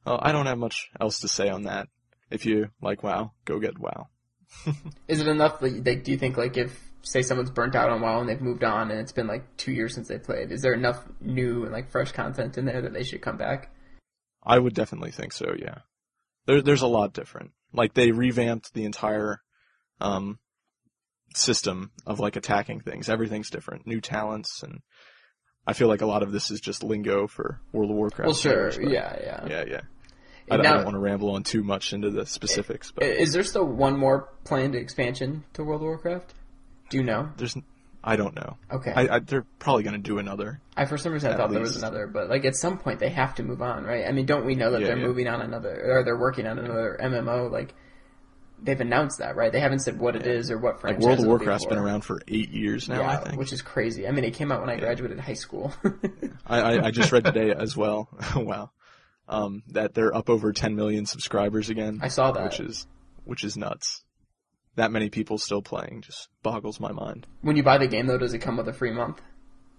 [0.05, 1.89] Well, I don't have much else to say on that.
[2.31, 4.09] If you like WoW, go get WoW.
[5.09, 8.01] Is it enough that, like, do you think like if, say someone's burnt out on
[8.01, 10.63] WoW and they've moved on and it's been like two years since they played, is
[10.63, 13.71] there enough new and like fresh content in there that they should come back?
[14.43, 15.55] I would definitely think so.
[15.59, 15.79] Yeah.
[16.47, 17.53] There, there's a lot different.
[17.73, 19.41] Like they revamped the entire
[20.01, 20.39] um,
[21.35, 23.09] system of like attacking things.
[23.09, 23.87] Everything's different.
[23.87, 24.81] New talents, and
[25.67, 28.27] I feel like a lot of this is just lingo for World of Warcraft.
[28.27, 29.47] Well, sure, players, yeah, yeah.
[29.49, 29.81] yeah, yeah.
[30.51, 33.33] I, And I don't want to ramble on too much into the specifics, but Is
[33.33, 36.35] there still one more planned expansion to World of Warcraft?
[36.91, 37.31] Do you know?
[37.37, 37.57] there's,
[38.03, 38.59] I don't know.
[38.71, 38.93] Okay.
[38.95, 40.61] I, I they're probably gonna do another.
[40.77, 43.09] I for some reason I thought there was another, but like at some point they
[43.09, 44.07] have to move on, right?
[44.07, 45.07] I mean, don't we know that Yeah, they're yeah.
[45.07, 47.51] moving on another, or they're working on another MMO?
[47.51, 47.75] Like
[48.63, 49.51] they've announced that, right?
[49.51, 50.99] They haven't said what it is or what Like.
[50.99, 53.01] World of Warcraft's been around for eight years now.
[53.01, 53.39] yeah, I think.
[53.39, 54.07] which is crazy.
[54.07, 55.73] I mean, it came out when I graduated high school.
[56.47, 58.09] I, I, I just read today as well.
[58.37, 58.71] wow.
[59.27, 62.01] Um, that they're up over 10 million subscribers again.
[62.03, 62.45] I saw that.
[62.45, 62.87] Which is,
[63.25, 64.05] which is nuts.
[64.77, 67.27] That many people still playing just boggles my mind.
[67.41, 69.23] when you buy the game, though, does it come with a free month?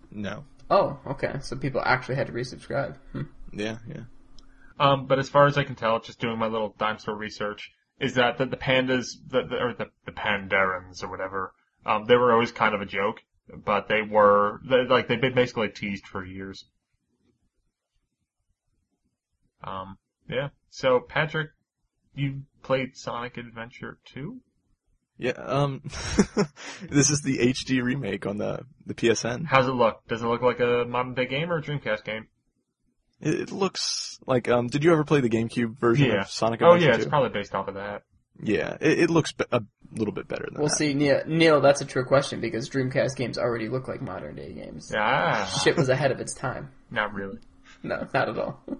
[0.09, 0.45] No.
[0.69, 1.35] Oh, okay.
[1.41, 2.97] So people actually had to resubscribe.
[3.11, 3.23] Hmm.
[3.53, 4.03] Yeah, yeah.
[4.79, 7.71] Um, but as far as I can tell, just doing my little dime store research,
[7.99, 11.53] is that the, the pandas, the, the, or the, the pandarans or whatever,
[11.85, 13.21] um, they were always kind of a joke,
[13.63, 16.65] but they were, they, like, they've been basically teased for years.
[19.65, 19.97] Um,
[20.29, 20.49] yeah.
[20.69, 21.49] So, Patrick,
[22.13, 24.39] you played Sonic Adventure 2?
[25.17, 25.81] Yeah, um,
[26.89, 29.45] this is the HD remake on the, the PSN.
[29.45, 30.05] How's it look?
[30.07, 32.27] Does it look like a modern day game or a Dreamcast game?
[33.21, 36.21] It, it looks like, um, did you ever play the GameCube version Yeah.
[36.21, 38.03] of Sonic Oh Adventure yeah, it's probably based off of that.
[38.43, 39.61] Yeah, it, it looks be- a
[39.93, 40.75] little bit better than We'll that.
[40.75, 41.21] see, Neil.
[41.25, 44.91] Neil, that's a true question because Dreamcast games already look like modern day games.
[44.93, 46.71] Ah, Shit was ahead of its time.
[46.91, 47.37] not really.
[47.83, 48.59] No, not at all.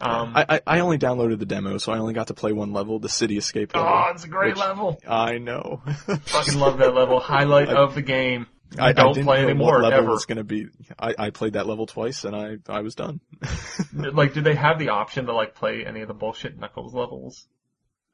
[0.00, 2.72] Um, I, I, I only downloaded the demo, so I only got to play one
[2.72, 3.88] level, the City Escape level.
[3.90, 5.00] oh, it's a great which- level.
[5.08, 5.82] I know.
[5.86, 7.20] Fucking love that level.
[7.20, 8.46] Highlight I- of the game.
[8.76, 10.10] I, don't I didn't play know anymore, what level ever.
[10.10, 10.66] was gonna be.
[10.98, 13.20] I, I played that level twice and I, I was done.
[13.94, 17.46] Like, do they have the option to like play any of the bullshit Knuckles levels?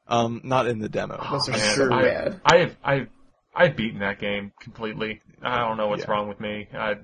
[0.07, 1.19] um, not in the demo.
[1.31, 2.40] Those are Man, sure I, bad.
[2.44, 3.07] I have, I,
[3.55, 5.23] I've beaten that game completely.
[5.43, 6.11] I don't know what's Yeah.
[6.11, 6.69] wrong with me.
[6.74, 6.97] I,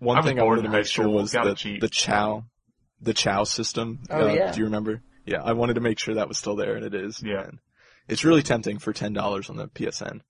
[0.00, 1.80] One I was thing I wanted to make sure was the, cheat.
[1.80, 2.44] the Chao,
[3.00, 4.00] the Chao system.
[4.10, 4.52] Oh, uh, yeah.
[4.52, 5.02] Do you remember?
[5.26, 7.22] Yeah, I wanted to make sure that was still there and it is.
[7.22, 7.42] Yeah.
[7.44, 7.58] And
[8.08, 10.20] it's really tempting for $10 on the PSN.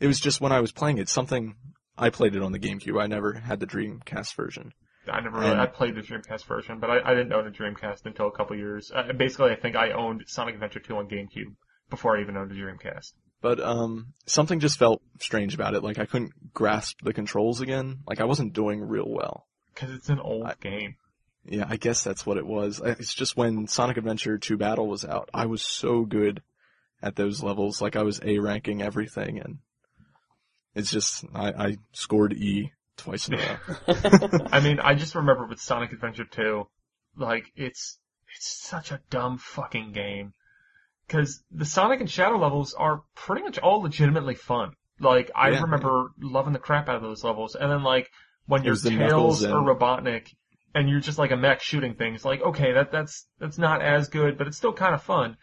[0.00, 1.54] It was just when I was playing it, something,
[1.98, 3.00] I played it on the GameCube.
[3.00, 4.72] I never had the Dreamcast version.
[5.08, 7.50] I never really, And- I played the Dreamcast version, but I, I didn't own a
[7.50, 8.90] Dreamcast until a couple years.
[8.94, 11.54] Uh, basically, I think I owned Sonic Adventure 2 on GameCube
[11.90, 13.12] before I even owned a Dreamcast.
[13.42, 15.82] But um, something just felt strange about it.
[15.82, 18.00] Like I couldn't grasp the controls again.
[18.06, 19.46] Like I wasn't doing real well.
[19.74, 20.96] Cause it's an old I- game.
[21.44, 22.80] Yeah, I guess that's what it was.
[22.84, 26.42] It's just when Sonic Adventure 2 Battle was out, I was so good
[27.02, 27.80] at those levels.
[27.80, 29.58] Like I was A ranking everything and
[30.74, 34.38] It's just I, I scored E twice in a row.
[34.52, 36.66] I mean, I just remember with Sonic Adventure 2,
[37.16, 37.98] like, it's,
[38.36, 40.34] it's such a dumb fucking game.
[41.08, 44.74] Cause the Sonic and Shadow levels are pretty much all legitimately fun.
[45.00, 45.62] Like, I Yeah.
[45.62, 47.54] remember loving the crap out of those levels.
[47.56, 48.10] And then like,
[48.46, 50.28] when you're There's the Tails Knuckles or Robotnik,
[50.74, 54.08] and you're just like a mech shooting things, like, okay, that, that's, that's not as
[54.08, 55.36] good, but it's still kind of fun.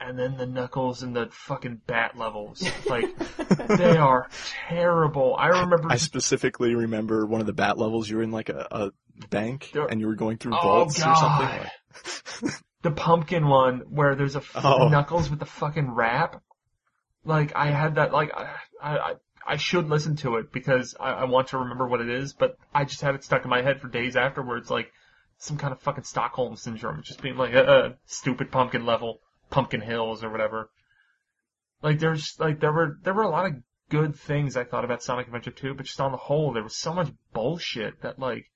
[0.00, 3.06] And then the Knuckles and the fucking Bat levels, like,
[3.78, 4.28] they are
[4.68, 5.36] terrible.
[5.38, 8.10] I remember I specifically remember one of the bat levels.
[8.10, 8.90] You were in like a, a
[9.30, 11.46] bank There- and you were going through Oh, vaults or something.
[11.46, 11.70] God.
[12.42, 14.88] Like, the pumpkin one where there's a f- Oh.
[14.88, 16.42] Knuckles with the fucking rap.
[17.24, 18.12] Like I had that.
[18.12, 19.12] Like I I
[19.46, 22.56] I should listen to it because I, I want to remember what it is, but
[22.74, 24.92] I just had it stuck in my head for days afterwards, like
[25.38, 29.80] some kind of fucking Stockholm syndrome, just being like, uh, uh stupid pumpkin level, pumpkin
[29.80, 30.70] hills or whatever.
[31.82, 35.02] Like there's like there were there were a lot of good things I thought about
[35.02, 38.46] Sonic Adventure 2, but just on the whole there was so much bullshit that like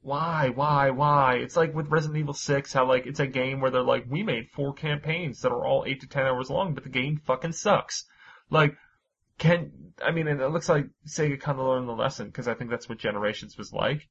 [0.00, 1.34] why, why, why?
[1.36, 4.22] It's like with Resident Evil 6, how like it's a game where they're like, we
[4.22, 7.52] made four campaigns that are all eight to ten hours long, but the game fucking
[7.52, 8.04] sucks.
[8.50, 8.76] Like,
[9.38, 9.70] can,
[10.04, 12.70] I mean, and it looks like Sega kind of learned the lesson, because I think
[12.70, 14.08] that's what Generations was like,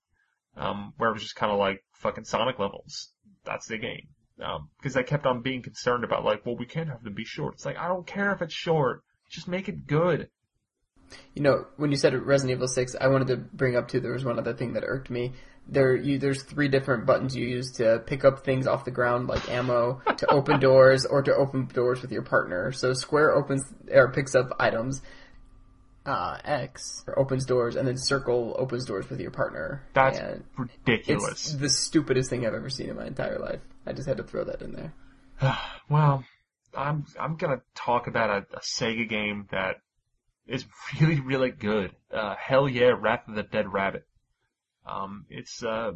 [0.55, 3.11] um, where it was just kind of like fucking Sonic levels.
[3.45, 4.07] That's the game.
[4.43, 7.25] Um, because I kept on being concerned about like, well, we can't have them be
[7.25, 7.55] short.
[7.55, 9.01] It's like, I don't care if it's short.
[9.29, 10.29] Just make it good.
[11.33, 14.11] You know, when you said Resident Evil 6, I wanted to bring up too, there
[14.13, 15.33] was one other thing that irked me.
[15.69, 19.27] There, you, there's three different buttons you use to pick up things off the ground,
[19.27, 22.71] like ammo, to open doors, or to open doors with your partner.
[22.71, 25.01] So square opens, or picks up items,
[26.05, 29.83] uh, X opens doors, and then circle opens doors with your partner.
[29.93, 31.31] That's and ridiculous.
[31.31, 33.59] it's the stupidest thing I've ever seen in my entire life.
[33.85, 34.93] I just had to throw that in there.
[35.89, 36.25] Well,
[36.75, 39.77] I'm I'm gonna talk about a, a Sega game that
[40.47, 40.65] is
[41.01, 41.91] really really good.
[42.11, 44.05] Uh, hell yeah, Wrath of the Dead Rabbit.
[44.87, 45.95] Um, it's a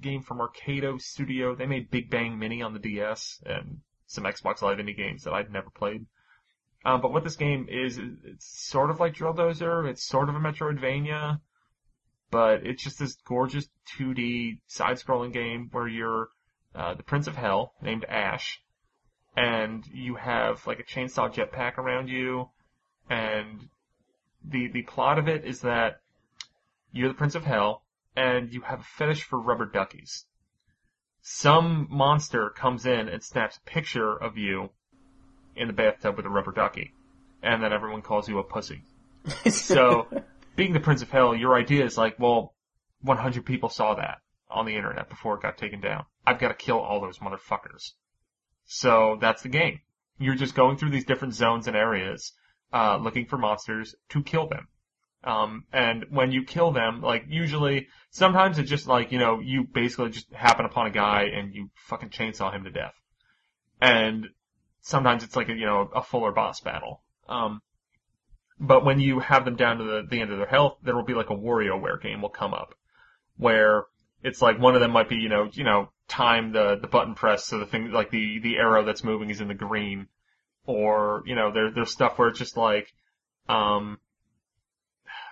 [0.00, 1.54] game from Arkedo Studio.
[1.54, 5.32] They made Big Bang Mini on the DS and some Xbox Live indie games that
[5.32, 6.06] I'd never played.
[6.84, 9.88] Um, but what this game is, is it's sort of like Drill Dozer.
[9.88, 11.40] It's sort of a Metroidvania,
[12.30, 13.68] but it's just this gorgeous
[13.98, 16.28] 2D side-scrolling game where you're
[16.74, 18.62] uh, the Prince of Hell named Ash,
[19.36, 22.48] and you have like a chainsaw jetpack around you,
[23.10, 23.68] and
[24.44, 26.00] the the plot of it is that
[26.92, 27.82] you're the Prince of Hell,
[28.16, 30.24] and you have a fetish for rubber duckies.
[31.22, 34.70] Some monster comes in and snaps a picture of you
[35.54, 36.92] in the bathtub with a rubber ducky,
[37.42, 38.82] and then everyone calls you a pussy.
[39.50, 40.08] So,
[40.56, 42.54] being the Prince of Hell, your idea is like, well,
[43.02, 44.18] 100 people saw that
[44.48, 46.04] on the internet before it got taken down.
[46.26, 47.92] I've got to kill all those motherfuckers.
[48.64, 49.80] So that's the game.
[50.18, 52.32] You're just going through these different zones and areas,
[52.72, 54.68] uh, looking for monsters to kill them.
[55.22, 59.64] Um, and when you kill them, like usually, sometimes it's just like, you know, you
[59.64, 62.94] basically just happen upon a guy and you fucking chainsaw him to death.
[63.80, 64.28] And
[64.80, 67.02] sometimes it's like a, you know, a fuller boss battle.
[67.28, 67.60] Um,
[68.58, 71.04] but when you have them down to the, the end of their health, there will
[71.04, 72.74] be like a WarioWare game will come up
[73.36, 73.84] where
[74.22, 77.14] it's like one of them might be, you know, you know, time the, the button
[77.14, 80.08] press so the thing, like the, the arrow that's moving is in the green.
[80.66, 82.92] Or, you know, there, there's stuff where it's just like,
[83.48, 83.98] um,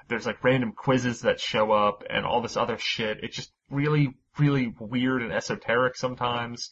[0.09, 3.19] there's like random quizzes that show up and all this other shit.
[3.23, 6.71] It's just really, really weird and esoteric sometimes,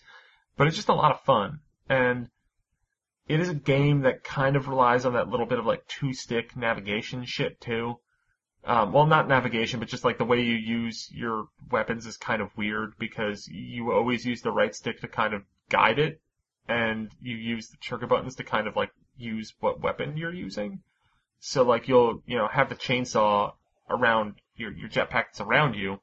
[0.57, 1.61] but it's just a lot of fun.
[1.89, 2.29] And
[3.29, 6.13] it is a game that kind of relies on that little bit of like two
[6.13, 7.99] stick navigation shit too.
[8.65, 12.43] Um, well, not navigation, but just like the way you use your weapons is kind
[12.43, 16.21] of weird because you always use the right stick to kind of guide it,
[16.69, 20.81] and you use the trigger buttons to kind of like use what weapon you're using.
[21.41, 23.53] So like you'll, you know, have the chainsaw
[23.89, 26.01] around your, your jetpack that's around you.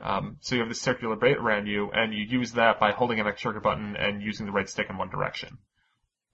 [0.00, 3.18] Um, so you have this circular bait around you and you use that by holding
[3.18, 5.58] in a trigger button and using the right stick in one direction.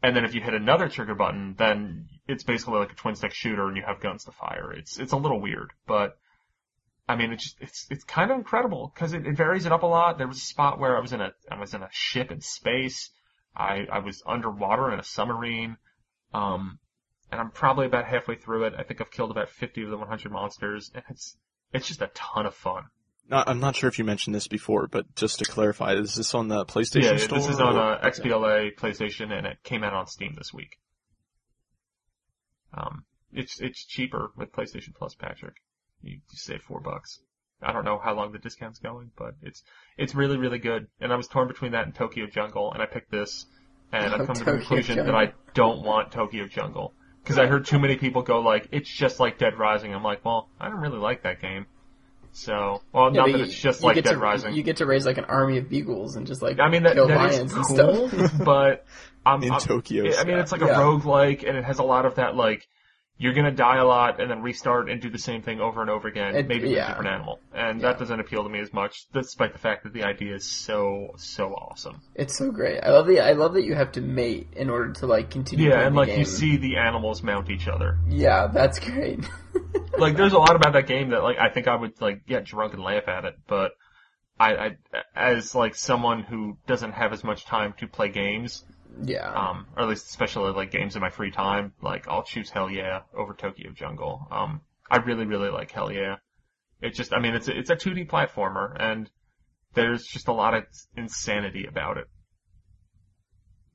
[0.02, 3.35] And then if you hit another trigger button, then it's basically like a twin stick
[3.35, 4.73] shooter and you have guns to fire.
[4.73, 6.16] It's, it's a little weird, but
[7.07, 9.82] I mean, it's just, it's, it's kind of incredible because it, it varies it up
[9.82, 10.16] a lot.
[10.16, 12.40] There was a spot where I was in a, I was in a ship in
[12.40, 13.11] space.
[13.55, 15.77] I, I was underwater in a submarine.
[16.32, 16.78] Um,
[17.31, 18.74] and I'm probably about halfway through it.
[18.77, 21.36] I think I've killed about 50 of the 100 monsters, and it's
[21.73, 22.85] it's just a ton of fun.
[23.28, 26.35] Not, I'm not sure if you mentioned this before, but just to clarify, is this
[26.35, 27.39] on the PlayStation yeah, Store?
[27.39, 30.78] this is on or- uh, XBLA, PlayStation, and it came out on Steam this week.
[32.74, 35.55] Um, it's it's cheaper with PlayStation Plus, Patrick.
[36.02, 37.20] You, you save four bucks.
[37.62, 39.62] I don't know how long the discount's going, but it's
[39.97, 40.89] it's really really good.
[41.01, 43.47] And I was torn between that and Tokyo Jungle, and I picked this,
[43.93, 45.12] and I've come to the conclusion Jungle.
[45.12, 46.94] that I don't want Tokyo Jungle.
[47.22, 49.94] Because I heard too many people go like, it's just like Dead Rising.
[49.94, 51.66] I'm like, well, I don't really like that game.
[52.32, 54.55] So, well, Yeah, not that you- it's just like Dead to, Rising.
[54.55, 56.94] You get to raise like an army of beagles and just like I mean, that,
[56.94, 58.32] kill that is lions and cool, stuff.
[58.44, 58.86] but
[59.26, 60.05] I'm, In I'm- Tokyo.
[60.16, 60.74] I mean, it's like a Yeah.
[60.78, 62.66] roguelike, and it has a lot of that, like,
[63.22, 65.90] you're gonna die a lot and then restart and do the same thing over and
[65.90, 66.86] over again, It- maybe with yeah.
[66.86, 67.38] a different animal.
[67.55, 67.88] And Yeah.
[67.88, 71.10] that doesn't appeal to me as much, despite the fact that the idea is so,
[71.18, 72.01] so awesome.
[72.14, 72.80] It's so great.
[72.82, 75.68] I love the I love that you have to mate in order to like continue.
[75.68, 76.18] Yeah, and the like, game.
[76.20, 77.98] you see the animals mount each other.
[78.09, 79.20] Yeah, that's great.
[79.98, 82.44] Like, there's a lot about that game that, like, I think I would, like, get
[82.47, 83.72] drunk and laugh at it, but
[84.38, 84.76] I, I,
[85.14, 88.64] as, like, someone who doesn't have as much time to play games,
[89.05, 89.32] yeah.
[89.32, 92.70] um, or at least especially like games in my free time, like I'll choose Hell
[92.70, 94.27] Yeah over Tokyo Jungle.
[94.31, 94.60] Um,
[94.90, 96.16] I really, really like Hell Yeah.
[96.81, 99.10] It just, I mean, it's a, it's a 2D platformer, and
[99.74, 100.64] there's just a lot of
[100.97, 102.06] insanity about it.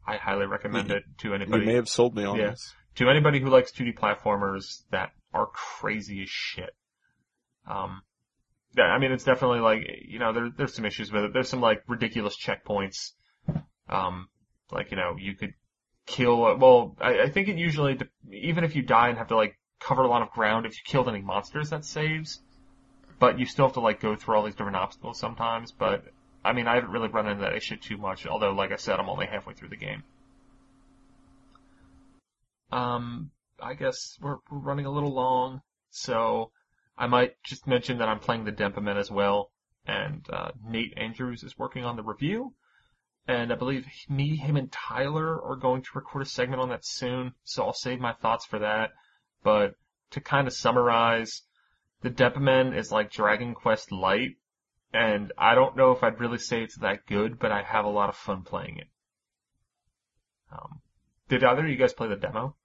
[0.07, 1.61] I highly recommend You- it to anybody.
[1.61, 2.52] You may have sold me on Yeah.
[2.52, 2.73] this.
[2.95, 6.72] To anybody who likes 2D platformers that are crazy as shit.
[7.68, 8.02] Um,
[8.77, 11.34] yeah, I mean, it's definitely like, you know, there, there's some issues with it.
[11.34, 13.14] There's some like ridiculous checkpoints.
[13.89, 14.30] Um,
[14.71, 15.53] like, you know, you could
[16.05, 17.99] kill, well, I, I think it usually,
[18.31, 20.81] even if you die and have to like cover a lot of ground, if you
[20.85, 22.41] killed any monsters, that saves.
[23.19, 26.05] But you still have to like go through all these different obstacles sometimes, but
[26.43, 28.99] I mean, I haven't really run into that issue too much, although like I said,
[28.99, 30.03] I'm only halfway through the game.
[32.71, 33.31] Um,
[33.61, 35.61] I guess we're, we're running a little long,
[35.91, 36.51] so
[36.97, 39.51] I might just mention that I'm playing the Denpa Men as well,
[39.87, 42.53] and uh, Nate Andrews is working on the review,
[43.27, 46.85] and I believe me, him, and Tyler are going to record a segment on that
[46.85, 48.91] soon, so I'll save my thoughts for that.
[49.43, 49.76] But
[50.11, 51.41] to kind of summarize,
[52.02, 54.38] the Denpa Men is like Dragon Quest Light,
[54.93, 57.89] and I don't know if I'd really say it's that good, but I have a
[57.89, 58.88] lot of fun playing it.
[60.52, 60.81] Um,
[61.27, 62.56] did either of you guys play the demo?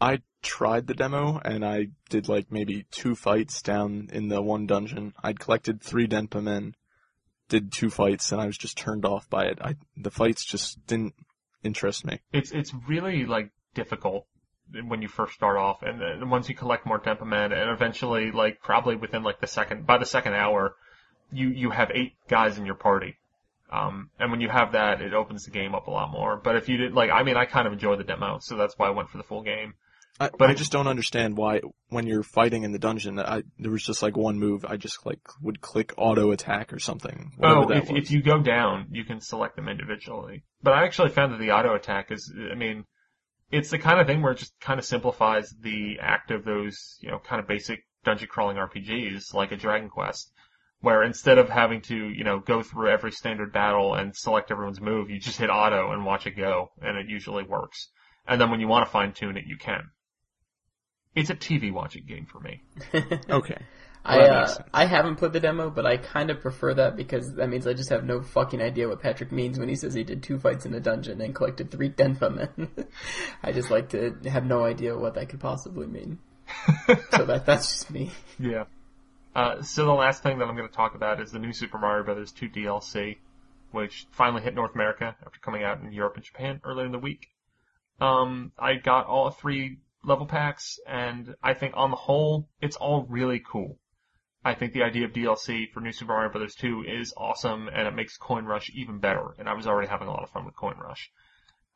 [0.00, 4.66] I tried the demo and I did like maybe two fights down in the one
[4.66, 5.14] dungeon.
[5.22, 6.74] I'd collected three Denpa men,
[7.52, 9.58] did two fights, and I was just turned off by it.
[9.60, 11.14] I the fights just didn't
[11.62, 12.20] interest me.
[12.32, 14.26] It's it's really like difficult
[14.86, 18.30] when you first start off, and then once you collect more Denpa Men, and eventually,
[18.32, 20.74] like probably within like the second by the second hour,
[21.30, 23.18] you you have eight guys in your party.
[23.70, 26.36] Um, and when you have that, it opens the game up a lot more.
[26.36, 28.78] But if you did, like, I mean, I kind of enjoy the demo, so that's
[28.78, 29.72] why I went for the full game.
[30.22, 33.72] I, But I just don't understand why when you're fighting in the dungeon, I there
[33.72, 34.64] was just like one move.
[34.64, 37.32] I just like would click auto attack or something.
[37.42, 40.44] Oh, that if, if you go down, you can select them individually.
[40.62, 42.84] But I actually found that the auto attack is, I mean,
[43.50, 46.98] it's the kind of thing where it just kind of simplifies the act of those,
[47.00, 50.32] you know, kind of basic dungeon crawling RPGs like a Dragon Quest,
[50.80, 54.80] where instead of having to, you know, go through every standard battle and select everyone's
[54.80, 57.88] move, you just hit auto and watch it go, and it usually works.
[58.26, 59.90] And then when you want to fine tune it, you can.
[61.14, 62.62] It's a TV watching game for me.
[63.30, 63.58] okay,
[64.04, 64.62] I Well, that uh.
[64.74, 67.72] I haven't played the demo, but I kind of prefer that because that means I
[67.72, 70.66] just have no fucking idea what Patrick means when he says he did two fights
[70.66, 72.70] in a dungeon and collected three Denpa men.
[73.42, 76.18] I just like to have no idea what that could possibly mean.
[77.12, 78.10] so that that's just me.
[78.38, 78.64] Yeah.
[79.34, 81.78] Uh, so the last thing that I'm going to talk about is the new Super
[81.78, 83.16] Mario Brothers 2 DLC,
[83.70, 86.98] which finally hit North America after coming out in Europe and Japan earlier in the
[86.98, 87.30] week.
[88.00, 93.06] Um, I got all three level packs, and I think on the whole, it's all
[93.08, 93.78] really cool.
[94.44, 96.56] I think the idea of DLC for New Super Mario Bros.
[96.56, 100.08] 2 is awesome, and it makes Coin Rush even better, and I was already having
[100.08, 101.10] a lot of fun with Coin Rush.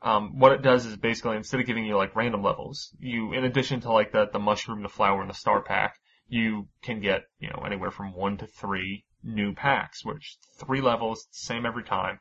[0.03, 3.45] Um, what it does is basically instead of giving you like random levels, you in
[3.45, 5.99] addition to like the the mushroom, the flower, and the star pack,
[6.29, 11.29] you can get you know anywhere from one to three new packs, which three levels,
[11.31, 12.21] same every time.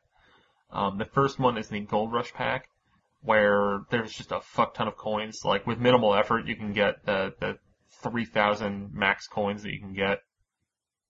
[0.71, 2.69] Um, the first one is the Gold Rush pack,
[3.25, 5.41] where there's just a fuck ton of coins.
[5.43, 7.57] Like with minimal effort, you can get the the
[8.01, 10.19] three thousand max coins that you can get.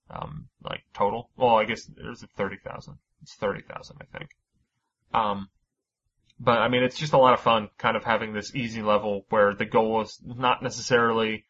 [0.09, 1.29] Um, like total.
[1.35, 2.95] Well, I guess there's a thirty thousand.
[3.21, 4.29] It's thirty thousand, I think.
[5.13, 5.49] Um,
[6.39, 9.25] but I mean, it's just a lot of fun, kind of having this easy level
[9.29, 11.45] where the goal is not necessarily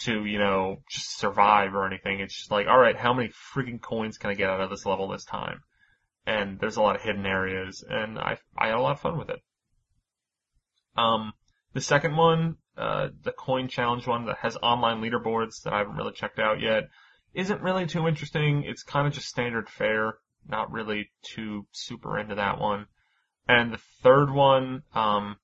[0.00, 2.20] to, you know, just survive or anything.
[2.20, 5.08] It's just like, alright, how many freaking coins can I get out of this level
[5.08, 5.60] this time?
[6.26, 9.18] And there's a lot of hidden areas, and I, I had a lot of fun
[9.18, 9.40] with it.
[10.96, 11.32] Um,
[11.72, 15.96] the second one, uh, the coin challenge one that has online leaderboards that I haven't
[15.96, 16.84] really checked out yet,
[17.34, 18.64] isn't really too interesting.
[18.64, 20.14] It's kind of just standard fare.
[20.48, 22.86] Not really too super into that one.
[23.46, 25.36] And the third one, um,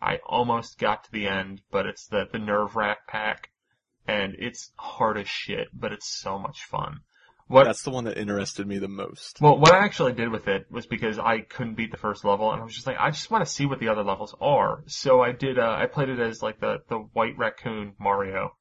[0.00, 3.50] I almost got to the end, but it's the, the Nerve-Wrack Pack,
[4.06, 7.00] and it's hard as shit, but it's so much fun.
[7.52, 9.38] What That's the one that interested me the most.
[9.42, 12.50] Well, what I actually did with it was because I couldn't beat the first level,
[12.50, 14.82] and I was just like, I just want to see what the other levels are.
[14.86, 15.58] So I did.
[15.58, 18.56] Uh, I played it as like the the white raccoon Mario.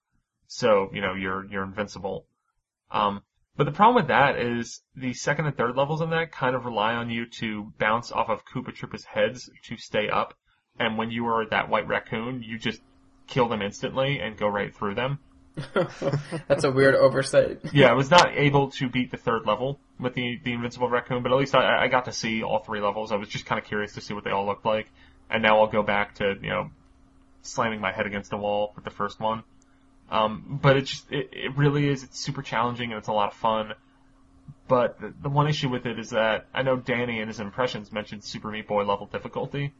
[0.48, 2.28] So you know you're you're invincible.
[2.92, 3.22] Um,
[3.56, 6.66] but the problem with that is the second and third levels in that kind of
[6.66, 10.34] rely on you to bounce off of Koopa Troopa's heads to stay up,
[10.78, 12.82] and when you are that white raccoon, you just
[13.26, 15.20] kill them instantly and go right through them.
[16.48, 17.60] That's a weird oversight.
[17.74, 21.24] yeah, I was not able to beat the third level with the the invincible raccoon,
[21.24, 23.12] but at least I, I got to see all three levels.
[23.12, 24.90] I was just kind of curious to see what they all looked like,
[25.30, 26.72] and now I'll go back to you know
[27.42, 29.44] slamming my head against the wall with the first one.
[30.10, 32.04] Um, but it just it, it really is.
[32.04, 33.74] It's super challenging and it's a lot of fun.
[34.68, 37.92] But the, the one issue with it is that I know Danny in his impressions
[37.92, 39.74] mentioned Super Meat Boy level difficulty,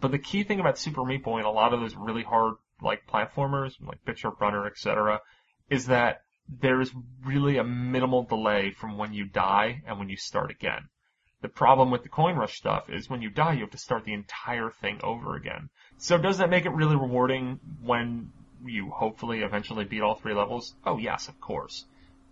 [0.00, 2.54] but the key thing about Super Meat Boy and a lot of those really hard
[2.82, 5.20] like platformers, like Short Runner, etc.,
[5.68, 6.92] is that there is
[7.24, 10.88] really a minimal delay from when you die and when you start again.
[11.42, 14.04] The problem with the coin rush stuff is when you die, you have to start
[14.04, 15.70] the entire thing over again.
[15.96, 18.32] So does that make it really rewarding when
[18.64, 20.74] you hopefully eventually beat all three levels?
[20.84, 21.86] Oh yes, of course.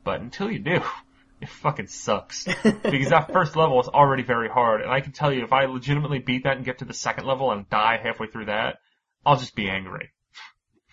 [0.05, 0.83] But until you do,
[1.41, 2.45] it fucking sucks.
[2.63, 5.65] because that first level is already very hard, and I can tell you if I
[5.65, 8.77] legitimately beat that and get to the second level and die halfway through that,
[9.25, 10.11] I'll just be angry.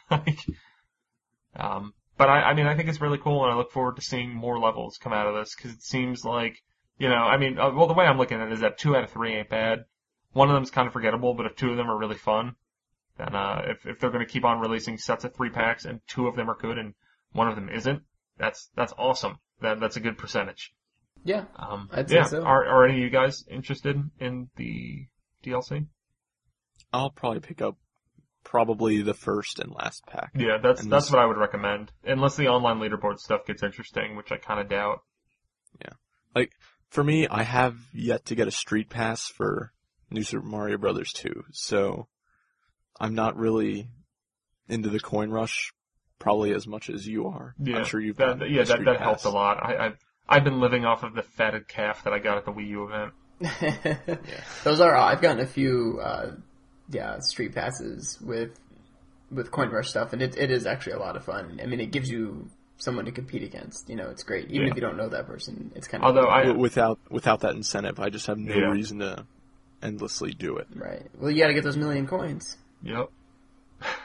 [0.11, 0.39] like,
[1.55, 4.01] um, but I, I mean, I think it's really cool, and I look forward to
[4.01, 6.61] seeing more levels come out of this because it seems like,
[6.97, 8.95] you know, I mean, uh, well, the way I'm looking at it is that two
[8.95, 9.85] out of three ain't bad.
[10.33, 12.55] One of them's kind of forgettable, but if two of them are really fun,
[13.17, 16.01] then uh, if if they're going to keep on releasing sets of three packs and
[16.07, 16.93] two of them are good and
[17.31, 18.01] one of them isn't,
[18.37, 19.37] that's that's awesome.
[19.61, 20.73] That that's a good percentage.
[21.23, 21.45] Yeah.
[21.55, 22.25] Um, I'd say yeah.
[22.25, 22.43] so.
[22.43, 25.07] Are are any of you guys interested in the
[25.43, 25.87] DLC?
[26.93, 27.77] I'll probably pick up
[28.45, 30.31] probably the first and last pack.
[30.35, 31.91] Yeah, that's And that's this- what I would recommend.
[32.05, 35.01] Unless the online leaderboard stuff gets interesting, which I kind of doubt.
[35.81, 35.93] Yeah.
[36.33, 36.51] Like
[36.89, 39.73] for me, I have yet to get a street pass for
[40.09, 42.07] New Super Mario Brothers 2, so
[42.99, 43.89] I'm not really
[44.69, 45.73] into the coin rush
[46.19, 47.55] probably as much as you are.
[47.59, 49.03] Yeah, I'm sure you've that, got yeah, a that that pass.
[49.03, 49.57] helped a lot.
[49.61, 49.97] I, I've
[50.29, 52.87] I've been living off of the fatted calf that I got at the Wii U
[52.87, 53.13] event.
[53.61, 54.41] yeah.
[54.63, 56.31] Those are I've gotten a few uh
[56.89, 58.51] yeah, street passes with
[59.31, 61.59] with coin rush stuff and it it is actually a lot of fun.
[61.61, 62.47] I mean it gives you
[62.77, 63.89] someone to compete against.
[63.89, 64.49] You know, it's great.
[64.51, 64.71] Even Yeah.
[64.71, 67.55] if you don't know that person, it's kind of Although I W- without without that
[67.55, 68.71] incentive, I just have no Yeah.
[68.71, 69.25] reason to
[69.81, 70.67] endlessly do it.
[70.75, 71.05] right.
[71.19, 72.57] Well, you got to get those million coins.
[72.83, 73.09] yep.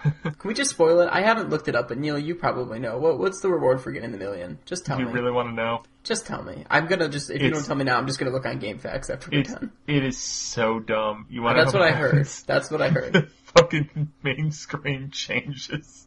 [0.02, 1.08] Can we just spoil it?
[1.12, 2.98] I haven't looked it up, but Neal, you probably know.
[2.98, 4.58] What what's the reward for getting the million?
[4.64, 5.10] Just tell you me.
[5.12, 5.82] You really want to know?
[6.04, 6.64] Just tell me.
[6.70, 9.10] I'm gonna just if you don't tell me now, I'm just gonna look on GameFAQs
[9.10, 9.72] after we're It's done.
[9.86, 11.26] it is so dumb.
[11.30, 12.26] You want That's what I heard.
[12.46, 13.12] That's what I heard.
[13.12, 16.06] the fucking main screen changes.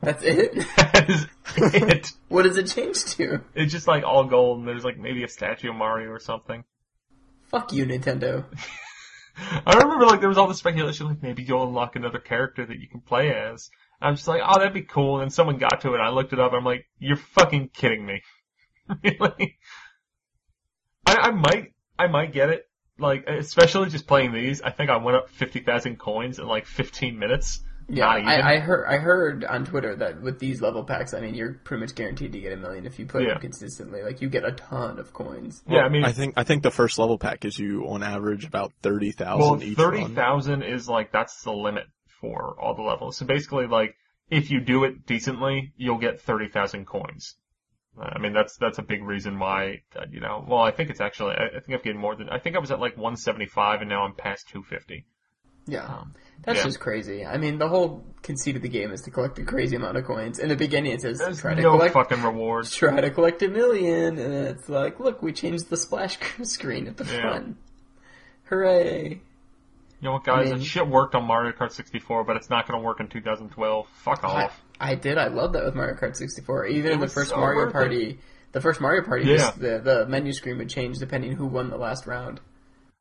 [0.00, 0.64] That's it.
[0.76, 1.26] That is
[1.56, 2.12] it.
[2.28, 3.40] What does it change to?
[3.54, 6.64] It's just like all gold, and there's like maybe a statue of Mario or something.
[7.48, 8.44] Fuck you, Nintendo.
[9.66, 12.78] I remember like there was all this speculation like maybe you'll unlock another character that
[12.78, 13.70] you can play as.
[14.00, 15.20] I'm just like, oh, that'd be cool.
[15.20, 15.98] And someone got to it.
[15.98, 16.52] I looked it up.
[16.52, 18.22] I'm like, you're fucking kidding me.
[19.02, 19.58] really?
[21.04, 22.68] I, I might, I might get it.
[22.98, 24.60] Like, especially just playing these.
[24.62, 27.60] I think I went up 50,000 coins in like 15 minutes.
[27.90, 31.34] Yeah, I, I heard I heard on Twitter that with these level packs, I mean,
[31.34, 33.28] you're pretty much guaranteed to get a million if you play Yeah.
[33.34, 34.02] them consistently.
[34.02, 35.62] Like you get a ton of coins.
[35.66, 38.44] yeah, I mean, I think I think the first level pack gives you on average
[38.44, 40.62] about thirty thousand well, each thirty run.
[40.62, 41.86] is like that's the limit
[42.20, 43.16] for all the levels.
[43.16, 43.94] So basically, like
[44.30, 47.36] if you do it decently, you'll get thirty thousand coins.
[47.98, 50.44] Uh, I mean, that's that's a big reason why uh, you know.
[50.46, 51.36] Well, I think it's actually.
[51.36, 52.28] I, I think I've gained more than.
[52.28, 55.06] I think I was at like one seventy five, and now I'm past two fifty.
[55.66, 56.64] Yeah, Um, that's yeah.
[56.64, 57.24] just crazy.
[57.26, 60.04] I mean, the whole conceit of the game is to collect a crazy amount of
[60.04, 60.38] coins.
[60.38, 62.74] In the beginning, it says There's try to no collect fucking rewards.
[62.74, 66.96] try to collect a million, and it's like, look, we changed the splash screen at
[66.96, 67.20] the Yeah.
[67.20, 67.56] front.
[68.44, 69.20] Hooray!
[70.00, 70.48] You know what, guys?
[70.48, 73.00] I mean- that shit worked on Mario Kart 64, but it's not going to work
[73.00, 73.88] in 2012.
[73.88, 74.60] Fuck off.
[74.80, 75.18] I did.
[75.18, 76.66] I love that with Mario Kart 64.
[76.66, 78.20] Even It in the first so Mario Party,
[78.52, 79.36] the first Mario Party, Yeah.
[79.38, 82.40] just the the menu screen would change depending who won the last round.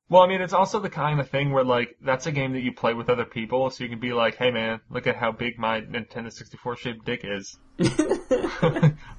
[0.09, 2.61] Well, I mean, it's also the kind of thing where like that's a game that
[2.61, 5.31] you play with other people, so you can be like, "Hey, man, look at how
[5.31, 7.57] big my Nintendo 64 shaped dick is."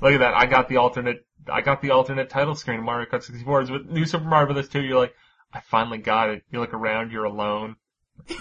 [0.01, 0.35] Look at that.
[0.35, 1.25] I got the alternate.
[1.51, 3.61] I got the alternate title screen of Mario Kart 64.
[3.63, 4.69] It's with New Super Mario Bros.
[4.69, 4.83] 2.
[4.83, 5.15] You're like,
[5.53, 6.43] I finally got it.
[6.51, 7.13] You look around.
[7.13, 7.77] You're alone.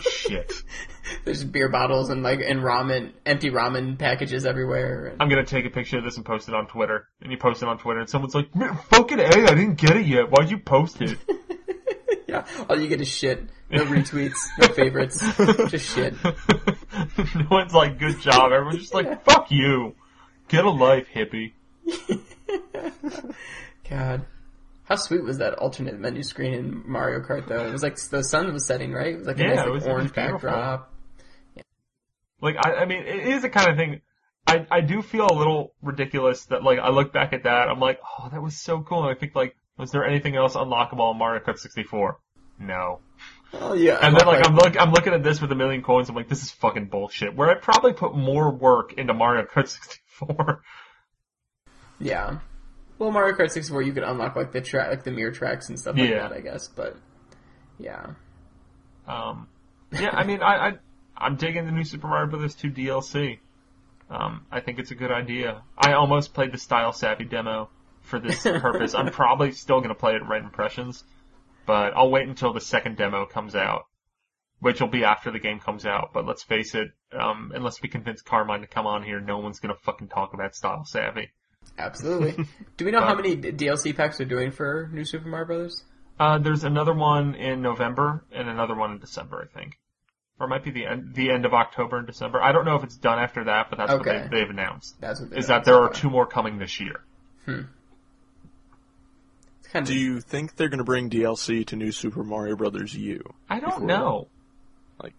[0.02, 0.52] Shit.
[1.26, 5.16] There's beer bottles and like and ramen, empty ramen packages everywhere.
[5.20, 7.08] I'm gonna take a picture of this and post it on Twitter.
[7.22, 9.24] And you post it on Twitter, and someone's like, "Man, "Fucking a!
[9.24, 10.32] I didn't get it yet.
[10.32, 11.18] Why'd you post it?"
[12.30, 13.44] yeah, all you get is shit.
[13.70, 15.20] No retweets, no favorites,
[15.70, 16.14] just shit.
[16.24, 19.96] no one's like, "Good job." Everyone's just like, "Fuck you.
[20.48, 21.54] Get a life, hippie."
[23.90, 24.26] God.
[24.86, 27.68] How sweet was that alternate menu screen in Mario Kart though?
[27.68, 29.16] It was like the sun was setting, right?
[29.16, 30.94] It was like a Yeah, nice like, was- orange backdrop.
[32.40, 34.02] Like I, I mean, it is the kind of thing.
[34.46, 37.80] I, I do feel a little ridiculous that like I look back at that, I'm
[37.82, 39.06] like, oh, that was so cool.
[39.06, 42.18] And I think like, was there anything else unlockable in Mario Kart 64?
[42.60, 43.00] No.
[43.54, 43.98] Oh yeah.
[44.02, 46.10] And then like I'm look I'm looking at this with a million coins.
[46.10, 47.36] I'm like, this is fucking bullshit.
[47.36, 49.68] Where I probably put more work into Mario Kart
[50.20, 50.62] 64.
[52.00, 52.40] Yeah.
[53.00, 55.80] Well, Mario Kart 64, you could unlock like the track, like the mirror tracks and
[55.80, 56.28] stuff like Yeah.
[56.28, 56.68] that, I guess.
[56.68, 56.98] But
[57.80, 58.08] yeah,
[59.08, 59.48] Um,
[59.92, 60.74] yeah, I mean, I, I
[61.16, 63.40] I'm digging the new Super Mario Brothers 2 DLC.
[64.10, 65.62] Um, I think it's a good idea.
[65.78, 67.70] I almost played the Style Savvy demo
[68.08, 68.94] for this purpose.
[68.96, 71.04] I'm probably still going to play it at Right Impressions,
[71.66, 73.84] but I'll wait until the second demo comes out,
[74.60, 76.12] which will be after the game comes out.
[76.14, 79.60] But let's face it, um, unless we convince Carmine to come on here, no one's
[79.60, 81.32] going to fucking talk about Style Savvy.
[81.78, 82.46] absolutely.
[82.78, 85.84] Do we know how Uh, many DLC packs are doing for New Super Mario Brothers?
[86.20, 89.78] Uh, there's another one in November and another one in December, I think.
[90.40, 92.42] Or it might be the end, the end of October and December.
[92.42, 94.22] I don't know if it's done after that, but that's Okay.
[94.22, 94.96] what they, they've announced.
[95.02, 97.04] That's what they Is that there are two more coming this year.
[97.46, 97.70] far.
[99.72, 102.96] Kind of Do you think they're going to bring DLC to New Super Mario Brothers
[102.96, 103.22] U?
[103.50, 104.28] I don't Before- know.
[105.02, 105.14] Like,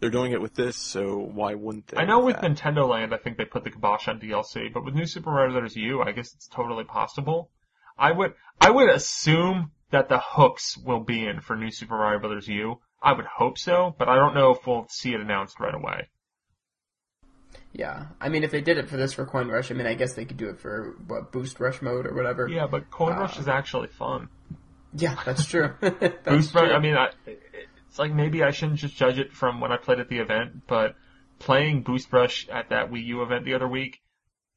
[0.00, 1.98] they're doing it with this, so why wouldn't they?
[1.98, 2.44] I know with that?
[2.50, 5.52] Nintendo Land, I think they put the kibosh on DLC, but with New Super Mario
[5.52, 7.50] Brothers U, I guess it's totally possible.
[7.98, 12.20] I would, I would assume that the hooks will be in for New Super Mario
[12.20, 12.80] Brothers U.
[13.02, 16.08] I would hope so, but I don't know if we'll see it announced right away.
[17.72, 18.06] Yeah.
[18.20, 20.14] I mean, if they did it for this for Coin Rush, I mean, I guess
[20.14, 22.48] they could do it for what Boost Rush mode or whatever.
[22.48, 24.28] Yeah, but Coin Uh, Rush is actually fun.
[24.94, 25.74] Yeah, that's true.
[25.80, 26.70] that's Boost Rush.
[26.70, 30.00] I mean, I, it's like maybe I shouldn't just judge it from when I played
[30.00, 30.96] at the event, but
[31.38, 34.00] playing Boost Rush at that Wii U event the other week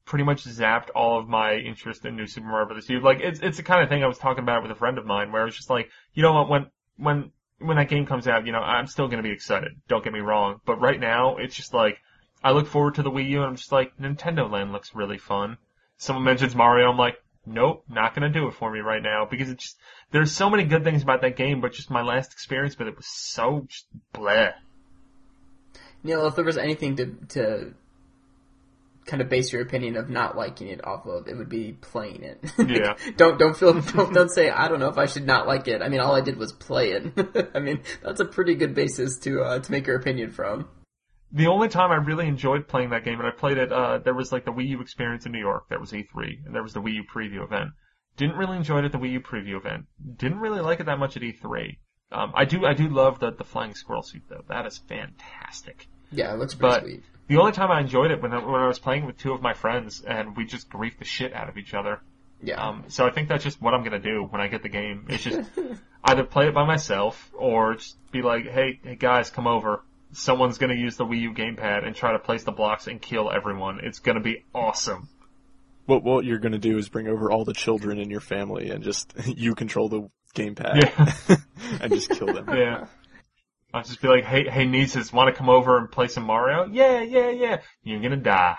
[0.04, 2.88] pretty much zapped all of my interest in New Super Mario Bros.
[2.88, 3.00] U.
[3.00, 5.04] Like, it's, it's the kind of thing I was talking about with a friend of
[5.04, 6.66] mine where I was just like, you know what, when,
[6.96, 9.72] when, when that game comes out, you know, I'm still gonna be excited.
[9.88, 10.60] Don't get me wrong.
[10.64, 11.98] But right now, it's just like,
[12.46, 15.18] I look forward to the Wii U and I'm just like, Nintendo Land looks really
[15.18, 15.58] fun.
[15.96, 19.50] Someone mentions Mario, I'm like, nope, not gonna do it for me right now because
[19.50, 19.78] it's just,
[20.12, 22.96] there's so many good things about that game, but just my last experience with it
[22.96, 24.52] was so just bleh.
[26.04, 27.74] Neal, if there was anything to to
[29.06, 32.22] kind of base your opinion of not liking it off of, it would be playing
[32.22, 32.38] it.
[32.68, 32.94] Yeah.
[33.16, 35.82] don't don't feel don't, don't say I don't know if I should not like it.
[35.82, 37.50] I mean, all I did was play it.
[37.56, 40.68] I mean, that's a pretty good basis to uh, to make your opinion from.
[41.32, 44.14] The only time I really enjoyed playing that game, and I played it, uh, there
[44.14, 46.72] was like the Wii U experience in New York, there was E3, and there was
[46.72, 47.70] the Wii U preview event.
[48.16, 49.86] Didn't really enjoy it at the Wii U preview event.
[50.16, 51.76] Didn't really like it that much at E3.
[52.12, 54.44] Um, I do, I do love the, the flying squirrel suit though.
[54.48, 55.88] That is fantastic.
[56.12, 57.02] Yeah, it looks pretty But sweet.
[57.26, 59.42] the only time I enjoyed it when I, when I was playing with two of
[59.42, 62.00] my friends and we just griefed the shit out of each other.
[62.42, 62.64] Yeah.
[62.64, 65.06] Um, so I think that's just what I'm gonna do when I get the game.
[65.08, 65.50] It's just
[66.04, 69.82] either play it by myself or just be like, hey, hey guys, come over.
[70.16, 73.30] Someone's gonna use the Wii U gamepad and try to place the blocks and kill
[73.30, 73.80] everyone.
[73.82, 75.08] It's gonna be awesome.
[75.84, 78.70] What what you're going to do is bring over all the children in your family
[78.70, 81.36] and just you control the gamepad Yeah.
[81.80, 82.46] and just kill them.
[82.48, 82.86] Yeah.
[83.72, 86.66] I'll just be like, hey, hey nieces, wanna come over and play some Mario?
[86.66, 87.60] Yeah, yeah, yeah.
[87.84, 88.56] You're gonna die.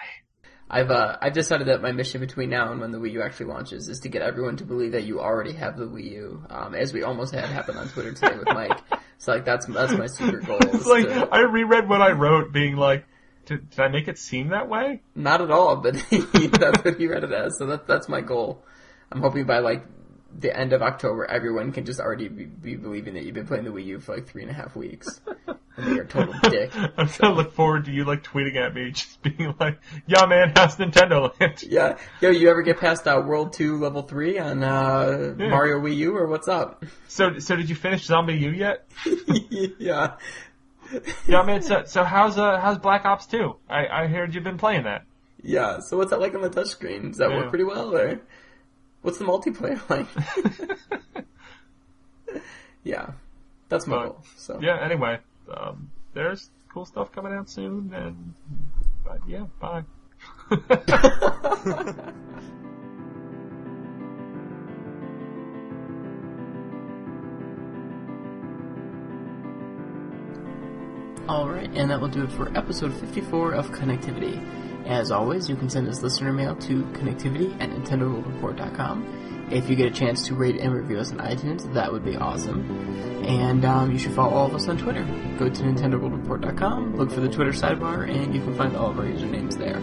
[0.70, 3.48] I've uh, I've decided that my mission between now and when the Wii U actually
[3.48, 6.76] launches is to get everyone to believe that you already have the Wii U, um,
[6.76, 8.78] as we almost had happen on Twitter today with Mike.
[9.18, 10.60] So like that's that's my secret goal.
[10.86, 13.06] Like, to- I reread what I wrote being like,
[13.46, 15.02] did, did I make it seem that way?
[15.16, 17.58] Not at all, but that's what he read it as.
[17.58, 18.64] So that, that's my goal.
[19.12, 19.86] I'm hoping by like
[20.38, 23.64] the end of October, everyone can just already be, be believing that you've been playing
[23.64, 25.22] the Wii U for like three and a half weeks.
[25.78, 26.72] You're a total dick.
[26.98, 30.52] I'm gonna look forward to you like tweeting at me, just being like, "Yeah, man,
[30.56, 31.98] how's Nintendo Land?" Yeah.
[32.22, 35.50] Yo, you ever get past uh, World 2 Level 3 on uh, Yeah.
[35.50, 36.84] Mario Wii U, or what's up?
[37.08, 38.88] So, so did you finish ZombiU yet?
[39.80, 40.16] yeah.
[41.28, 41.62] Yeah, man.
[41.62, 43.56] So, so how's uh, how's Black Ops 2?
[43.70, 45.04] I, I heard you've been playing that.
[45.44, 45.80] Yeah.
[45.82, 47.10] So what's that like on the touchscreen?
[47.10, 47.38] Does that Yeah.
[47.38, 48.20] work pretty well, or
[49.04, 50.08] what's the multiplayer like?
[52.84, 53.12] yeah.
[53.70, 54.24] That's my But, goal.
[54.38, 54.60] So.
[54.62, 54.80] yeah.
[54.82, 55.20] Anyway,
[55.56, 58.34] um, there's cool stuff coming out soon, and
[59.04, 59.84] but yeah, bye.
[71.30, 74.42] Alright, and that will do it for episode 54 of Connectivity.
[74.88, 79.27] As always, you can send us listener mail to connectivity at nintendoworldreport.com.
[79.50, 82.18] If you get a chance to rate and review us on iTunes, that would be
[82.18, 83.24] awesome.
[83.26, 85.04] And um, you should follow all of us on Twitter.
[85.38, 89.06] Go to nintendoworldreport.com, look for the Twitter sidebar, and you can find all of our
[89.06, 89.82] usernames there.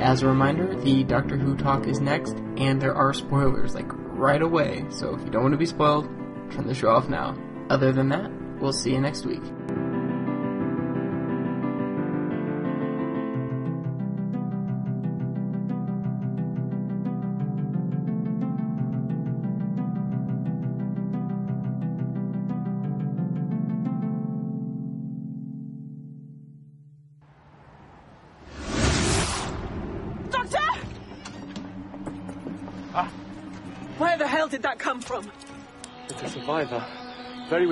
[0.00, 4.42] As a reminder, the Doctor Who talk is next, and there are spoilers, like right
[4.42, 6.06] away, so if you don't want to be spoiled,
[6.52, 7.36] turn the show off now.
[7.70, 8.30] Other than that,
[8.60, 9.42] we'll see you next week.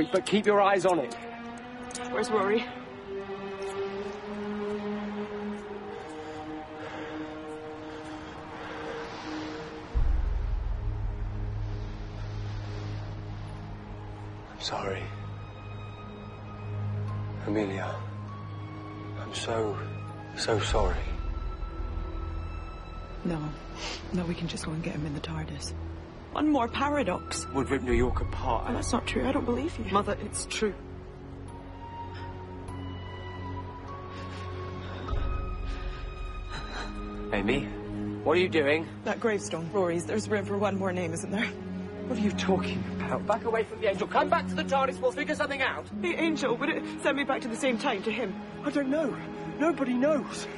[0.01, 1.15] Very but keep your eyes on it.
[2.11, 2.65] Where's Rory?
[14.51, 15.03] I'm sorry.
[17.47, 17.95] Amelia.
[19.21, 19.77] I'm so,
[20.35, 20.97] so sorry.
[23.27, 23.39] No.
[24.15, 25.75] No, we can just go and get him in the TARDIS.
[26.33, 27.47] One more paradox.
[27.55, 28.67] Would rip New York apart.
[28.69, 29.27] Oh, that's not true.
[29.27, 29.91] I don't believe you.
[29.93, 30.75] Mother, it's true.
[37.33, 37.65] Amy,
[38.25, 38.87] what are you doing?
[39.05, 40.05] That gravestone, Rory's.
[40.05, 41.47] There's room for one more name, isn't there?
[42.07, 43.27] What are you talking about?
[43.27, 44.09] Back away from the angel.
[44.09, 45.01] Come back to the TARDIS.
[45.01, 45.87] We'll figure something out.
[46.03, 48.35] The angel, would it send me back to the same time to him?
[48.65, 49.17] I don't know.
[49.59, 50.49] Nobody knows.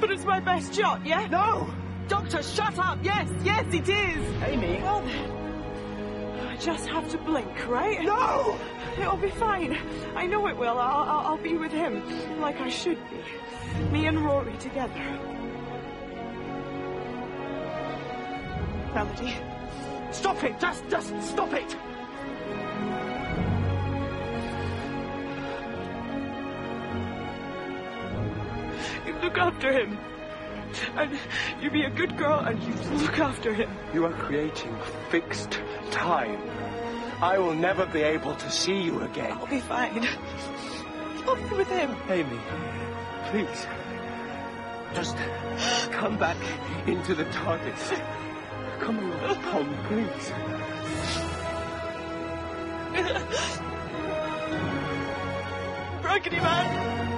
[0.00, 1.26] But it's my best shot, yeah?
[1.28, 1.72] No!
[2.08, 2.98] Doctor, shut up!
[3.02, 4.42] Yes, yes, it is!
[4.42, 4.80] Amy.
[4.82, 8.02] Well then, I just have to blink, right?
[8.02, 8.58] No!
[8.98, 9.76] It'll be fine.
[10.14, 10.78] I know it will.
[10.78, 13.90] I'll, I'll, I'll be with him, like I should be.
[13.90, 15.02] Me and Rory together.
[18.94, 19.34] Melody,
[20.14, 20.60] Stop it!
[20.60, 21.76] Just, just stop it!
[29.04, 29.98] you look after him.
[30.96, 31.18] And
[31.60, 33.70] you be a good girl and you look after him.
[33.92, 34.76] You are creating
[35.10, 35.60] fixed
[35.90, 36.40] time.
[37.22, 39.32] I will never be able to see you again.
[39.32, 40.06] I'll be fine.
[41.26, 41.94] I'll be with him.
[42.08, 42.40] Amy,
[43.30, 43.66] please.
[44.94, 45.16] Just
[45.90, 46.36] come back
[46.86, 48.00] into the TARDIS.
[48.80, 50.32] Come along, Pond, please.
[56.04, 57.14] Raggedy Man.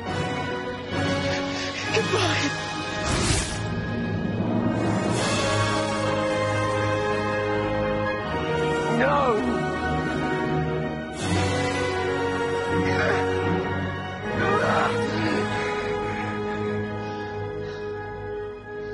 [1.94, 2.62] Goodbye.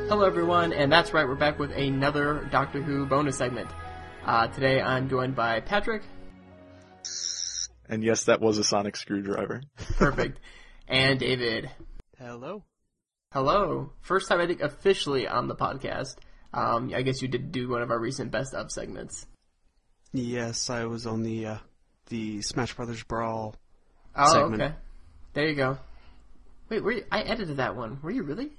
[0.08, 3.70] Hello, everyone, and that's right, we're back with another Doctor Who bonus segment.
[4.26, 6.02] Uh, today I'm joined by Patrick,
[7.88, 9.62] And yes, that was a sonic screwdriver.
[9.96, 10.38] perfect,
[10.88, 11.70] and David.
[12.18, 12.64] Hello.
[13.32, 13.92] Hello.
[14.02, 16.16] First time I think officially on the podcast.
[16.52, 19.26] Um, I guess you did do one of our recent best of segments.
[20.12, 21.56] Yes, I was on the uh,
[22.08, 23.54] the Smash Brothers Brawl.
[24.14, 24.62] Oh, Segment.
[24.62, 24.74] okay.
[25.32, 25.78] There you go.
[26.68, 27.98] Wait, were you, I edited that one.
[28.02, 28.50] Were you really?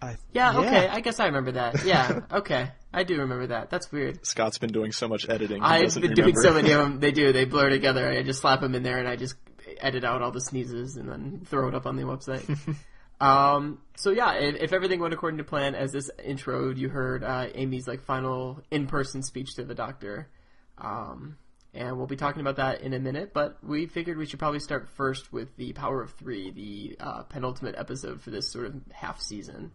[0.00, 0.88] I, Yeah, okay.
[0.88, 1.84] I guess I remember that.
[1.84, 2.70] Yeah, okay.
[2.92, 3.70] I do remember that.
[3.70, 4.24] That's weird.
[4.24, 5.58] Scott's been doing so much editing.
[5.58, 7.00] he I've doesn't been doing so many of them.
[7.04, 7.32] They do.
[7.32, 8.08] They blur together.
[8.08, 9.34] I just slap them in there and I just
[9.80, 12.76] edit out all the sneezes and then throw it up on the website.
[13.20, 17.24] um, so yeah, if, if everything went according to plan, as this intro, you heard
[17.24, 20.28] uh, Amy's like final in-person speech to the doctor.
[20.78, 21.36] Um,
[21.72, 24.60] and we'll be talking about that in a minute, but we figured we should probably
[24.60, 28.74] start first with the Power of Three, the uh, penultimate episode for this sort of
[28.92, 29.72] half season.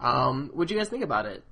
[0.00, 1.42] Um, what'd you guys think about it?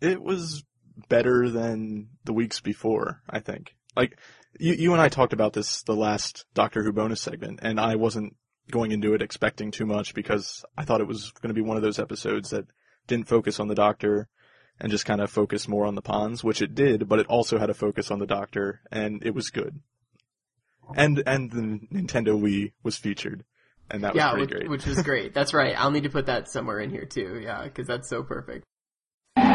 [0.00, 0.64] It was
[1.08, 3.76] better than the weeks before, I think.
[3.96, 4.18] Like,
[4.58, 7.94] you, you and I talked about this the last Doctor Who bonus segment, and I
[7.94, 8.34] wasn't
[8.70, 11.76] going into it expecting too much because I thought it was going to be one
[11.76, 12.66] of those episodes that
[13.06, 14.28] didn't focus on the Doctor
[14.80, 17.58] and just kind of focus more on the Ponds, which it did, but it also
[17.58, 19.80] had a focus on the Doctor, and it was good.
[20.96, 23.44] And, and the Nintendo Wii was featured,
[23.90, 24.70] and that was yeah, pretty which, great.
[24.70, 25.34] which was great.
[25.34, 25.74] That's right.
[25.78, 27.40] I'll need to put that somewhere in here too.
[27.42, 28.64] Yeah, because that's so perfect.
[29.36, 29.46] oh,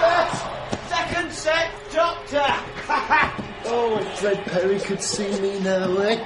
[0.00, 2.42] that's Second set, Doctor!
[3.66, 6.24] oh, if Fred Perry could see me now, eh?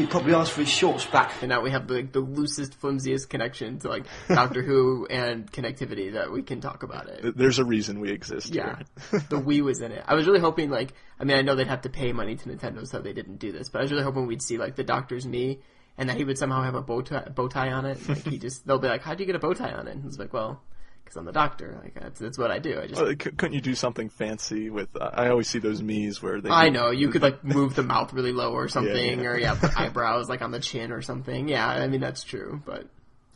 [0.00, 1.32] He'd probably ask for his shorts back.
[1.42, 6.12] And now we have the, the loosest, flimsiest connection to like Doctor Who and connectivity
[6.14, 7.36] that we can talk about it.
[7.36, 8.76] There's a reason we exist Yeah,
[9.10, 9.20] here.
[9.28, 10.02] the Wii was in it.
[10.06, 12.48] I was really hoping like, I mean, I know they'd have to pay money to
[12.48, 13.68] Nintendo, so they didn't do this.
[13.68, 15.58] But I was really hoping we'd see like the Doctor's Mii,
[15.98, 18.08] and that he would somehow have a bow tie, bow tie on it.
[18.08, 20.02] Like he just, they'll be like, "How'd you get a bow tie on it?" And
[20.04, 20.62] he's like, "Well,
[21.10, 21.80] because I'm the Doctor.
[21.82, 22.80] Like that's, that's what I do.
[22.80, 24.88] I just." Well, couldn't you do something fancy with?
[24.94, 26.50] Uh, I always see those Miis where they.
[26.50, 29.26] I know you could like move the mouth really low or something, yeah.
[29.26, 31.48] or yeah, put eyebrows like on the chin or something.
[31.48, 32.86] Yeah, I mean that's true, but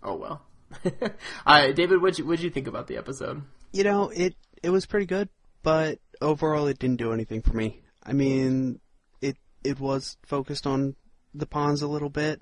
[0.03, 0.43] oh well.
[1.47, 3.43] uh, David, what'd you, what'd you think about the episode?
[3.73, 5.29] You know, it it was pretty good,
[5.63, 7.83] but overall it didn't do anything for me.
[8.05, 8.81] I mean,
[9.21, 10.95] it it was focused on
[11.35, 12.41] the Ponds a little bit,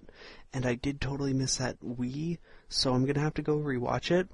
[0.52, 2.36] and I did totally miss that Wii,
[2.68, 4.28] so I'm gonna have to go rewatch it.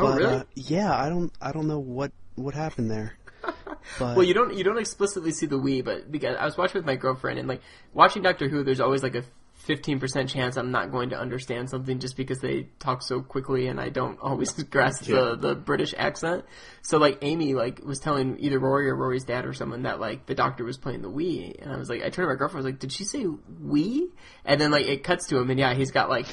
[0.00, 0.34] Oh, but, really?
[0.36, 3.14] Uh, yeah, I don't I don't know what what happened there.
[3.98, 6.78] But Well, you don't you don't explicitly see the Wii, but because I was watching
[6.78, 7.62] with my girlfriend and like
[7.94, 9.22] watching Doctor Who, there's always like a
[9.54, 13.66] fifteen percent chance I'm not going to understand something just because they talk so quickly
[13.68, 15.16] and I don't always grasp Yeah.
[15.16, 16.44] the the British accent.
[16.82, 20.26] So like Amy like was telling either Rory or Rory's dad or someone that like
[20.26, 22.64] the Doctor was playing the Wii, and I was like, I turned to my girlfriend,
[22.66, 24.08] I was like, did she say Wii?
[24.44, 26.26] And then like it cuts to him, and yeah, he's got like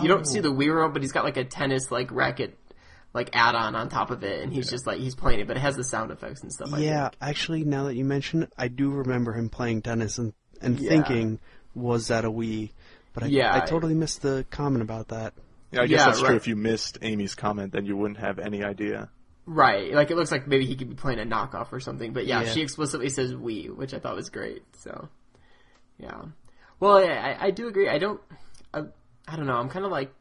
[0.00, 2.56] you don't see the Wii remote, but he's got like a tennis like racket.
[3.14, 5.60] Like add-on on top of it, and he's just like he's playing it, but it
[5.60, 6.72] has the sound effects and stuff.
[6.72, 7.16] I yeah, think.
[7.20, 10.32] actually, now that you mention it, I do remember him playing tennis and
[10.62, 10.88] and Yeah.
[10.88, 11.38] thinking,
[11.74, 12.70] was that a Wii?
[13.12, 15.34] But I, Yeah, I I- totally missed the comment about that.
[15.72, 16.36] Yeah, I guess Yeah, that's true.
[16.36, 19.10] If you missed Amy's comment, then you wouldn't have any idea.
[19.44, 19.92] Right.
[19.92, 22.12] Like it looks like maybe he could be playing a knockoff or something.
[22.14, 22.52] But yeah, Yeah.
[22.52, 24.62] she explicitly says Wii, which I thought was great.
[24.78, 25.08] So,
[25.98, 26.22] yeah.
[26.80, 27.88] Well, yeah, I, I do agree.
[27.88, 28.20] I don't,
[28.72, 28.82] I,
[29.28, 29.56] I don't know.
[29.56, 30.12] I'm kind of like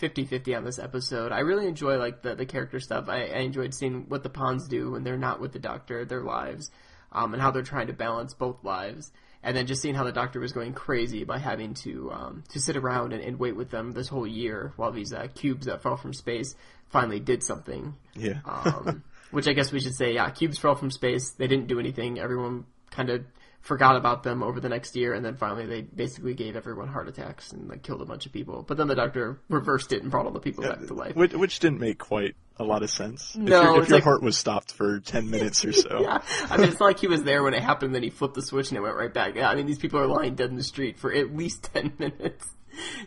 [0.00, 1.32] 50-50 on this episode.
[1.32, 3.08] I really enjoy like the, the character stuff.
[3.08, 6.22] I, I enjoyed seeing what the Ponds do when they're not with the doctor, their
[6.22, 6.70] lives,
[7.12, 9.12] um, and how they're trying to balance both lives.
[9.42, 12.58] And then just seeing how the doctor was going crazy by having to um, to
[12.60, 15.82] sit around and, and wait with them this whole year while these uh, cubes that
[15.82, 16.54] fell from space
[16.88, 18.38] finally did something Yeah.
[18.46, 21.32] um, which I guess we should say, yeah, cubes fell from space.
[21.32, 22.18] They didn't do anything.
[22.18, 23.24] Everyone kind of
[23.64, 27.08] forgot about them over the next year, and then finally they basically gave everyone heart
[27.08, 28.62] attacks and like killed a bunch of people.
[28.62, 31.16] But then the doctor reversed it and brought all the people back to life.
[31.16, 33.34] which, which didn't make quite a lot of sense.
[33.34, 35.98] No, if, your- if your like- heart was stopped for ten minutes or so.
[36.02, 38.34] Yeah, I mean, it's not like he was there when it happened, then he flipped
[38.34, 39.34] the switch and it went right back.
[39.34, 41.92] Yeah, I mean, these people are lying dead in the street for at least ten
[41.98, 42.46] minutes.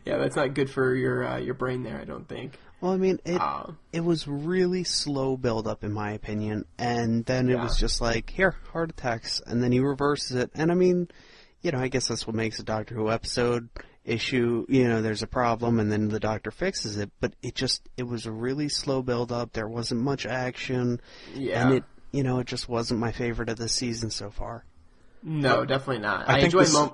[0.06, 2.00] Yeah, that's not good for your uh, your brain there.
[2.00, 2.58] I don't think.
[2.82, 7.26] Well, I mean, it Uh, it was really slow build up in my opinion, and
[7.26, 7.64] then it Yeah.
[7.64, 11.08] was just like here heart attacks, and then he reverses it, and I mean,
[11.62, 13.70] you know, I guess that's what makes a Doctor Who episode
[14.06, 14.66] issue.
[14.70, 18.04] You know, there's a problem, and then the Doctor fixes it, but it just it
[18.04, 19.54] was a really slow build up.
[19.54, 21.02] There wasn't much action,
[21.34, 21.66] yeah.
[21.66, 24.66] and it you know it just wasn't my favorite of the season so far.
[25.24, 26.30] no, definitely not.
[26.30, 26.94] I I, think enjoy this- mom-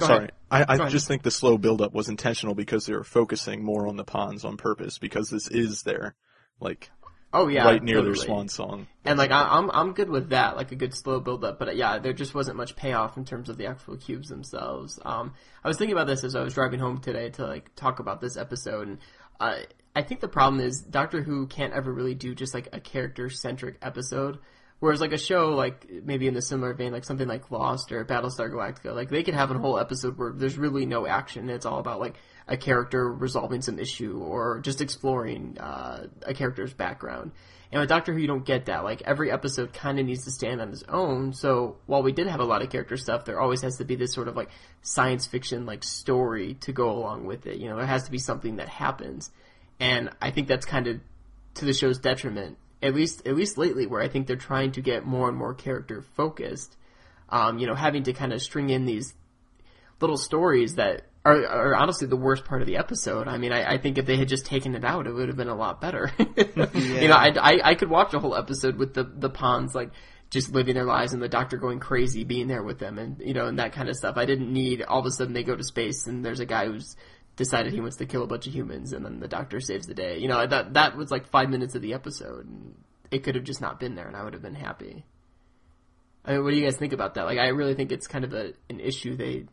[0.00, 0.32] Go Sorry, ahead.
[0.50, 3.96] I, I just think the slow buildup was intentional because they were focusing more on
[3.96, 6.14] the Ponds on purpose because this is their
[6.58, 6.90] like
[7.32, 8.26] Oh yeah, right near their totally.
[8.26, 8.86] swan song.
[9.04, 11.60] And like I, I'm I'm good with that, like a good slow build up.
[11.60, 14.98] But yeah, there just wasn't much payoff in terms of the actual cubes themselves.
[15.04, 18.00] Um, I was thinking about this as I was driving home today to like talk
[18.00, 18.98] about this episode, and
[19.38, 19.58] uh,
[19.94, 23.30] I think the problem is Doctor Who can't ever really do just like a character
[23.30, 24.38] centric episode.
[24.80, 28.04] Whereas like a show like maybe in the similar vein, like something like Lost or
[28.04, 31.50] Battlestar Galactica, like they could have a whole episode where there's really no action.
[31.50, 32.16] It's all about like
[32.48, 37.32] a character resolving some issue or just exploring uh, a character's background.
[37.72, 38.82] And with Doctor Who, you don't get that.
[38.82, 41.34] Like every episode kind of needs to stand on its own.
[41.34, 43.96] So while we did have a lot of character stuff, there always has to be
[43.96, 44.48] this sort of like
[44.80, 47.58] science fiction like story to go along with it.
[47.58, 49.30] You know, there has to be something that happens,
[49.78, 51.00] and I think that's kind of
[51.54, 52.56] to the show's detriment.
[52.82, 55.54] At least, at least lately, where I think they're trying to get more and more
[55.54, 56.76] character focused.
[57.28, 59.14] Um, you know, having to kind of string in these
[60.00, 63.28] little stories that are, are honestly the worst part of the episode.
[63.28, 65.36] I mean, I, I think if they had just taken it out, it would have
[65.36, 66.10] been a lot better.
[66.74, 69.90] You know, I, I, I could watch a whole episode with the, the Ponds, like,
[70.30, 73.34] just living their lives and the doctor going crazy being there with them and, you
[73.34, 74.16] know, and that kind of stuff.
[74.16, 76.66] I didn't need all of a sudden they go to space and there's a guy
[76.66, 76.96] who's
[77.36, 79.94] decided he wants to kill a bunch of humans and then the doctor saves the
[79.94, 80.18] day.
[80.18, 82.74] You know, that, that was like five minutes of the episode and
[83.10, 85.04] it could have just not been there and I would have been happy.
[86.24, 87.24] I mean, what do you guys think about that?
[87.24, 89.46] Like, I really think it's kind of a, an issue they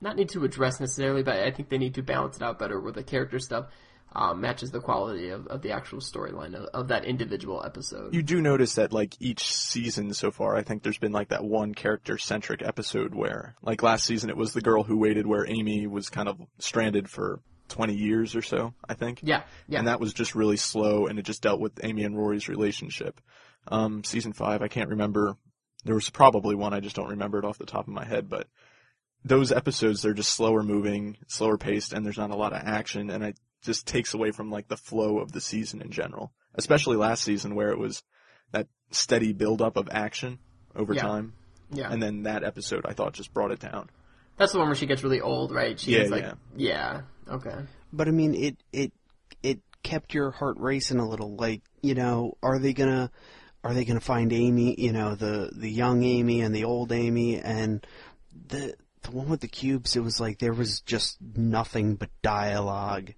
[0.00, 2.78] not need to address necessarily, but I think they need to balance it out better
[2.78, 3.66] with the character stuff
[4.14, 8.14] um, matches the quality of, of the actual storyline of, of that individual episode.
[8.14, 11.44] You do notice that like each season so far, I think there's been like that
[11.44, 15.48] one character centric episode where like last season it was the girl who waited where
[15.48, 19.20] Amy was kind of stranded for 20 years or so, I think.
[19.22, 19.78] yeah, yeah.
[19.78, 23.20] And that was just really slow and it just dealt with Amy and Rory's relationship.
[23.68, 25.36] Um, season five, I can't remember.
[25.84, 28.28] There was probably one, I just don't remember it off the top of my head,
[28.28, 28.46] but
[29.24, 33.10] those episodes, they're just slower moving, slower paced, and there's not a lot of action,
[33.10, 36.32] and it just takes away from like the flow of the season in general.
[36.54, 38.02] Especially last season where it was
[38.52, 40.38] that steady buildup of action
[40.76, 41.02] over Yeah.
[41.02, 41.32] time.
[41.70, 41.90] yeah.
[41.90, 43.88] And then that episode I thought just brought it down.
[44.36, 45.78] That's the one where she gets really old, right?
[45.78, 46.34] She's Yeah, like, yeah.
[46.56, 47.56] yeah, okay.
[47.92, 48.92] But I mean, it it
[49.42, 51.34] it kept your heart racing a little.
[51.36, 53.10] Like, you know, are they gonna
[53.64, 54.74] are they gonna find Amy?
[54.78, 57.86] You know, the the young Amy and the old Amy, and
[58.48, 59.96] the the one with the cubes.
[59.96, 63.12] It was like there was just nothing but dialogue.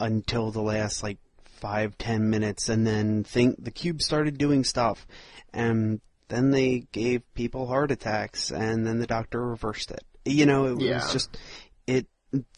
[0.00, 5.06] Until the last like five ten minutes, and then think the cube started doing stuff,
[5.52, 10.04] and then they gave people heart attacks, and then the doctor reversed it.
[10.24, 10.94] You know, it Yeah.
[10.96, 11.36] was just
[11.86, 12.06] it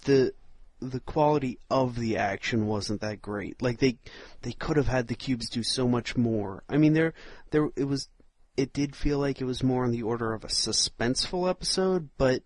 [0.05, 0.33] the
[0.81, 3.61] the quality of the action wasn't that great.
[3.63, 3.99] Like they
[4.43, 6.65] they could have had the cubes do so much more.
[6.69, 7.15] I mean, there
[7.51, 8.09] there it was
[8.57, 12.43] it did feel like it was more on the order of a suspenseful episode, but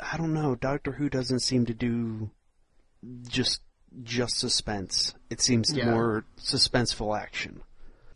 [0.00, 0.54] I don't know.
[0.54, 2.30] Doctor Who doesn't seem to do
[3.28, 3.60] just
[4.02, 5.14] just suspense.
[5.30, 5.90] It seems Yeah.
[5.90, 7.60] more suspenseful action.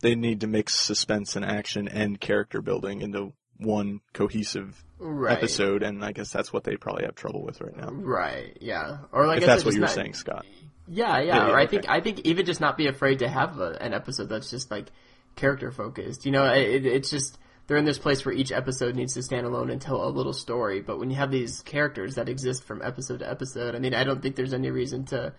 [0.00, 5.36] They need to mix suspense and action and character building into one cohesive Right.
[5.36, 7.90] episode, and I guess that's what they probably have trouble with right now.
[7.90, 8.56] Right.
[8.60, 8.98] Yeah.
[9.12, 10.44] Or like if I that's what just you were not- saying, Scott.
[10.88, 11.24] Yeah, yeah.
[11.24, 11.70] Yeah, yeah, or I okay.
[11.70, 14.70] think I think even just not be afraid to have a, an episode that's just
[14.70, 14.86] like
[15.36, 16.26] character focused.
[16.26, 17.38] You know, it, it's just
[17.68, 20.32] they're in this place where each episode needs to stand alone and tell a little
[20.32, 20.80] story.
[20.80, 24.02] But when you have these characters that exist from episode to episode, I mean, I
[24.02, 25.32] don't think there's any reason to,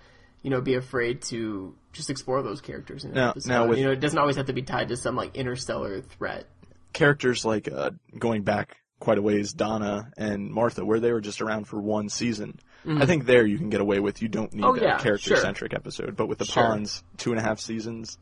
[0.44, 3.49] you know, be afraid to just explore those characters in an Now- episode.
[3.49, 6.02] now with- you know, it doesn't always have to be tied to some like interstellar
[6.02, 6.48] threat.
[6.91, 11.41] Characters like uh, going back quite a ways, Donna and Martha, where they were just
[11.41, 12.60] around for one season.
[12.86, 14.22] I think there you can get away with.
[14.22, 16.64] You don't need Oh, a yeah, character centric episode, but with the Sure.
[16.64, 18.18] Ponds, two and a half seasons,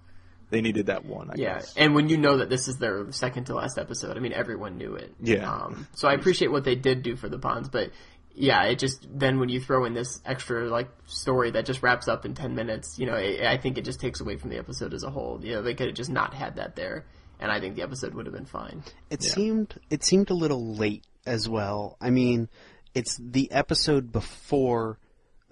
[0.52, 1.31] they needed that one.
[1.31, 1.73] I Yeah, guess.
[1.76, 4.77] and when you know that this is their second to last episode, I mean, everyone
[4.77, 5.15] knew it.
[5.19, 5.52] Yeah.
[5.52, 7.89] Um, so I appreciate what they did do for the Ponds, but
[8.33, 12.07] yeah, it just then when you throw in this extra like story that just wraps
[12.07, 14.57] up in ten minutes, you know, it, I think it just takes away from the
[14.57, 15.39] episode as a whole.
[15.43, 17.05] You know, they could have just not had that there,
[17.39, 18.83] and I think the episode would have been fine.
[19.09, 21.97] It seemed it seemed a little late as well.
[21.99, 22.49] I mean,
[22.93, 24.97] it's the episode before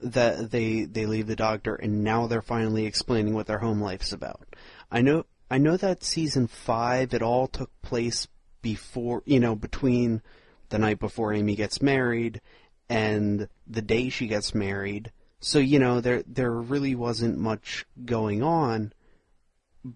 [0.02, 4.14] that they they leave the doctor and now they're finally explaining what their home life's
[4.14, 4.56] about.
[4.92, 8.28] I know I know that season 5 it all took place
[8.62, 10.22] before, you know, between
[10.70, 12.42] the night before Amy gets married
[12.90, 15.12] and the day she gets married.
[15.40, 18.94] So, you know, there there really wasn't much going on,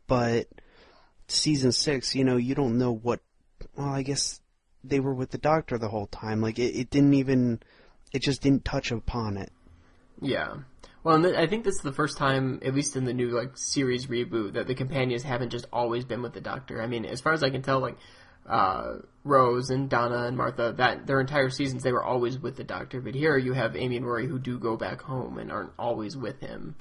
[0.08, 0.48] but
[1.28, 3.20] season 6, you know, you don't know what
[3.76, 4.42] well, I guess
[4.84, 6.42] they were with the doctor the whole time.
[6.42, 7.62] Like it, it didn't even,
[8.12, 9.52] it just didn't touch upon it.
[10.22, 10.58] Yeah.
[11.04, 13.58] Well, th- I think this is the first time, at least in the new like
[13.58, 16.82] series reboot, that the companions haven't just always been with the Doctor.
[16.82, 17.98] I mean, as far as I can tell, like
[18.48, 22.64] uh, Rose and Donna and Martha, that their entire seasons they were always with the
[22.64, 23.02] Doctor.
[23.02, 26.18] But here you have Amy and Rory who do go back home and aren't always
[26.18, 26.76] with him.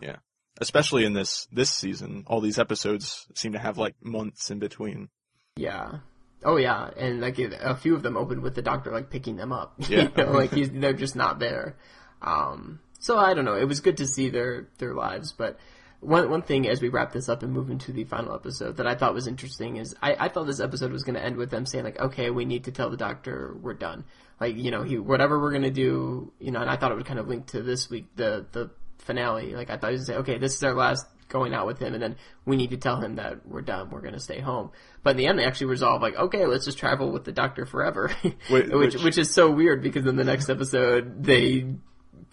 [0.00, 0.16] Yeah.
[0.58, 5.08] Especially in this this season, all these episodes seem to have like months in between.
[5.56, 5.98] Yeah.
[6.44, 9.52] Oh yeah, and like a few of them opened with the Doctor like picking them
[9.52, 9.74] up.
[9.88, 10.02] Yeah.
[10.02, 11.76] you know, like he's, they're just not there.
[12.22, 13.56] Um, so I don't know.
[13.56, 15.58] It was good to see their their lives, but
[16.00, 18.86] one one thing as we wrap this up and move into the final episode that
[18.86, 21.50] I thought was interesting is I, I thought this episode was going to end with
[21.50, 24.04] them saying like, okay, we need to tell the Doctor we're done.
[24.40, 26.96] Like you know, he whatever we're going to do, you know, and I thought it
[26.96, 29.54] would kind of link to this week the the finale.
[29.54, 31.66] Like I thought he was going to say, okay, this is our last going out
[31.66, 33.90] with him, and then we need to tell him that we're done.
[33.90, 34.70] We're going to stay home.
[35.02, 37.66] But in the end, they actually resolve like, okay, let's just travel with the Doctor
[37.66, 38.14] forever,
[38.50, 41.66] Wait, which which- which is so weird because in the next episode they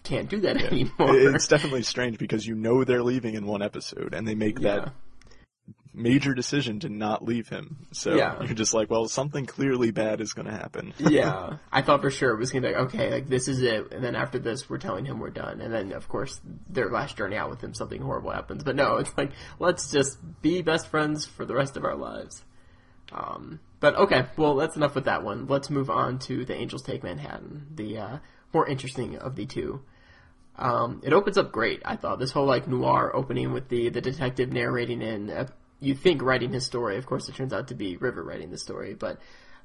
[0.04, 1.16] can't do that anymore.
[1.16, 4.76] It's definitely strange because you know they're leaving in one episode and they make Yeah.
[4.76, 4.92] that
[5.96, 7.86] major decision to not leave him.
[7.92, 8.42] So Yeah.
[8.42, 10.92] you're just like, well, something clearly bad is going to happen.
[10.98, 13.92] yeah, I thought for sure it was gonna be like, okay, like this is it,
[13.92, 17.16] and then after this, we're telling him we're done, and then of course their last
[17.16, 18.64] journey out with him, something horrible happens.
[18.64, 22.42] But no, it's like let's just be best friends for the rest of our lives.
[23.12, 25.46] Um, but okay, well that's enough with that one.
[25.46, 28.18] Let's move on to the Angels Take Manhattan, the uh,
[28.52, 29.82] more interesting of the two.
[30.56, 31.82] Um, it opens up great.
[31.84, 35.30] I thought this whole like noir opening with the the detective narrating in.
[35.30, 35.46] Uh,
[35.80, 36.96] you think writing his story.
[36.96, 39.18] Of course, it turns out to be River writing the story, but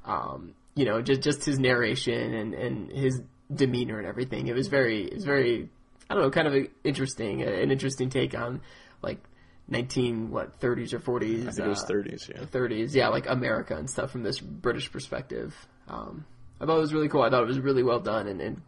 [0.05, 3.21] um, you know, just just his narration and and his
[3.53, 4.47] demeanor and everything.
[4.47, 5.69] It was very it was very
[6.09, 8.61] I don't know, kind of a, interesting, an interesting take on
[9.03, 9.19] like
[9.67, 11.47] nineteen what thirties or forties.
[11.47, 12.41] I think it was 30s, yeah.
[12.45, 15.55] 30s, yeah, like America and stuff from this British perspective.
[15.87, 16.25] Um,
[16.59, 17.21] I thought it was really cool.
[17.21, 18.61] I thought it was really well done and, and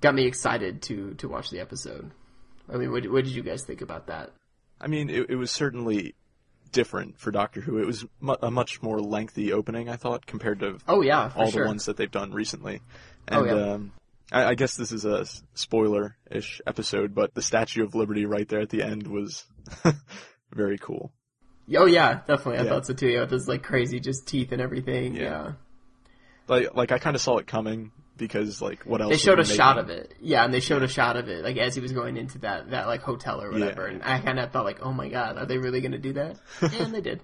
[0.00, 2.10] got me excited to to watch the episode.
[2.68, 4.30] I mean, what, what did you guys think about that?
[4.80, 6.14] I mean, it, it was certainly
[6.72, 7.78] different for Doctor Who.
[7.78, 11.38] It was mu- a much more lengthy opening, I thought, compared to Oh yeah, for
[11.38, 11.62] all sure.
[11.62, 12.80] the ones that they've done recently.
[13.30, 13.72] Oh, And yeah.
[13.72, 13.92] um,
[14.32, 15.24] I, I guess this is a
[15.54, 19.44] spoiler-ish episode, but the Statue of Liberty right there at the end was
[20.52, 21.12] very cool.
[21.76, 22.58] Oh yeah, definitely.
[22.58, 22.68] I Yeah.
[22.70, 23.08] thought so too.
[23.08, 25.14] Yeah, with those like crazy just teeth and everything.
[25.14, 25.22] Yeah.
[25.22, 25.52] Yeah.
[26.48, 29.10] Like, like I kind of saw it coming because, like, what else?
[29.10, 30.14] They showed a make shot of it.
[30.20, 32.70] Yeah, and they showed a shot of it like as he was going into that
[32.70, 33.86] that like hotel or whatever.
[33.86, 33.94] Yeah.
[33.94, 36.14] And I kind of thought like, oh my god, are they really going to do
[36.14, 36.38] that?
[36.60, 37.20] and they did.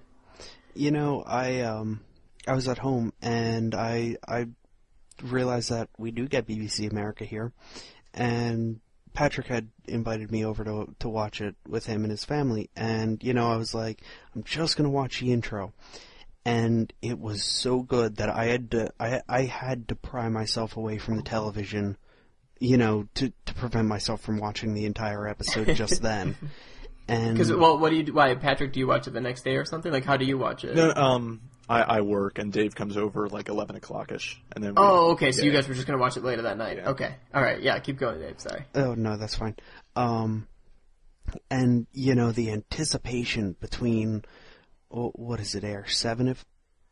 [0.73, 2.01] You know, I um,
[2.47, 4.47] I was at home and I I
[5.21, 7.53] realized that we do get BBC America here,
[8.13, 8.79] and
[9.13, 13.23] Patrick had invited me over to to watch it with him and his family, and
[13.23, 14.01] you know I was like,
[14.35, 15.73] I'm just gonna watch the intro,
[16.45, 20.77] and it was so good that I had to I I had to pry myself
[20.77, 21.97] away from the television,
[22.59, 26.35] you know, to to prevent myself from watching the entire episode just then.
[27.07, 28.13] And Because well, what do you?
[28.13, 28.71] Why, Patrick?
[28.73, 29.91] Do you watch it the next day or something?
[29.91, 30.73] Like, how do you watch it?
[30.75, 34.71] No, um, I, I work and Dave comes over like eleven o'clock ish, and then
[34.71, 35.31] we, Oh, okay.
[35.33, 35.47] So yeah.
[35.47, 36.77] you guys were just gonna watch it later that night.
[36.77, 36.89] Yeah.
[36.91, 37.15] Okay.
[37.33, 37.61] All right.
[37.61, 37.77] Yeah.
[37.79, 38.39] Keep going, Dave.
[38.39, 38.65] Sorry.
[38.75, 39.55] Oh no, that's fine.
[39.95, 40.47] Um,
[41.49, 44.23] and you know the anticipation between
[44.93, 46.45] what is it air seven if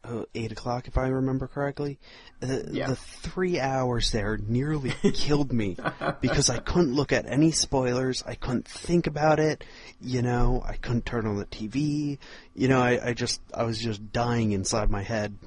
[0.03, 1.99] uh, eight o'clock if I remember correctly.
[2.41, 2.87] Uh, Yeah.
[2.87, 5.77] The three hours there nearly killed me
[6.21, 8.23] because I couldn't look at any spoilers.
[8.25, 9.63] I couldn't think about it.
[9.99, 12.17] You know, I couldn't turn on the TV.
[12.55, 15.37] You know, I, I just I was just dying inside my head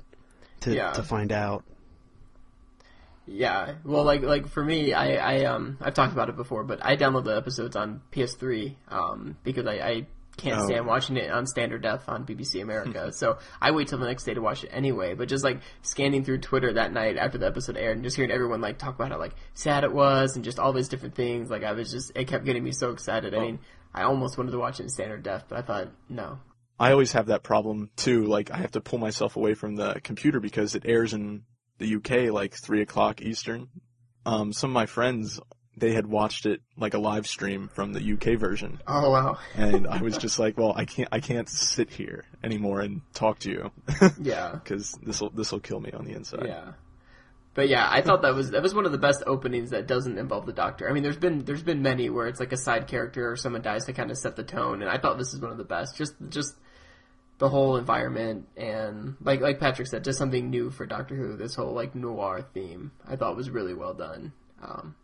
[0.60, 0.93] to Yeah.
[0.93, 1.64] to find out.
[3.26, 3.74] Yeah.
[3.85, 6.97] Well, like like for me, I I um I've talked about it before, but I
[6.97, 10.06] download the episodes on PS3 um because I, I
[10.36, 10.66] can't Oh.
[10.66, 13.12] stand watching it on standard def on BBC America.
[13.20, 15.15] so I wait till the next day to watch it anyway.
[15.15, 18.31] But just like scanning through Twitter that night after the episode aired and just hearing
[18.32, 21.51] everyone like talk about how like sad it was and just all these different things,
[21.51, 23.35] like I was just it kept getting me so excited.
[23.35, 23.59] I mean,
[23.94, 26.39] I almost wanted to watch it in standard def, but I thought no.
[26.81, 28.24] I always have that problem too.
[28.24, 31.44] Like I have to pull myself away from the computer because it airs in
[31.78, 33.69] the UK like three o'clock Eastern.
[34.27, 35.39] Um, some of my friends
[35.76, 39.38] they had watched it like a live stream from the UK version, Oh wow.
[39.56, 43.40] and I was just like, well, I can't, I can't sit here anymore and talk
[43.40, 43.70] to you
[44.20, 44.52] Yeah.
[44.52, 46.46] because this will this will kill me on the inside.
[46.46, 46.72] Yeah.
[47.55, 50.18] But yeah, I thought that was that was one of the best openings that doesn't
[50.18, 50.88] involve the Doctor.
[50.88, 53.62] I mean, there's been there's been many where it's like a side character or someone
[53.62, 55.64] dies to kind of set the tone, and I thought this is one of the
[55.64, 55.96] best.
[55.96, 56.55] Just just
[57.38, 61.36] the whole environment and like like Patrick said, just something new for Doctor Who.
[61.36, 64.32] This whole like noir theme, I thought was really well done.
[64.60, 64.96] Um,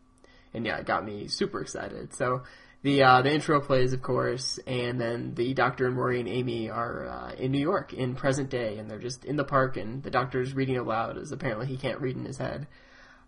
[0.55, 2.15] and yeah, it got me super excited.
[2.15, 2.43] So
[2.83, 6.71] the uh, the intro plays, of course, and then the Doctor and Rory and Amy
[6.71, 10.03] are uh, in New York in present day, and they're just in the park, and
[10.03, 12.67] the Doctor's reading aloud, as apparently he can't read in his head.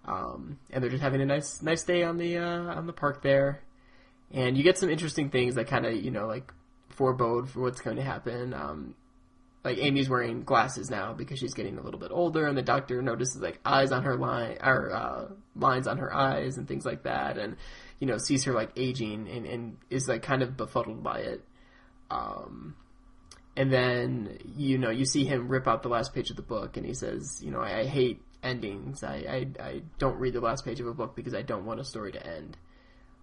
[0.05, 3.23] Um, and they're just having a nice nice day on the uh, on the park
[3.23, 3.63] there,
[4.33, 6.53] and you get some interesting things that kind of you know like
[6.89, 8.55] forebode for what's going to happen.
[8.55, 8.95] Um,
[9.65, 13.01] like Amy's wearing glasses now because she's getting a little bit older, and the doctor
[13.01, 17.05] notices like eyes on her line or uh, lines on her eyes and things like
[17.05, 17.57] that, and
[18.01, 21.45] you know sees her like aging and, and is like kind of befuddled by it.
[22.11, 22.75] Um,
[23.57, 26.77] and then you know you see him rip out the last page of the book,
[26.77, 29.05] and he says, you know, I, I hate endings.
[29.05, 31.81] I, I I don't read the last page of a book because I don't want
[31.81, 32.57] a story to end.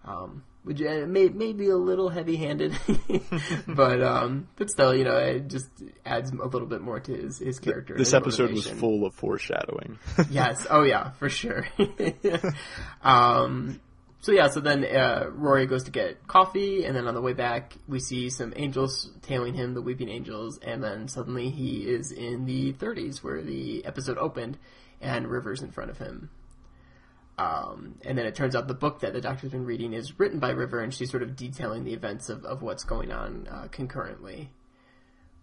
[0.04, 2.76] Um, which uh, may may be a little heavy handed,
[3.66, 5.68] but um, but still, you know, it just
[6.04, 7.94] adds a little bit more to his his character.
[7.94, 9.98] This his episode was full of foreshadowing.
[10.30, 10.66] yes.
[10.68, 11.66] Oh yeah, for sure.
[13.02, 13.80] um,
[14.20, 17.32] so yeah, so then uh, Rory goes to get coffee, and then on the way
[17.32, 22.12] back, we see some angels tailing him, the weeping angels, and then suddenly he is
[22.12, 24.58] in the 30s where the episode opened,
[25.00, 26.28] and River's in front of him.
[27.40, 30.40] Um, and then it turns out the book that the Doctor's been reading is written
[30.40, 33.68] by River, and she's sort of detailing the events of, of what's going on uh,
[33.70, 34.50] concurrently.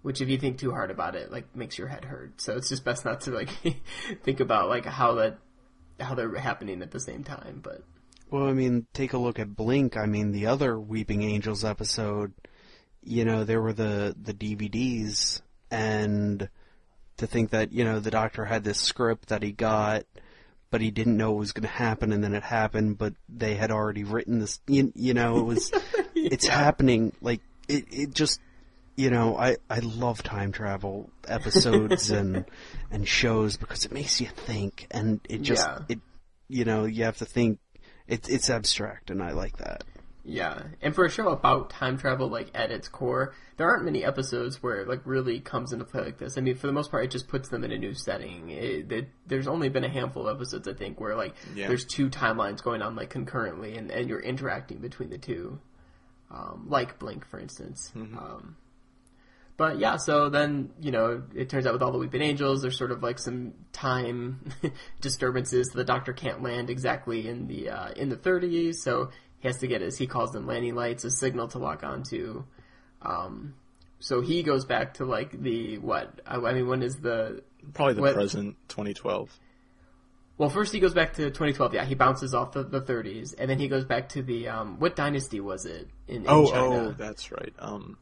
[0.03, 2.39] Which, if you think too hard about it, like makes your head hurt.
[2.39, 3.49] So it's just best not to like
[4.23, 5.39] think about like how that
[5.99, 7.61] how they're happening at the same time.
[7.63, 7.81] But
[8.29, 9.97] Well, I mean, take a look at Blink.
[9.97, 12.31] I mean, the other Weeping Angels episode,
[13.01, 15.41] you know, there were the, the DVDs,
[15.71, 16.47] and
[17.17, 20.03] to think that, you know, the doctor had this script that he got,
[20.69, 23.55] but he didn't know it was going to happen, and then it happened, but they
[23.55, 25.71] had already written this, you, you know, it was,
[26.15, 28.39] it's happening, like, it, it just,
[28.95, 32.45] you know, I, I love time travel episodes and,
[32.91, 35.79] and shows because it makes you think, and it just, Yeah.
[35.89, 35.99] it,
[36.49, 37.59] you know, you have to think,
[38.07, 39.83] it's it's abstract, and I like that.
[40.29, 44.03] Yeah, and for a show about time travel, like at its core, there aren't many
[44.03, 46.37] episodes where it like really comes into play like this.
[46.37, 48.49] I mean, for the most part, it just puts them in a new setting.
[48.49, 51.69] It, it, there's only been a handful of episodes, I think, where like Yeah.
[51.69, 55.59] there's two timelines going on like concurrently, and, and you're interacting between the two,
[56.29, 57.89] um, like Blink, for instance.
[57.95, 58.57] Um,
[59.55, 62.77] but yeah, so then you know it turns out with all the weeping angels, there's
[62.77, 64.41] sort of like some time
[65.01, 65.71] disturbances.
[65.71, 69.09] So the doctor can't land exactly in the uh, in the 30s, so
[69.39, 72.43] he has to get as he calls them landing lights, a signal to lock onto.
[73.01, 73.53] Um,
[73.99, 76.21] so he goes back to like the what?
[76.25, 77.43] I, I mean, when is the
[77.73, 79.29] Probably the What- present 2012.
[80.37, 81.73] well, first he goes back to 2012.
[81.73, 84.79] Yeah, he bounces off the, the 30s, and then he goes back to the um,
[84.79, 86.75] what dynasty was it in, in Oh, China?
[86.89, 87.53] oh, that's right.
[87.59, 87.97] Um,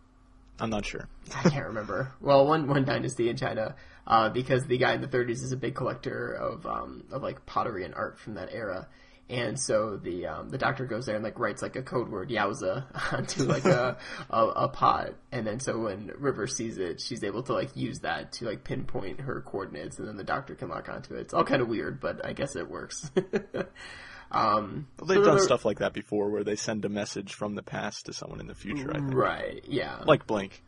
[0.60, 1.07] I'm not sure.
[1.36, 2.14] I can't remember.
[2.22, 3.76] Well, one one dynasty in China,
[4.06, 7.45] uh, because the guy in the 30s is a big collector of um, of like
[7.45, 8.88] pottery and art from that era,
[9.27, 12.30] And so the um, the doctor goes there and like writes like a code word
[12.30, 13.97] Yowza onto like a,
[14.30, 17.99] a a pot, and then so when River sees it, she's able to like use
[18.02, 21.22] that to like pinpoint her coordinates, and then the doctor can lock onto it.
[21.22, 23.10] It's all kind of weird, but I guess it works.
[24.31, 27.56] um, Well, they've so done stuff like that before, where they send a message from
[27.56, 28.91] the past to someone in the future.
[28.91, 29.14] I think.
[29.15, 29.64] Right?
[29.68, 30.03] Yeah.
[30.06, 30.61] Like Blink.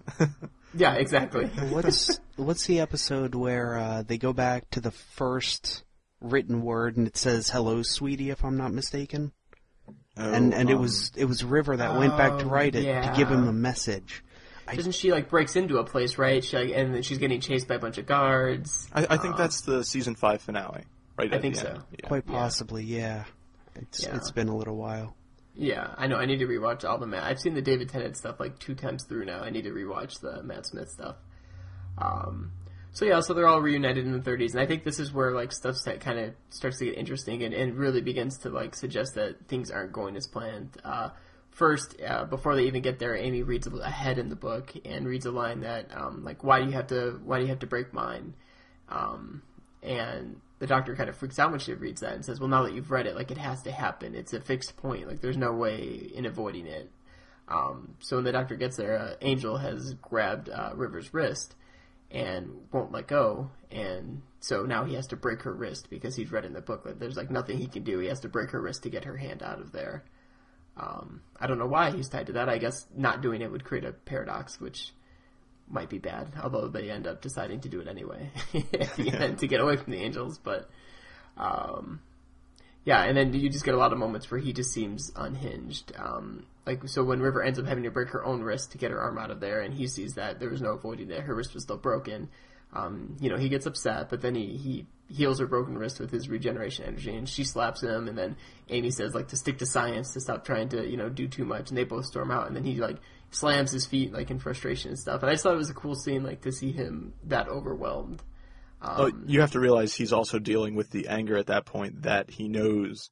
[0.74, 1.46] yeah, exactly.
[1.46, 5.84] what's what's the episode where uh, they go back to the first
[6.22, 9.32] written word and it says "Hello, sweetie," if I'm not mistaken?
[10.16, 12.84] and and it um, was it was River that went back to Oh, write it
[12.84, 13.50] to give him yeah.
[13.50, 14.24] a message.
[14.74, 16.44] Doesn't she like breaks into a place, right?
[16.44, 18.90] She like, and then she's getting chased by a bunch of guards.
[18.94, 20.84] I, I think Um, that's the season five finale,
[21.18, 21.34] right?
[21.34, 21.80] I think so.
[21.92, 22.08] Yeah.
[22.08, 22.34] Quite Yeah.
[22.34, 23.24] possibly, yeah.
[23.76, 24.16] It's Yeah.
[24.18, 25.16] it's been a little while.
[25.54, 26.18] Yeah, I know.
[26.18, 27.24] I need to rewatch all the Matt.
[27.24, 29.42] I've seen the David Tennant stuff like two times through now.
[29.42, 31.16] I need to rewatch the Matt Smith stuff.
[31.98, 32.52] Um,
[32.98, 35.32] so yeah, so they're all reunited in the 30s, and I think this is where
[35.32, 38.74] like stuff that kind of starts to get interesting and, and really begins to like
[38.74, 40.76] suggest that things aren't going as planned.
[40.84, 41.10] Uh,
[41.52, 45.28] first, uh, before they even get there, Amy reads ahead in the book and reads
[45.28, 47.20] a line that um, like, "Why do you have to?
[47.24, 48.34] Why do you have to break mine?"
[48.90, 49.44] Um,
[49.84, 52.64] and the doctor kind of freaks out when she reads that and says, "Well, now
[52.64, 54.16] that you've read it, like it has to happen.
[54.16, 55.08] It's a fixed point.
[55.08, 56.90] Like there's no way in avoiding it."
[57.48, 61.54] Um, so when the doctor gets there, uh, Angel has grabbed uh, River's wrist
[62.12, 66.32] and won't let go, and so now he has to break her wrist because he's
[66.32, 67.00] read in the booklet.
[67.00, 68.00] There's like nothing he can do.
[68.00, 70.06] He has to break her wrist to get her hand out of there.
[70.78, 72.50] Um, I don't know why he's tied to that.
[72.50, 74.94] I guess not doing it would create a paradox, which
[75.68, 76.32] might be bad.
[76.42, 78.32] Although they end up deciding to do it anyway
[78.80, 80.38] at the end to get away from the angels.
[80.38, 80.70] But
[81.36, 82.00] um,
[82.86, 85.92] yeah, and then you just get a lot of moments where he just seems unhinged.
[85.98, 88.92] Um, like so, when River ends up having to break her own wrist to get
[88.92, 91.34] her arm out of there, and he sees that there was no avoiding that her
[91.34, 92.30] wrist was still broken.
[92.74, 96.12] Um, you know, he gets upset, but then he, he heals her broken wrist with
[96.12, 98.36] his regeneration energy, and she slaps him, and then
[98.70, 101.46] Amy says like to stick to science, to stop trying to you know do too
[101.46, 102.98] much, and they both storm out, and then he like
[103.32, 105.22] slams his feet like in frustration and stuff.
[105.22, 108.22] And I just thought it was a cool scene, like to see him that overwhelmed.
[108.82, 112.04] Oh, Um, you have to realize he's also dealing with the anger at that point
[112.04, 113.10] that he knows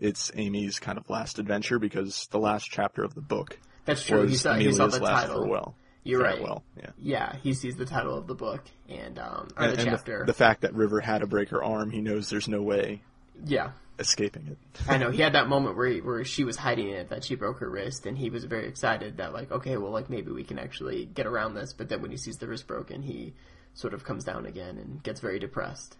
[0.00, 4.22] it's Amy's kind of last adventure because the last chapter of the book That's true.
[4.22, 5.42] was He saw, he saw Amelia's the last title.
[5.42, 5.74] farewell.
[6.02, 6.36] You're right.
[6.38, 6.90] Farewell, yeah.
[6.98, 9.84] Yeah, he sees the title of the book and um, or And, the and the-
[9.96, 10.24] chapter.
[10.26, 13.02] the fact that River had to break her arm, he knows there's no way
[13.46, 14.58] yeah, escaping it.
[14.88, 15.10] I know.
[15.12, 17.68] He had that moment where he, where she was hiding it, that she broke her
[17.70, 21.06] wrist, and he was very excited that like, okay, well, like maybe we can actually
[21.06, 21.72] get around this.
[21.72, 23.32] But then when he sees the wrist broken, he
[23.74, 25.96] sort of comes down again and gets very depressed.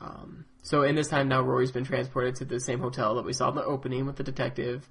[0.00, 3.32] Um, so in this time now, Rory's been transported to the same hotel that we
[3.32, 4.88] saw in the opening with the detective,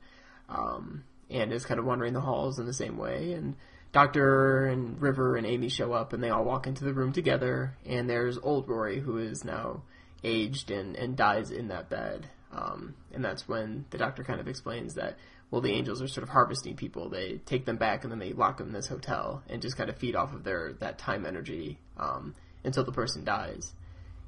[0.49, 3.34] um, and is kind of wandering the halls in the same way.
[3.34, 3.56] And
[3.91, 7.76] Doctor and River and Amy show up, and they all walk into the room together.
[7.86, 9.84] And there's old Rory, who is now
[10.23, 12.30] aged and, and dies in that bed.
[12.52, 15.18] Um, and that's when the doctor kind of explains that,
[15.52, 17.10] well, the angels are sort of harvesting people.
[17.10, 19.90] They take them back and then they lock them in this hotel and just kind
[19.90, 23.73] of feed off of their that time energy um, until the person dies.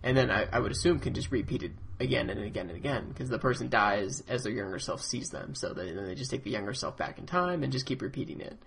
[0.03, 3.07] And then I, I would assume can just repeat it again and again and again
[3.09, 5.53] because the person dies as their younger self sees them.
[5.53, 8.01] So they, then they just take the younger self back in time and just keep
[8.01, 8.57] repeating it.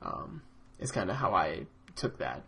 [0.00, 0.42] Um,
[0.78, 2.42] is kind of how I took that.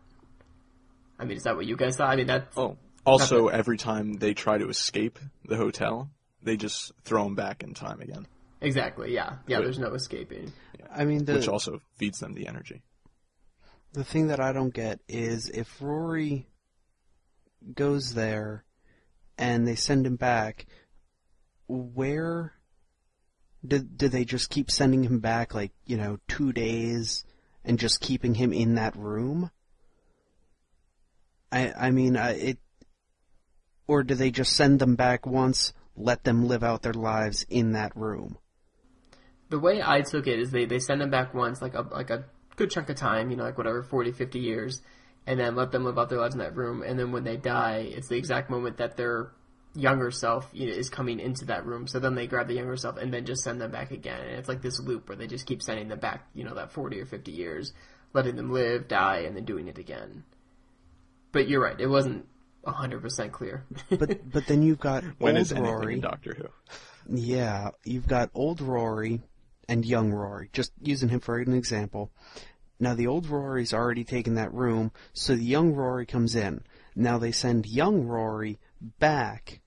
[1.19, 2.09] I mean, is that what you guys thought?
[2.11, 2.49] I mean, that.
[2.57, 2.77] Oh,
[3.07, 3.59] also Nothing.
[3.59, 6.11] every time they try to escape the hotel,
[6.43, 8.27] they just throw them back in time again,
[8.61, 9.59] exactly yeah, yeah.
[9.59, 10.53] But- There's no escaping.
[10.93, 12.83] I mean, the which also feeds them the energy.
[13.93, 16.47] the thing that I don't get is if Rory
[17.73, 18.65] goes there
[19.39, 20.67] and they send him back,
[21.69, 22.55] where
[23.67, 27.25] did did they just keep sending him back like you know two days
[27.65, 29.51] and just keeping him in that room?
[31.51, 32.59] I I mean I, it,
[33.87, 37.73] or do they just send them back once, let them live out their lives in
[37.73, 38.39] that room?
[39.55, 42.11] the way I took it is they, they send them back once, like a like
[42.11, 42.25] a
[42.57, 44.83] good chunk of time, you know, like whatever 40, 50 years,
[45.27, 46.83] and then let them live out their lives in that room.
[46.83, 49.33] And then when they die, it's the exact moment that their
[49.75, 51.87] younger self you know, is coming into that room.
[51.87, 54.21] So then they grab the younger self and then just send them back again.
[54.21, 56.73] And it's like this loop where they just keep sending them back, you know, that
[56.73, 57.73] 40 or 50 years,
[58.13, 60.25] letting them live, die, and then doing it again.
[61.33, 62.27] But you're right, it wasn't
[62.65, 63.65] 100% clear.
[63.91, 65.95] But but then you've got When old is Rory.
[65.95, 67.17] in Doctor Who?
[67.17, 69.21] Yeah, you've got old Rory
[69.69, 72.13] and young Rory, just using him for an example.
[72.81, 76.63] Now the old Rory's already taken that room, so the young Rory comes in.
[76.97, 78.59] Now they send young Rory
[78.99, 79.61] back.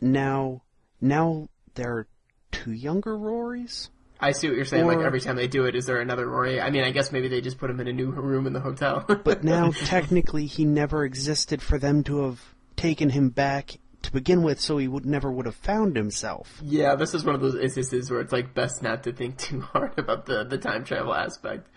[0.00, 0.62] Now,
[1.00, 2.08] now there are
[2.50, 3.88] two younger Rorys?
[4.20, 4.86] I see what you're saying.
[4.86, 6.60] like every time they do it, is there another Rory?
[6.60, 8.60] I mean, I guess maybe they just put him in a new room in the
[8.60, 9.04] hotel.
[9.24, 12.40] But now technically he never existed for them to have
[12.76, 16.60] taken him back to begin with, so he would never would have found himself.
[16.62, 19.60] Yeah, this is one of those instances where it's like best not to think too
[19.72, 21.68] hard about the the time travel aspect.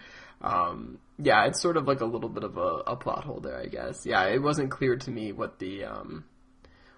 [0.45, 3.57] Um, yeah, it's sort of like a little bit of a, a plot hole there,
[3.59, 4.05] I guess.
[4.05, 6.26] Yeah, it wasn't clear to me what the um,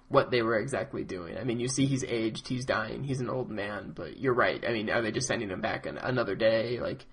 [0.09, 1.37] what they were exactly doing.
[1.37, 4.63] I mean, you see he's aged, he's dying, he's an old man, but you're right.
[4.67, 7.05] I mean, are they just sending him back an, another day, like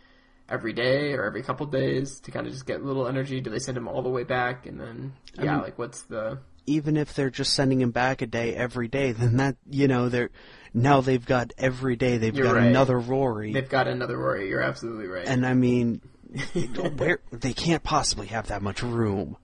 [0.48, 3.40] every day or every couple days to kind of just get a little energy?
[3.40, 6.02] Do they send him all the way back and then I yeah, mean- like what's
[6.02, 9.88] the Even if they're just sending him back a day every day, then that you
[9.88, 10.30] know they're
[10.72, 12.66] now they've got every day they've You're got right.
[12.68, 14.48] another Rory, They've got another Rory.
[14.48, 15.26] You're absolutely right.
[15.28, 16.00] and I mean,
[16.96, 19.36] where they can't possibly have that much room.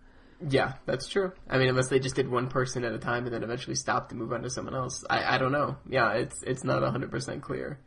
[0.49, 1.33] Yeah, that's true.
[1.49, 4.11] I mean, unless they just did one person at a time and then eventually stopped
[4.11, 5.05] to move on to someone else.
[5.09, 5.77] I, I don't know.
[5.89, 7.79] Yeah, it's it's not hundred percent clear.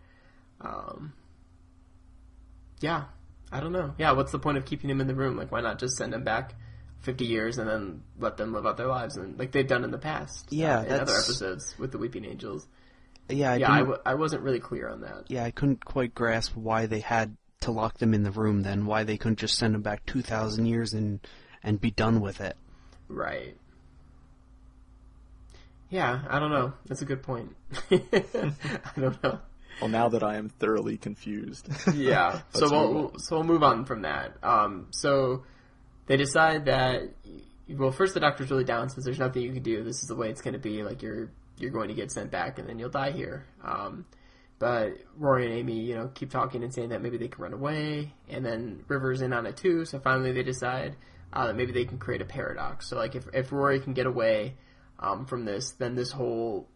[0.62, 1.14] Um,
[2.80, 3.06] yeah,
[3.52, 3.96] I don't know.
[3.98, 5.36] Yeah, what's the point of keeping him in the room?
[5.36, 6.54] Like, why not just send him back
[7.00, 9.90] fifty years and then let them live out their lives and like they've done in
[9.90, 10.48] the past?
[10.52, 12.68] Yeah, uh, in other episodes with the Weeping Angels.
[13.30, 15.24] Yeah, I yeah, I, w- I wasn't really clear on that.
[15.28, 18.64] yeah, I couldn't quite grasp why they had to lock them in the room.
[18.64, 21.20] Then why they couldn't just send them back two thousand years and
[21.64, 22.56] and be done with it.
[23.08, 23.58] Right.
[25.90, 26.74] Yeah, I don't know.
[26.88, 27.56] That's a good point.
[27.92, 28.54] I
[28.98, 29.40] don't know.
[29.80, 31.68] Well, now that I am thoroughly confused.
[31.94, 32.42] yeah.
[32.54, 33.20] so Let's we'll, move on.
[33.20, 34.38] so we'll move on from that.
[34.44, 35.44] Um, so
[36.08, 37.10] they decide that
[37.70, 39.84] well, first the doctor's really down, says there's nothing you can do.
[39.84, 40.84] This is the way it's going to be.
[40.84, 43.46] Like you're you're going to get sent back, and then you'll die here.
[43.64, 44.06] Um,
[44.64, 47.52] but Rory and Amy, you know, keep talking and saying that maybe they can run
[47.52, 49.84] away, and then River's in on it too.
[49.84, 50.96] So finally, they decide
[51.34, 52.88] uh, that maybe they can create a paradox.
[52.88, 54.56] So like if if Rory can get away
[55.00, 56.70] um, from this, then this whole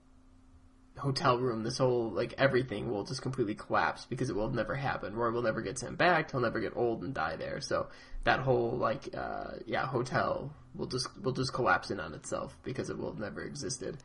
[0.97, 5.15] hotel room, this whole like everything will just completely collapse because it will never happen.
[5.15, 6.31] Roy will never get sent back.
[6.31, 7.61] He'll never get old and die there.
[7.61, 7.88] So
[8.26, 12.89] that whole like uh, yeah hotel will just will just collapse in on itself because
[12.89, 13.97] it will have never existed.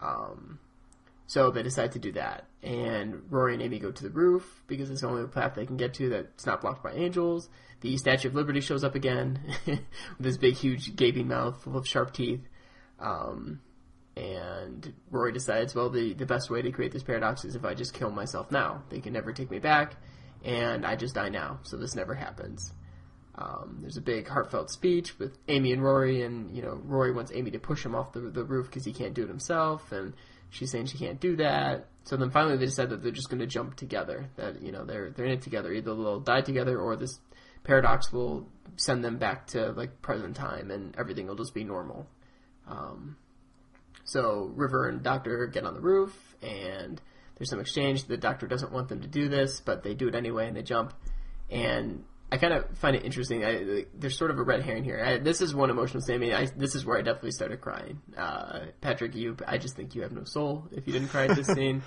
[0.00, 0.58] Um,
[1.32, 4.90] so they decide to do that, and Rory and Amy go to the roof because
[4.90, 7.48] it's the only path they can get to that's not blocked by angels.
[7.80, 9.80] The Statue of Liberty shows up again with
[10.20, 12.46] this big, huge, gaping mouth full of sharp teeth.
[13.00, 13.62] Um,
[14.14, 17.72] and Rory decides, well, the, the best way to create this paradox is if I
[17.72, 18.82] just kill myself now.
[18.90, 19.96] They can never take me back,
[20.44, 22.74] and I just die now, so this never happens.
[23.36, 27.32] Um, there's a big heartfelt speech with Amy and Rory, and you know Rory wants
[27.34, 30.12] Amy to push him off the the roof because he can't do it himself, and
[30.52, 31.86] she's saying she can't do that.
[32.04, 34.30] So then finally they decide that they're just going to jump together.
[34.36, 35.72] That you know they're they're in it together.
[35.72, 37.18] Either they'll die together, or this
[37.64, 42.06] paradox will send them back to like present time, and everything will just be normal.
[42.68, 43.16] Um,
[44.04, 47.00] so River and Doctor get on the roof, and
[47.36, 48.04] there's some exchange.
[48.04, 50.62] The Doctor doesn't want them to do this, but they do it anyway, and they
[50.62, 50.92] jump.
[51.50, 53.44] And I kind of find it interesting.
[53.44, 55.04] I, like, there's sort of a red herring here.
[55.04, 56.22] I, this is one emotional scene.
[56.32, 58.00] I this is where I definitely started crying.
[58.16, 61.36] Uh, Patrick, you, I just think you have no soul if you didn't cry at
[61.36, 61.82] this scene.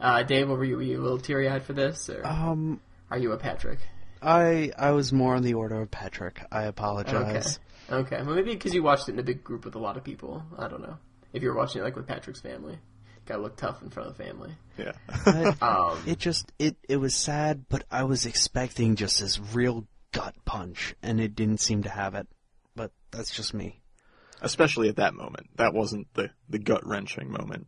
[0.00, 3.18] Uh, Dave, were you, were you a little teary eyed for this, or Um, are
[3.18, 3.80] you a Patrick?
[4.22, 6.40] I I was more on the order of Patrick.
[6.50, 7.58] I apologize.
[7.90, 8.16] Okay.
[8.16, 8.22] Okay.
[8.24, 10.42] Well, maybe because you watched it in a big group with a lot of people.
[10.58, 10.96] I don't know.
[11.34, 12.78] If you were watching it like with Patrick's family,
[13.26, 14.54] gotta look tough in front of the family.
[14.78, 14.92] Yeah.
[15.62, 20.34] Um, it just it it was sad, but I was expecting just this real gut
[20.44, 22.28] punch, and it didn't seem to have it.
[22.74, 23.80] But that's just me.
[24.42, 25.48] Especially at that moment.
[25.56, 27.66] That wasn't the, the gut wrenching moment.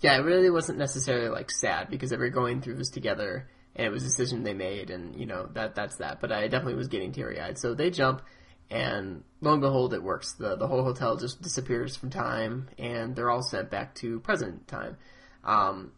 [0.00, 3.86] yeah, it really wasn't necessarily like sad because they were going through this together, and
[3.86, 6.20] it was a decision they made, and you know that that's that.
[6.20, 7.58] But I definitely was getting teary eyed.
[7.58, 8.22] So they jump,
[8.70, 10.32] and lo and behold, it works.
[10.34, 14.68] the The whole hotel just disappears from time, and they're all sent back to present
[14.68, 14.96] time.
[15.44, 15.92] Um,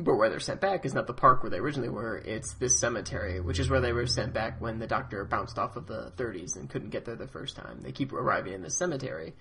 [0.00, 2.16] but where they're sent back is not the park where they originally were.
[2.18, 5.76] It's this cemetery, which is where they were sent back when the doctor bounced off
[5.76, 7.80] of the 30s and couldn't get there the first time.
[7.82, 9.34] They keep arriving in this cemetery.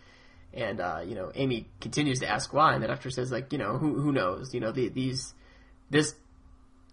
[0.53, 3.60] And, uh, you know, Amy continues to ask why, and the doctor says, like, you
[3.60, 4.53] know, who, who knows?
[4.53, 5.34] You know, the, these,
[5.90, 6.15] this,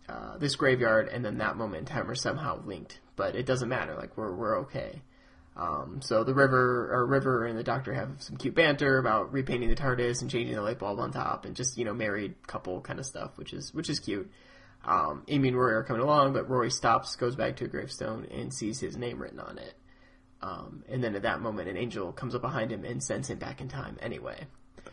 [0.08, 3.00] uh, this graveyard and then that moment in time are somehow linked.
[3.16, 3.94] But it doesn't matter.
[3.94, 5.00] Like, we're, we're okay.
[5.56, 9.70] Um, so the river, or River and the Doctor have some cute banter about repainting
[9.70, 12.80] the TARDIS and changing the light bulb on top, and just you know married couple
[12.82, 14.30] kind of stuff, which is which is cute.
[14.84, 18.26] Um, Amy and Rory are coming along, but Rory stops, goes back to a gravestone,
[18.30, 19.74] and sees his name written on it.
[20.42, 23.38] Um, and then at that moment, an angel comes up behind him and sends him
[23.38, 24.46] back in time anyway.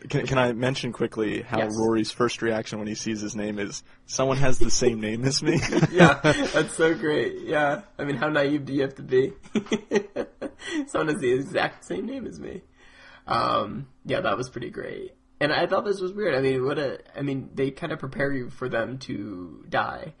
[0.08, 1.76] Can, can I mention quickly how Yes.
[1.78, 5.42] Rory's first reaction when he sees his name is, someone has the same name as
[5.42, 5.60] me?
[5.92, 7.42] yeah, that's so great.
[7.42, 9.32] Yeah, I mean, how naive do you have to be?
[10.86, 12.62] Someone has the exact same name as me.
[13.26, 15.14] Um, yeah, that was pretty great.
[15.40, 16.34] And I thought this was weird.
[16.34, 20.14] I mean, what a, I mean, they kind of prepare you for them to die.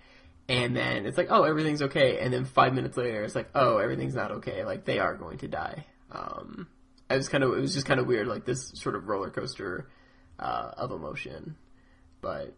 [0.48, 2.18] And then it's like, oh, everything's okay.
[2.18, 4.64] And then five minutes later, it's like, oh, everything's not okay.
[4.64, 5.86] Like, they are going to die.
[6.10, 6.68] Um,
[7.08, 9.30] it was kind of it was just kind of weird, like this sort of roller
[9.30, 9.88] coaster
[10.38, 11.56] uh, of emotion.
[12.20, 12.54] But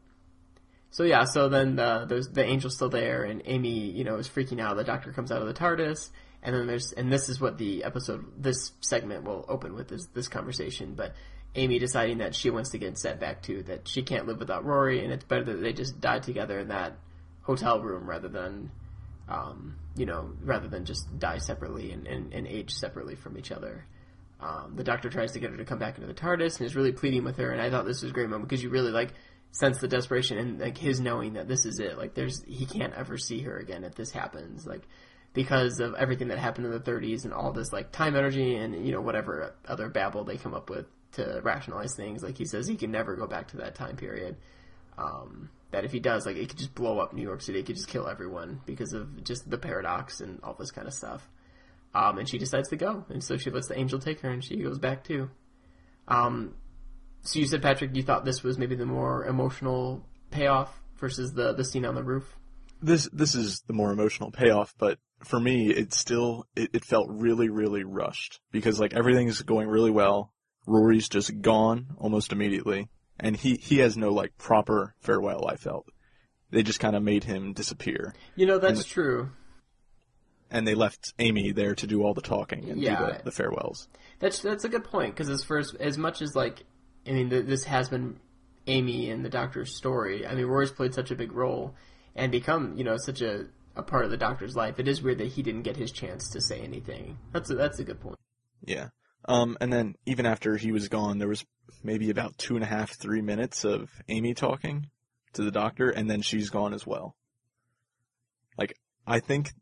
[0.91, 4.29] so yeah, so then uh, there's the angel's still there, and Amy, you know, is
[4.29, 4.77] freaking out.
[4.77, 6.11] The doctor comes out of the TARDIS,
[6.43, 10.09] and then there's and this is what the episode, this segment will open with is
[10.15, 10.95] this conversation.
[10.95, 11.15] But
[11.55, 14.65] Amy deciding that she wants to get sent back to that she can't live without
[14.65, 16.97] Rory, and it's better that they just die together in that
[17.43, 18.71] hotel room rather than,
[19.29, 23.53] um, you know, rather than just die separately and, and, and age separately from each
[23.53, 23.87] other.
[24.41, 26.77] Um, the doctor tries to get her to come back into the TARDIS and is
[26.77, 28.93] really pleading with her, and I thought this was a great moment because you really
[28.93, 29.15] like
[29.59, 31.97] sense the desperation and like his knowing that this is it.
[31.99, 34.67] Like there's he can't ever see her again if this happens.
[34.67, 34.83] Like
[35.33, 38.87] because of everything that happened in the 30s and all this like time energy and
[38.87, 42.23] you know whatever other babble they come up with to rationalize things.
[42.23, 44.37] Like he says he can never go back to that time period.
[44.99, 47.59] Um, that if he does, like it could just blow up New York City.
[47.59, 50.95] It could just kill everyone because of just the paradox and all this kind of
[50.95, 51.29] stuff.
[51.95, 54.45] Um, and she decides to go, and so she lets the angel take her, and
[54.45, 55.31] she goes back too.
[56.09, 56.55] Um,
[57.27, 61.53] so you said, Patrick, you thought this was maybe the more emotional payoff versus the
[61.53, 62.37] the scene on the roof.
[62.83, 67.09] This this is the more emotional payoff, but for me, it still it, it felt
[67.11, 70.33] really really rushed because like everything's going really well.
[70.67, 72.89] Rory's just gone almost immediately,
[73.19, 75.47] and he he has no like proper farewell.
[75.49, 75.87] I felt
[76.51, 78.15] they just kind of made him disappear.
[78.37, 79.31] You know that's And- true.
[80.51, 82.99] and they left Amy there to do all the talking and Yeah.
[82.99, 83.89] do the, the farewells.
[84.19, 86.65] That's that's a good point because as first as much as like
[87.07, 88.19] I mean th- this has been
[88.67, 90.27] Amy and the Doctor's story.
[90.27, 91.75] I mean Rory's played such a big role
[92.15, 93.47] and become you know such a,
[93.77, 94.79] a part of the Doctor's life.
[94.79, 97.19] It is weird that he didn't get his chance to say anything.
[97.33, 98.19] That's a, that's a good point.
[98.65, 98.89] Yeah.
[99.29, 101.45] Um, and then even after he was gone, there was
[101.83, 104.89] maybe about two and a half, three minutes of Amy talking
[105.35, 107.17] to the doctor, and then she's gone as well.
[108.57, 109.53] Like, I think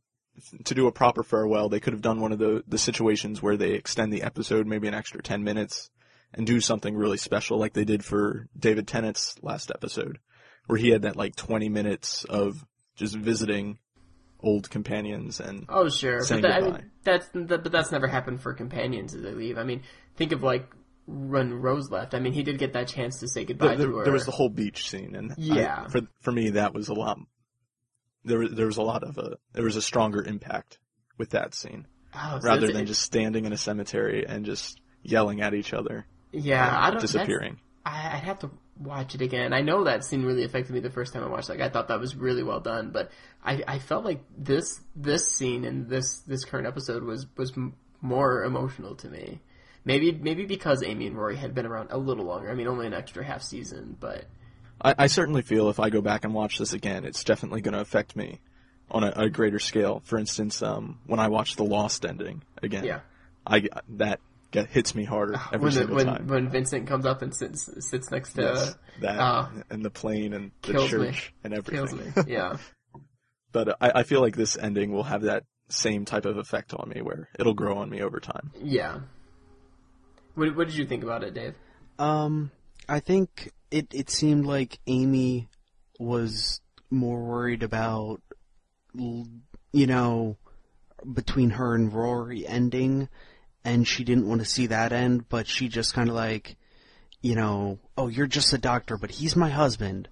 [0.65, 3.57] to do a proper farewell, they could have done one of the, the situations where
[3.57, 5.91] they extend the episode maybe an extra 10 minutes
[6.35, 10.19] and do something really special like they did for David Tennant's last episode,
[10.67, 12.65] where he had that like 20 minutes of
[12.97, 13.79] just visiting
[14.41, 18.41] old companions and Oh sure, but that, I mean, that's that, but that's never happened
[18.43, 19.57] for companions as they leave.
[19.59, 19.83] I mean,
[20.17, 20.71] think of like
[21.07, 22.15] when Rose left.
[22.15, 24.05] I mean, he did get that chance to say goodbye There, there- to her.
[24.05, 25.89] there was the whole beach scene, and I- Yeah.
[25.89, 27.19] for for me that was a lot.
[28.25, 30.79] There was there was a lot of a there was a stronger impact
[31.19, 35.41] with that scene Oh, so rather than just standing in a cemetery and just yelling
[35.43, 36.07] at each other.
[36.35, 37.01] Yeah, I don't.
[37.01, 37.59] disappearing.
[37.87, 39.53] I, I'd have to watch it again.
[39.53, 41.49] I know that scene really affected me the first time I watched.
[41.49, 41.53] it.
[41.59, 43.11] Like I thought that was really well done, but
[43.45, 47.75] I, I felt like this this scene and this this current episode was was m-
[48.01, 49.41] more emotional to me.
[49.85, 52.51] Maybe maybe because Amy and Rory had been around a little longer.
[52.51, 54.25] I mean, only an extra half season, but
[54.81, 57.75] I, I certainly feel if I go back and watch this again, it's definitely going
[57.75, 58.41] to affect me
[58.91, 60.01] on a, a greater scale.
[60.05, 63.01] For instance, um, when I watch the Lost ending again, Yeah.
[63.47, 64.21] I that
[64.55, 66.27] get, hits me harder every when the, single when time.
[66.27, 70.33] when Vincent comes up and sits sits next to Yes, that uh, and the plane
[70.33, 70.99] and the kills me.
[71.07, 71.87] church and everything.
[71.87, 72.23] Kills me.
[72.33, 72.57] Yeah.
[73.53, 76.73] but uh, I, I feel like this ending will have that same type of effect
[76.75, 78.53] on me, where it'll grow on me over time.
[78.63, 79.01] Yeah.
[80.35, 81.55] What, what did you think about it, Dave?
[81.99, 82.51] Um,
[82.89, 85.49] I think it it seemed like Amy
[85.99, 86.61] was
[86.91, 88.21] more worried about,
[88.95, 90.37] you know,
[91.13, 93.09] between her and Rory ending,
[93.65, 96.57] and she didn't want to see that end, but she just kind of like,
[97.23, 100.09] you know, oh, you're just a doctor, but he's my husband,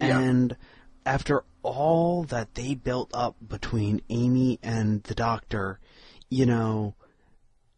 [0.00, 0.18] Yeah.
[0.18, 0.56] and
[1.04, 5.78] after all that they built up between Amy and the doctor,
[6.30, 6.94] you know,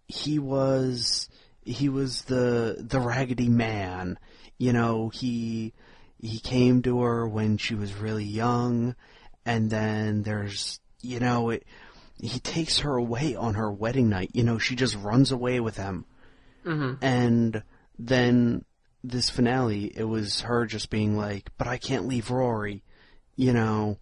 [0.07, 1.29] he was
[1.65, 4.19] he was the the raggedy man.
[4.57, 5.75] You know, he
[6.21, 8.97] he came to her when she was really young
[9.45, 11.65] and then there's you know, it
[12.21, 14.31] he takes her away on her wedding night.
[14.35, 16.05] You know, she just runs away with him.
[16.65, 17.05] Mm-hmm.
[17.05, 17.63] And
[17.99, 18.65] then
[19.05, 22.83] this finale, it was her just being like, "But I can't leave Rory,"
[23.37, 23.99] you know,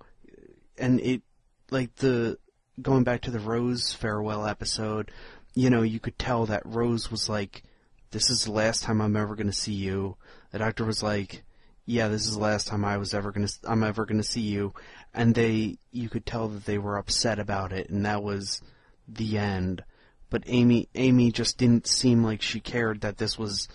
[0.79, 1.23] and it
[1.71, 2.39] like the
[2.81, 5.11] going back to the Rose farewell episode,
[5.55, 7.63] you know, you could tell that Rose was like,
[8.11, 10.17] "This is the last time I'm ever going to see you."
[10.51, 11.45] The doctor was like,
[11.85, 14.27] "Yeah, this is the last time I was ever going to I'm ever going to
[14.27, 14.75] see you,"
[15.17, 18.61] and they you could tell that they were upset about it, and that was
[19.09, 19.83] the end.
[20.29, 23.67] But Amy Amy just didn't seem like she cared that this was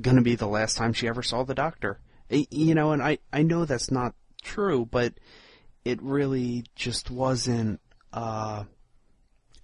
[0.00, 2.00] going to be the last time she ever saw the doctor.
[2.28, 5.14] You know, and I I know that's not true, but
[5.84, 7.80] it really just wasn't
[8.12, 8.64] uh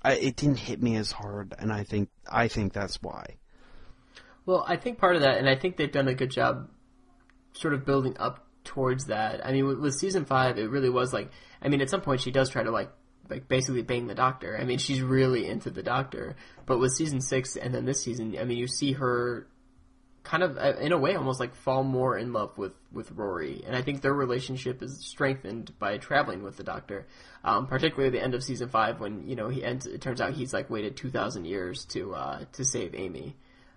[0.02, 3.36] I, it didn't hit me as hard and I think I think that's why.
[4.46, 6.68] Well, I think part of that, and I think they've done a good job
[7.54, 9.44] sort of building up towards that.
[9.44, 11.30] I mean, with, with season five, it really was like,
[11.62, 12.90] I mean, at some point she does try to like
[13.30, 14.58] like basically bang the doctor.
[14.58, 16.36] I mean, she's really into the doctor.
[16.66, 19.46] But with season six and then this season, I mean, you see her
[20.24, 23.62] kind of uh, in a way almost like fall more in love with with Rory,
[23.66, 27.06] and I think their relationship is strengthened by traveling with the Doctor.
[27.44, 29.86] Um, particularly the end of season five when you know he ends.
[29.86, 33.36] It turns out he's like waited two thousand years to uh, to save Amy.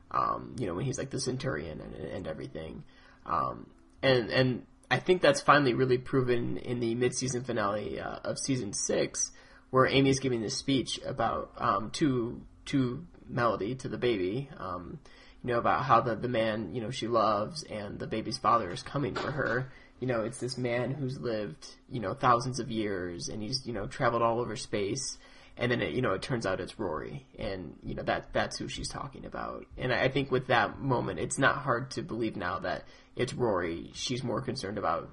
[0.09, 2.83] Um, you know when he's like the Centurion and, and everything,
[3.25, 3.67] um,
[4.01, 8.37] and and I think that's finally really proven in the mid season finale uh, of
[8.39, 9.31] season six,
[9.69, 14.49] where Amy is giving this speech about um, to to Melody to the baby.
[14.57, 14.99] Um,
[15.43, 18.71] you know, about how the, the man, you know, she loves and the baby's father
[18.71, 19.71] is coming for her.
[19.99, 23.73] You know, it's this man who's lived, you know, thousands of years and he's, you
[23.73, 25.17] know, traveled all over space.
[25.57, 27.25] And then, it, you know, it turns out it's Rory.
[27.39, 29.65] And, you know, that, that's who she's talking about.
[29.77, 32.83] And I think with that moment, it's not hard to believe now that
[33.15, 35.09] it's Rory she's more concerned about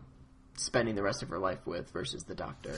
[0.57, 2.75] spending the rest of her life with versus the doctor.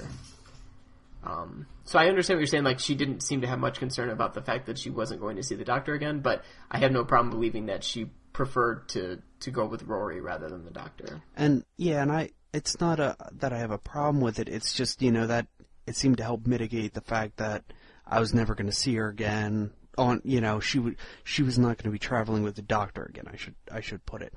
[1.25, 2.65] Um, so I understand what you're saying.
[2.65, 5.37] Like she didn't seem to have much concern about the fact that she wasn't going
[5.37, 9.23] to see the doctor again, but I have no problem believing that she preferred to
[9.41, 11.23] to go with Rory rather than the doctor.
[11.37, 14.49] And yeah, and I it's not a that I have a problem with it.
[14.49, 15.47] It's just you know that
[15.87, 17.65] it seemed to help mitigate the fact that
[18.07, 19.71] I was never going to see her again.
[19.99, 23.05] On you know she would she was not going to be traveling with the doctor
[23.05, 23.25] again.
[23.33, 24.35] I should I should put it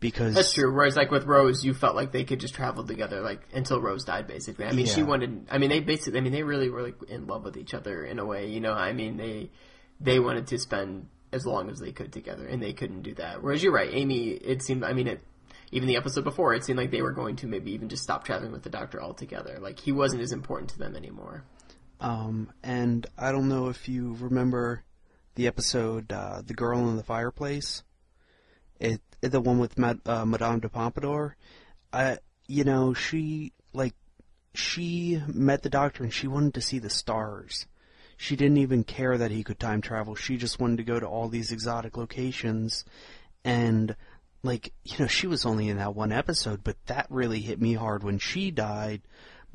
[0.00, 0.72] because that's true.
[0.72, 4.04] Whereas like with Rose, you felt like they could just travel together, like until Rose
[4.04, 4.64] died, basically.
[4.64, 4.94] I mean, yeah.
[4.94, 5.46] she wanted.
[5.50, 6.18] I mean, they basically.
[6.18, 8.48] I mean, they really were like in love with each other in a way.
[8.48, 9.50] You know, I mean, they
[10.00, 13.42] they wanted to spend as long as they could together, and they couldn't do that.
[13.42, 14.28] Whereas you're right, Amy.
[14.28, 14.84] It seemed.
[14.84, 15.20] I mean, it
[15.72, 18.24] even the episode before, it seemed like they were going to maybe even just stop
[18.24, 19.58] traveling with the Doctor altogether.
[19.60, 21.44] Like he wasn't as important to them anymore.
[22.00, 24.84] Um, and I don't know if you remember
[25.34, 27.82] the episode uh, "The Girl in the Fireplace."
[28.80, 31.36] It the one with Mad, uh, Madame de Pompadour.
[31.92, 33.94] I, you know, she like
[34.54, 37.66] she met the doctor and she wanted to see the stars.
[38.16, 40.14] She didn't even care that he could time travel.
[40.14, 42.84] She just wanted to go to all these exotic locations
[43.44, 43.94] and
[44.42, 47.74] like, you know, she was only in that one episode, but that really hit me
[47.74, 49.02] hard when she died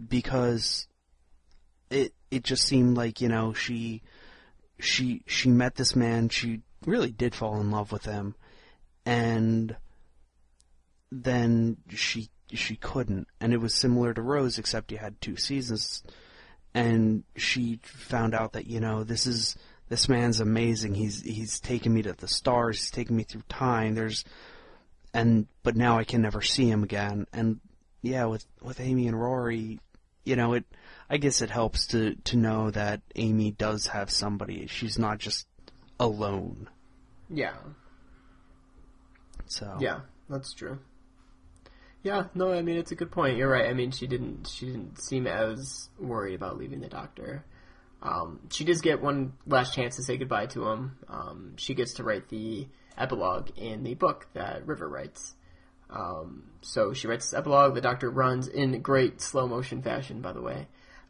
[0.07, 0.87] because
[1.89, 4.01] it it just seemed like, you know, she
[4.79, 8.35] she she met this man, she really did fall in love with him
[9.05, 9.75] and
[11.11, 16.03] then she she couldn't, and it was similar to Rose, except you had two seasons,
[16.73, 19.55] and she found out that you know this is
[19.89, 20.95] this man's amazing.
[20.95, 22.79] He's he's taken me to the stars.
[22.79, 23.95] He's taken me through time.
[23.95, 24.23] There's
[25.13, 27.27] and but now I can never see him again.
[27.33, 27.59] And
[28.01, 29.79] yeah, with with Amy and Rory,
[30.23, 30.65] you know it.
[31.09, 34.67] I guess it helps to to know that Amy does have somebody.
[34.67, 35.47] She's not just
[35.99, 36.69] alone.
[37.29, 37.55] Yeah.
[39.45, 40.79] So yeah, that's true.
[42.01, 43.37] Yeah, no, I mean it's a good point.
[43.37, 43.69] You're right.
[43.69, 47.45] I mean she didn't she didn't seem as worried about leaving the doctor.
[48.01, 50.97] Um, she does get one last chance to say goodbye to him.
[51.07, 55.35] Um, she gets to write the epilogue in the book that River writes.
[55.89, 57.75] Um, so she writes this epilogue.
[57.75, 60.67] The doctor runs in great slow motion fashion, by the way,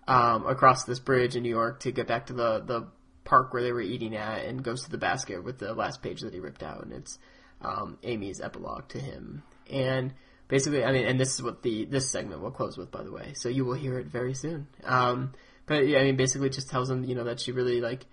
[0.08, 2.88] um, across this bridge in New York to get back to the the
[3.24, 6.22] park where they were eating at, and goes to the basket with the last page
[6.22, 7.18] that he ripped out, and it's
[7.62, 9.44] um, Amy's epilogue to him.
[9.70, 10.14] And
[10.50, 13.12] basically, I mean, and this is what the this segment will close with, by the
[13.12, 13.34] way.
[13.36, 14.68] So you will hear it very soon.
[14.84, 15.34] Um,
[15.66, 18.06] but yeah, I mean, basically, just tells him, you know, that she really like,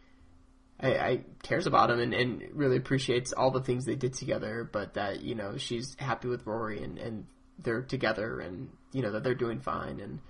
[0.83, 4.68] I, I cares about him and, and really appreciates all the things they did together,
[4.70, 7.26] but that you know she's happy with Rory and and
[7.59, 10.00] they're together and you know that they're doing fine.
[10.00, 10.20] And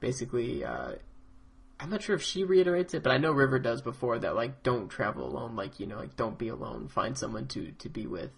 [0.00, 0.64] basically.
[0.64, 0.92] Uh,
[1.80, 4.62] I'm not sure if she reiterates it, but I know River does before that like
[4.62, 8.06] don't travel alone, like you know, like don't be alone, find someone to to be
[8.06, 8.30] with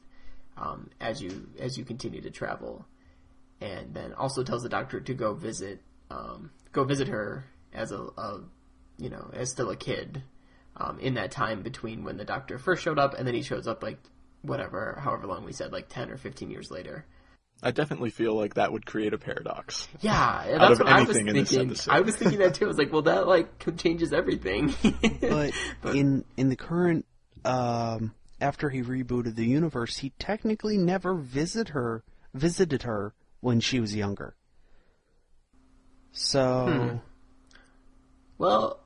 [0.57, 2.87] um, as you as you continue to travel,
[3.61, 7.45] and then also tells the doctor to go visit um, go visit her
[7.75, 8.41] as a, a,
[8.97, 10.23] you know as still a kid
[10.77, 13.67] um, in that time between when the doctor first showed up and then he shows
[13.67, 13.99] up like
[14.43, 17.05] whatever however long we said like ten or fifteen years later.
[17.63, 19.89] I definitely feel like that would create a paradox.
[20.01, 21.75] Yeah, that's what I was thinking.
[21.89, 22.67] I was thinking that too.
[22.67, 24.75] I was like, well, that like changes everything.
[25.21, 27.07] but, but, in in the current
[27.45, 33.81] um, after he rebooted the universe, he technically never visit her, visited her when she
[33.81, 34.35] was younger.
[36.13, 36.97] So, hmm.
[38.39, 38.84] well,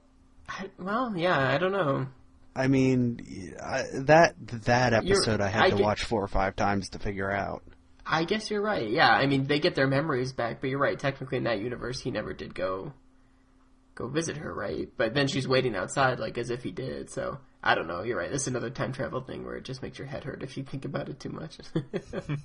[0.59, 2.07] I, well, yeah, I don't know.
[2.55, 6.29] I mean, I, that that episode you're, I had I to get, watch four or
[6.29, 7.63] five times to figure out.
[8.05, 8.89] I guess you're right.
[8.89, 10.99] Yeah, I mean, they get their memories back, but you're right.
[10.99, 12.93] Technically, in that universe, he never did go
[13.95, 14.89] go visit her, right?
[14.97, 17.11] But then she's waiting outside, like as if he did.
[17.11, 18.03] So I don't know.
[18.03, 18.31] You're right.
[18.31, 20.65] This is another time travel thing where it just makes your head hurt if you
[20.65, 21.59] think about it too much.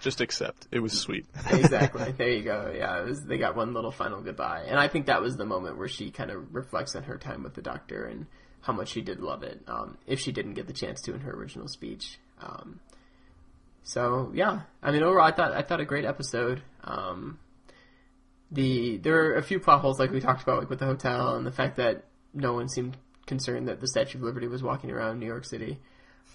[0.00, 0.68] Just accept.
[0.70, 1.26] It was sweet.
[1.50, 2.12] exactly.
[2.12, 2.72] There you go.
[2.74, 5.44] Yeah, it was, they got one little final goodbye, and I think that was the
[5.44, 8.26] moment where she kind of reflects on her time with the Doctor and
[8.60, 9.62] how much she did love it.
[9.66, 12.18] Um, if she didn't get the chance to in her original speech.
[12.40, 12.80] Um,
[13.82, 16.62] so yeah, I mean overall, I thought I thought a great episode.
[16.84, 17.38] Um,
[18.50, 21.34] the there are a few plot holes like we talked about, like with the hotel
[21.36, 22.04] and the fact that
[22.34, 22.96] no one seemed
[23.26, 25.78] concerned that the Statue of Liberty was walking around New York City.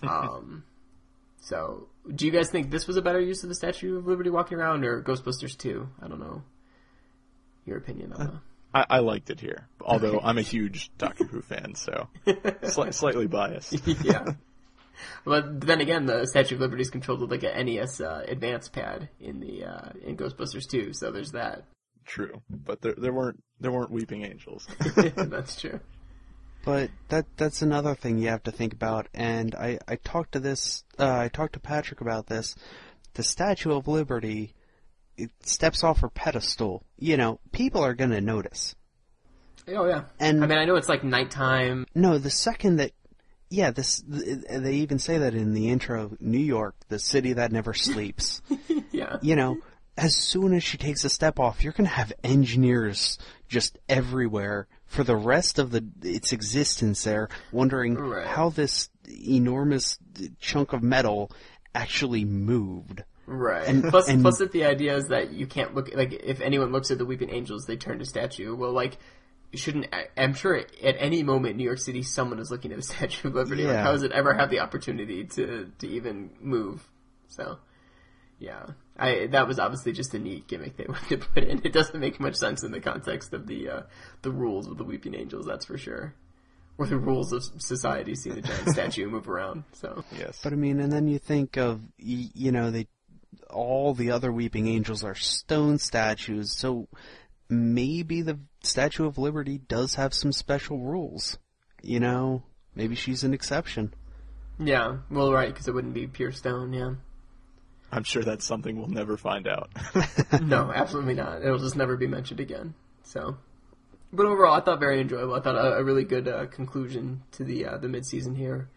[0.03, 0.65] Um,
[1.43, 4.29] so, do you guys think this was a better use of the Statue of Liberty
[4.29, 5.89] walking around, or Ghostbusters Two?
[6.01, 6.41] I don't know.
[7.65, 8.25] Your opinion on
[8.73, 8.87] that?
[8.89, 13.27] I, I liked it here, although I'm a huge Doctor Who fan, so sli- slightly
[13.27, 13.75] biased.
[14.03, 14.23] yeah.
[15.25, 18.69] But then again, the Statue of Liberty is controlled with like an NES uh, advance
[18.69, 21.65] pad in the uh, in Ghostbusters 2, so there's that.
[22.05, 24.65] True, but there there weren't there weren't weeping angels.
[24.95, 25.81] That's true.
[26.63, 30.39] But that that's another thing you have to think about, and I I talked to
[30.39, 32.55] this uh, I talked to Patrick about this.
[33.15, 34.55] The Statue of Liberty,
[35.17, 36.83] it steps off her pedestal.
[36.97, 38.75] You know, people are gonna notice.
[39.67, 40.05] Oh yeah.
[40.19, 41.85] And I mean, I know it's like nighttime.
[41.93, 42.91] No, the second that,
[43.49, 46.15] yeah, this they even say that in the intro.
[46.21, 48.41] New York, the city that never sleeps.
[48.91, 49.17] yeah.
[49.21, 49.57] You know,
[49.97, 53.19] as soon as she takes a step off, you're gonna have engineers
[53.49, 58.27] just everywhere for the rest of the its existence there, wondering Right.
[58.27, 59.97] how this enormous
[60.39, 61.31] chunk of metal
[61.73, 63.03] actually moved.
[63.25, 63.67] Right.
[63.67, 66.71] And- plus, and- plus, that the idea is that you can't look like if anyone
[66.71, 68.55] looks at the weeping angels, they turn to statue.
[68.55, 68.97] Well, like
[69.55, 72.83] shouldn't I'm sure at any moment in New York City, someone is looking at the
[72.93, 73.63] Statue of Liberty.
[73.63, 76.87] Like, how does it ever have the opportunity to to even move?
[77.27, 77.57] So,
[78.39, 78.65] yeah,
[78.97, 81.61] I that was obviously just a neat gimmick they wanted to put in.
[81.63, 83.81] It doesn't make much sense in the context of the uh,
[84.21, 85.45] the rules of the weeping angels.
[85.45, 86.13] That's for sure.
[86.77, 89.63] Or the rules of society seeing the giant statue move around.
[89.73, 92.87] So yes, But I mean, and then you think of you know they
[93.49, 96.87] all the other weeping angels are stone statues, so
[97.49, 101.37] maybe the Statue of Liberty does have some special rules.
[101.81, 102.43] You know,
[102.75, 103.93] maybe she's an exception.
[104.59, 106.73] yeah, well, right, because it wouldn't be pure stone.
[106.73, 106.93] Yeah.
[107.93, 109.69] I'm sure that's something we'll never find out.
[110.41, 111.41] no, absolutely not.
[111.43, 112.73] It'll just never be mentioned again.
[113.03, 113.37] So,
[114.11, 115.35] but overall, I thought very enjoyable.
[115.35, 118.69] I thought a, a really good uh, conclusion to the uh, the mid season here.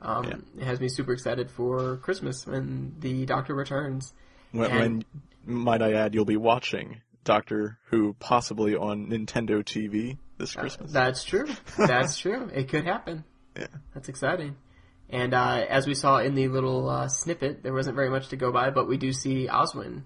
[0.00, 4.12] Um, It has me super excited for Christmas when the Doctor returns.
[4.52, 5.04] When, And- when
[5.64, 10.92] might I add, you'll be watching Doctor Who possibly on Nintendo TV this Christmas.
[10.92, 11.46] That's true.
[11.78, 12.50] That's true.
[12.52, 13.24] It could happen.
[13.56, 13.68] Yeah.
[13.94, 14.56] That's exciting.
[15.14, 18.36] And uh, as we saw in the little uh, snippet, there wasn't very much to
[18.36, 20.02] go by, but we do see Oswin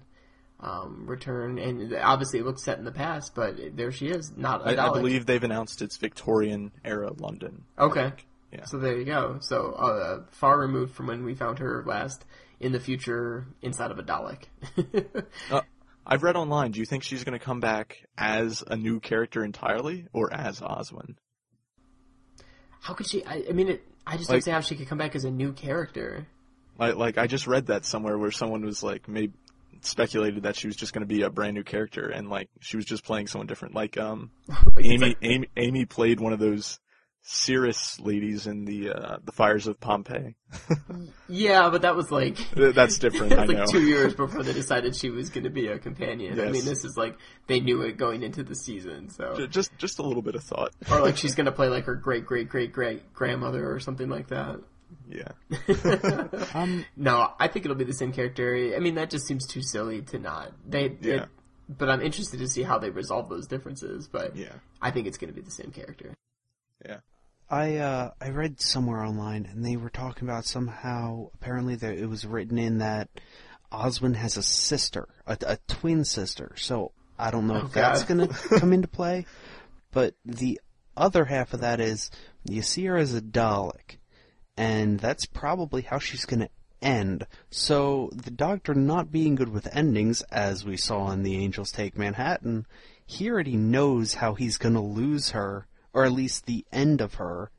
[0.59, 4.61] um, return, and obviously it looks set in the past, but there she is, not
[4.61, 7.63] a I, I believe they've announced it's Victorian era London.
[7.79, 8.13] Okay.
[8.51, 8.65] Yeah.
[8.65, 9.39] So there you go.
[9.41, 12.23] So uh, far removed from when we found her last
[12.59, 14.43] in the future inside of a Dalek.
[15.49, 15.61] Uh,
[16.05, 16.71] I've read online.
[16.71, 20.59] Do you think she's going to come back as a new character entirely, or as
[20.59, 21.15] Oswin?
[22.81, 23.23] How could she?
[23.25, 25.31] I, I mean, it, I just don't see how she could come back as a
[25.31, 26.27] new character.
[26.77, 29.33] Like, like I just read that somewhere where someone was like, maybe
[29.81, 32.77] speculated that she was just going to be a brand new character, and like she
[32.77, 33.75] was just playing someone different.
[33.75, 34.31] Like, um,
[34.79, 36.79] Amy, Amy, Amy played one of those
[37.21, 40.35] Cirrus ladies in the uh, the fires of Pompeii.
[41.27, 43.29] Yeah, but that was like That's different.
[43.29, 43.65] That's I like know.
[43.65, 46.39] two years before they decided she was going to be a companion.
[46.39, 47.17] I mean, this is like
[47.47, 50.71] they knew it going into the season, so Just just a little bit of thought.
[50.89, 54.09] or like she's going to play like her great great great great grandmother or something
[54.09, 54.59] like that.
[55.07, 55.31] Yeah.
[56.53, 58.73] Um, No, I think it'll be the same character.
[58.75, 60.51] I mean, that just seems too silly to not.
[60.67, 61.13] They, Yeah.
[61.23, 61.29] it-
[61.67, 64.07] but I'm interested to see how they resolve those differences.
[64.07, 64.53] But Yeah.
[64.81, 66.15] I think it's going to be the same character.
[66.83, 66.97] Yeah.
[67.49, 72.07] I uh, I read somewhere online, and they were talking about somehow apparently there, it
[72.07, 73.09] was written in that
[73.71, 76.53] Oswin has a sister, a, a twin sister.
[76.57, 79.25] So I don't know Oh, if that's going to come into play.
[79.91, 80.59] But the
[80.95, 82.11] other half of that is
[82.43, 83.97] you see her as a Dalek,
[84.55, 86.49] and that's probably how she's going to
[86.81, 87.25] end.
[87.49, 91.97] So the Doctor not being good with endings, as we saw in The Angels Take
[91.97, 92.67] Manhattan,
[93.05, 97.15] he already knows how he's going to lose her, or at least the end of
[97.15, 97.51] her.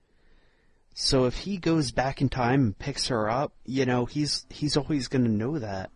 [0.94, 4.76] So if he goes back in time and picks her up, you know, he's he's
[4.76, 5.90] always going to know that.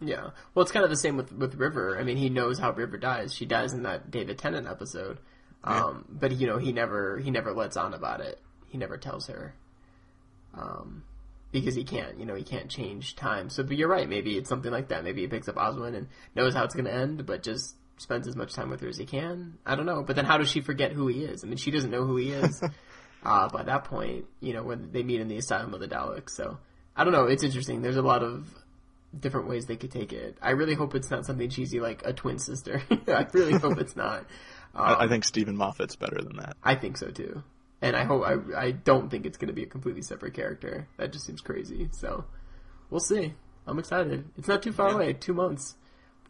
[0.00, 0.30] Yeah.
[0.54, 1.98] Well, it's kind of the same with with River.
[1.98, 3.34] I mean, he knows how River dies.
[3.34, 5.18] She dies in that David Tennant episode.
[5.62, 8.40] Um, but you know, he never he never lets on about it.
[8.66, 9.54] He never tells her.
[10.54, 11.04] Um,
[11.52, 13.50] because he can't, you know, he can't change time.
[13.50, 14.08] So, but you're right.
[14.08, 15.04] Maybe it's something like that.
[15.04, 18.26] Maybe he picks up Oswin and knows how it's going to end, but just spends
[18.26, 19.58] as much time with her as he can.
[19.66, 20.02] I don't know.
[20.02, 21.44] But then how does she forget who he is?
[21.44, 22.62] I mean, she doesn't know who he is
[23.24, 24.26] uh, by that point.
[24.40, 26.30] You know, when they meet in the asylum of the Daleks.
[26.30, 26.58] So
[26.96, 27.24] I don't know.
[27.26, 27.82] It's interesting.
[27.82, 28.48] There's a lot of
[29.18, 30.36] different ways they could take it.
[30.40, 32.82] I really hope it's not something cheesy like a twin sister.
[33.08, 34.24] I really hope it's not.
[34.74, 36.56] I, I Um, think Steven Moffat's better than that.
[36.62, 37.42] I think so too.
[37.82, 40.86] And I hope I I don't think it's going to be a completely separate character.
[40.96, 41.88] That just seems crazy.
[41.92, 42.24] So
[42.90, 43.34] we'll see.
[43.66, 44.24] I'm excited.
[44.36, 45.12] It's not too far away.
[45.14, 45.76] Two months.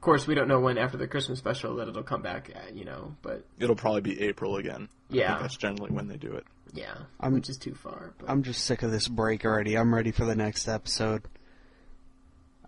[0.01, 2.51] Of course, we don't know when after the Christmas special that it'll come back.
[2.55, 4.89] At, you know, but It'll probably be April again.
[5.11, 5.29] I Yeah.
[5.33, 6.47] think that's generally when they do it.
[6.73, 8.15] yeah, I'm- which is too far.
[8.19, 9.77] But I'm just sick of this break already.
[9.77, 11.29] I'm ready for the next episode.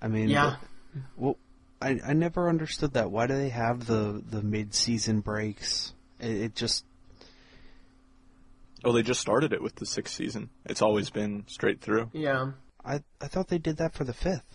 [0.03, 0.57] I mean, yeah,
[1.17, 1.39] Well,
[1.81, 3.11] I I never understood that.
[3.11, 5.95] Why do they have the the mid season breaks?
[6.21, 6.85] It, it just
[8.85, 10.51] Oh, they just started it with the sixth season.
[10.67, 12.11] It's always been straight through.
[12.13, 12.53] yeah.
[12.85, 14.52] I I thought they did that for the fifth.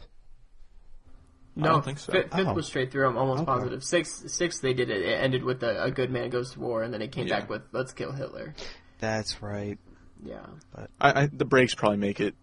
[1.58, 2.11] No, I don't think so.
[2.11, 2.53] Fifth, fifth Oh.
[2.53, 3.08] was straight through.
[3.08, 3.45] I'm almost Okay.
[3.52, 3.84] positive.
[3.84, 5.02] Sixth, sixth, they did it.
[5.02, 7.40] It ended with a, a good man goes to war, and then it came Yeah.
[7.42, 8.53] back with let's kill Hitler.
[9.00, 9.77] That's right.
[10.24, 10.45] Yeah,
[11.00, 12.36] I, I, the breaks probably make it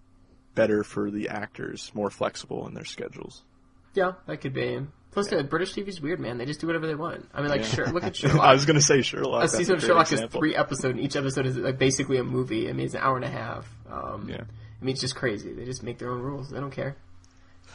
[0.54, 3.42] better for the actors, more flexible in their schedules.
[3.94, 4.80] yeah, that could be.
[5.12, 6.38] Plus, the British TV's weird, man.
[6.38, 7.28] They just do whatever they want.
[7.32, 7.66] I mean, like, Yeah.
[7.68, 8.40] sure, look at Sherlock.
[8.40, 9.38] I was going to say Sherlock.
[9.38, 10.38] a that's season of Sherlock example.
[10.38, 12.68] is three episodes, and each episode is like basically a movie.
[12.68, 13.68] I mean, it's an hour and a half.
[13.88, 14.40] Um, Yeah.
[14.42, 15.52] I mean, it's just crazy.
[15.52, 16.50] They just make their own rules.
[16.50, 16.96] They don't care.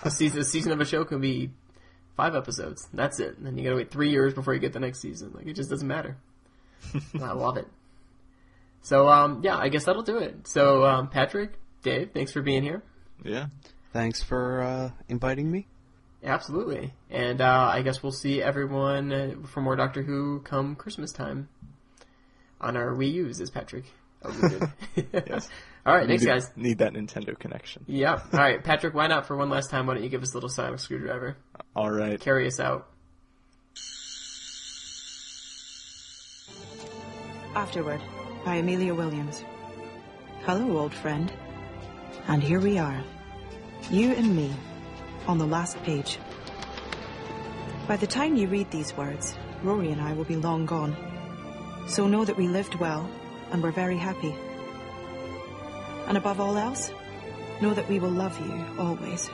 [0.03, 1.51] A season, a season of a show can be
[2.15, 2.87] five episodes.
[2.93, 3.37] That's it.
[3.37, 5.31] And then you gotta wait three years before you get the next season.
[5.33, 6.17] Like, it just doesn't matter.
[7.21, 7.67] I love it.
[8.81, 10.47] So, um, yeah, I guess that'll do it.
[10.47, 11.53] So, um, Patrick,
[11.83, 12.81] Dave, thanks for being here.
[13.23, 13.47] Yeah.
[13.91, 15.67] Thanks for uh, inviting me.
[16.23, 16.93] Absolutely.
[17.09, 21.49] And uh, I guess we'll see everyone uh, for more Doctor Who come Christmas time
[22.61, 23.85] on our Wii U's, as Patrick
[24.21, 24.69] alluded.
[25.13, 25.49] Yes.
[25.85, 26.51] All right, thanks, need, guys.
[26.55, 27.85] Need that Nintendo connection.
[27.87, 28.21] Yeah.
[28.33, 29.87] All right, Patrick, why not for one last time?
[29.87, 31.37] Why don't you give us a little sonic screwdriver?
[31.75, 32.19] All right.
[32.19, 32.87] Carry us out.
[37.55, 38.01] Afterword,
[38.45, 39.43] by Amelia Williams.
[40.43, 41.31] Hello, old friend.
[42.27, 43.03] And here we are.
[43.89, 44.53] You and me,
[45.27, 46.19] on the last page.
[47.87, 50.95] By the time you read these words, Rory and I will be long gone.
[51.87, 53.09] So know that we lived well
[53.51, 54.35] and were very happy.
[56.09, 56.91] And above all else,
[57.61, 59.29] know that we will love you always.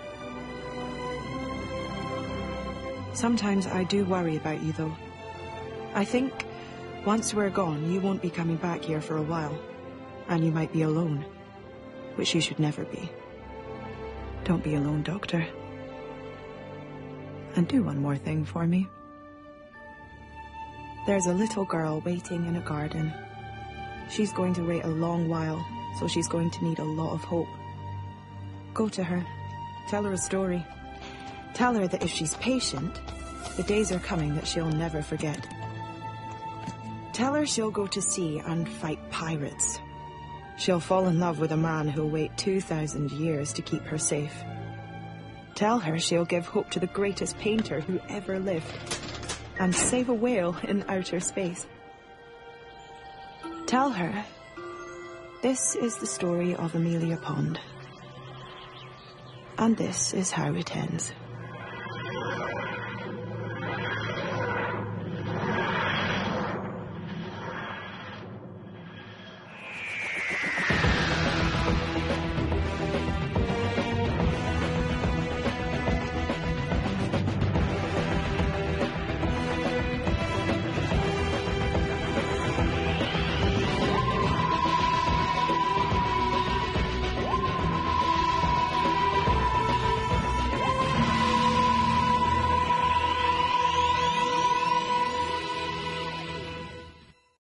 [3.14, 4.95] Sometimes I do worry about you, though.
[5.94, 6.45] I think
[7.06, 9.58] once we're gone, you won't be coming back here for a while,
[10.28, 11.24] and you might be alone,
[12.16, 13.10] which you should never be.
[14.44, 15.48] Don't be alone, Doctor.
[17.56, 18.86] And do one more thing for me.
[21.08, 23.14] There's a little girl waiting in a garden.
[24.10, 25.66] She's going to wait a long while,
[25.99, 27.48] so she's going to need a lot of hope.
[28.74, 29.25] Go to her.
[29.88, 30.65] Tell her a story.
[31.53, 32.99] Tell her that if she's patient,
[33.56, 35.48] the days are coming that she'll never forget.
[37.14, 39.80] Tell her she'll go to sea and fight pirates.
[40.57, 44.33] She'll fall in love with a man who'll wait 2,000 years to keep her safe.
[45.53, 48.65] Tell her she'll give hope to the greatest painter who ever lived
[49.57, 51.65] and save a whale in outer space.
[53.65, 54.25] Tell her
[55.45, 57.59] this is the story of Amelia Pond.
[59.59, 61.14] And this is how it ends.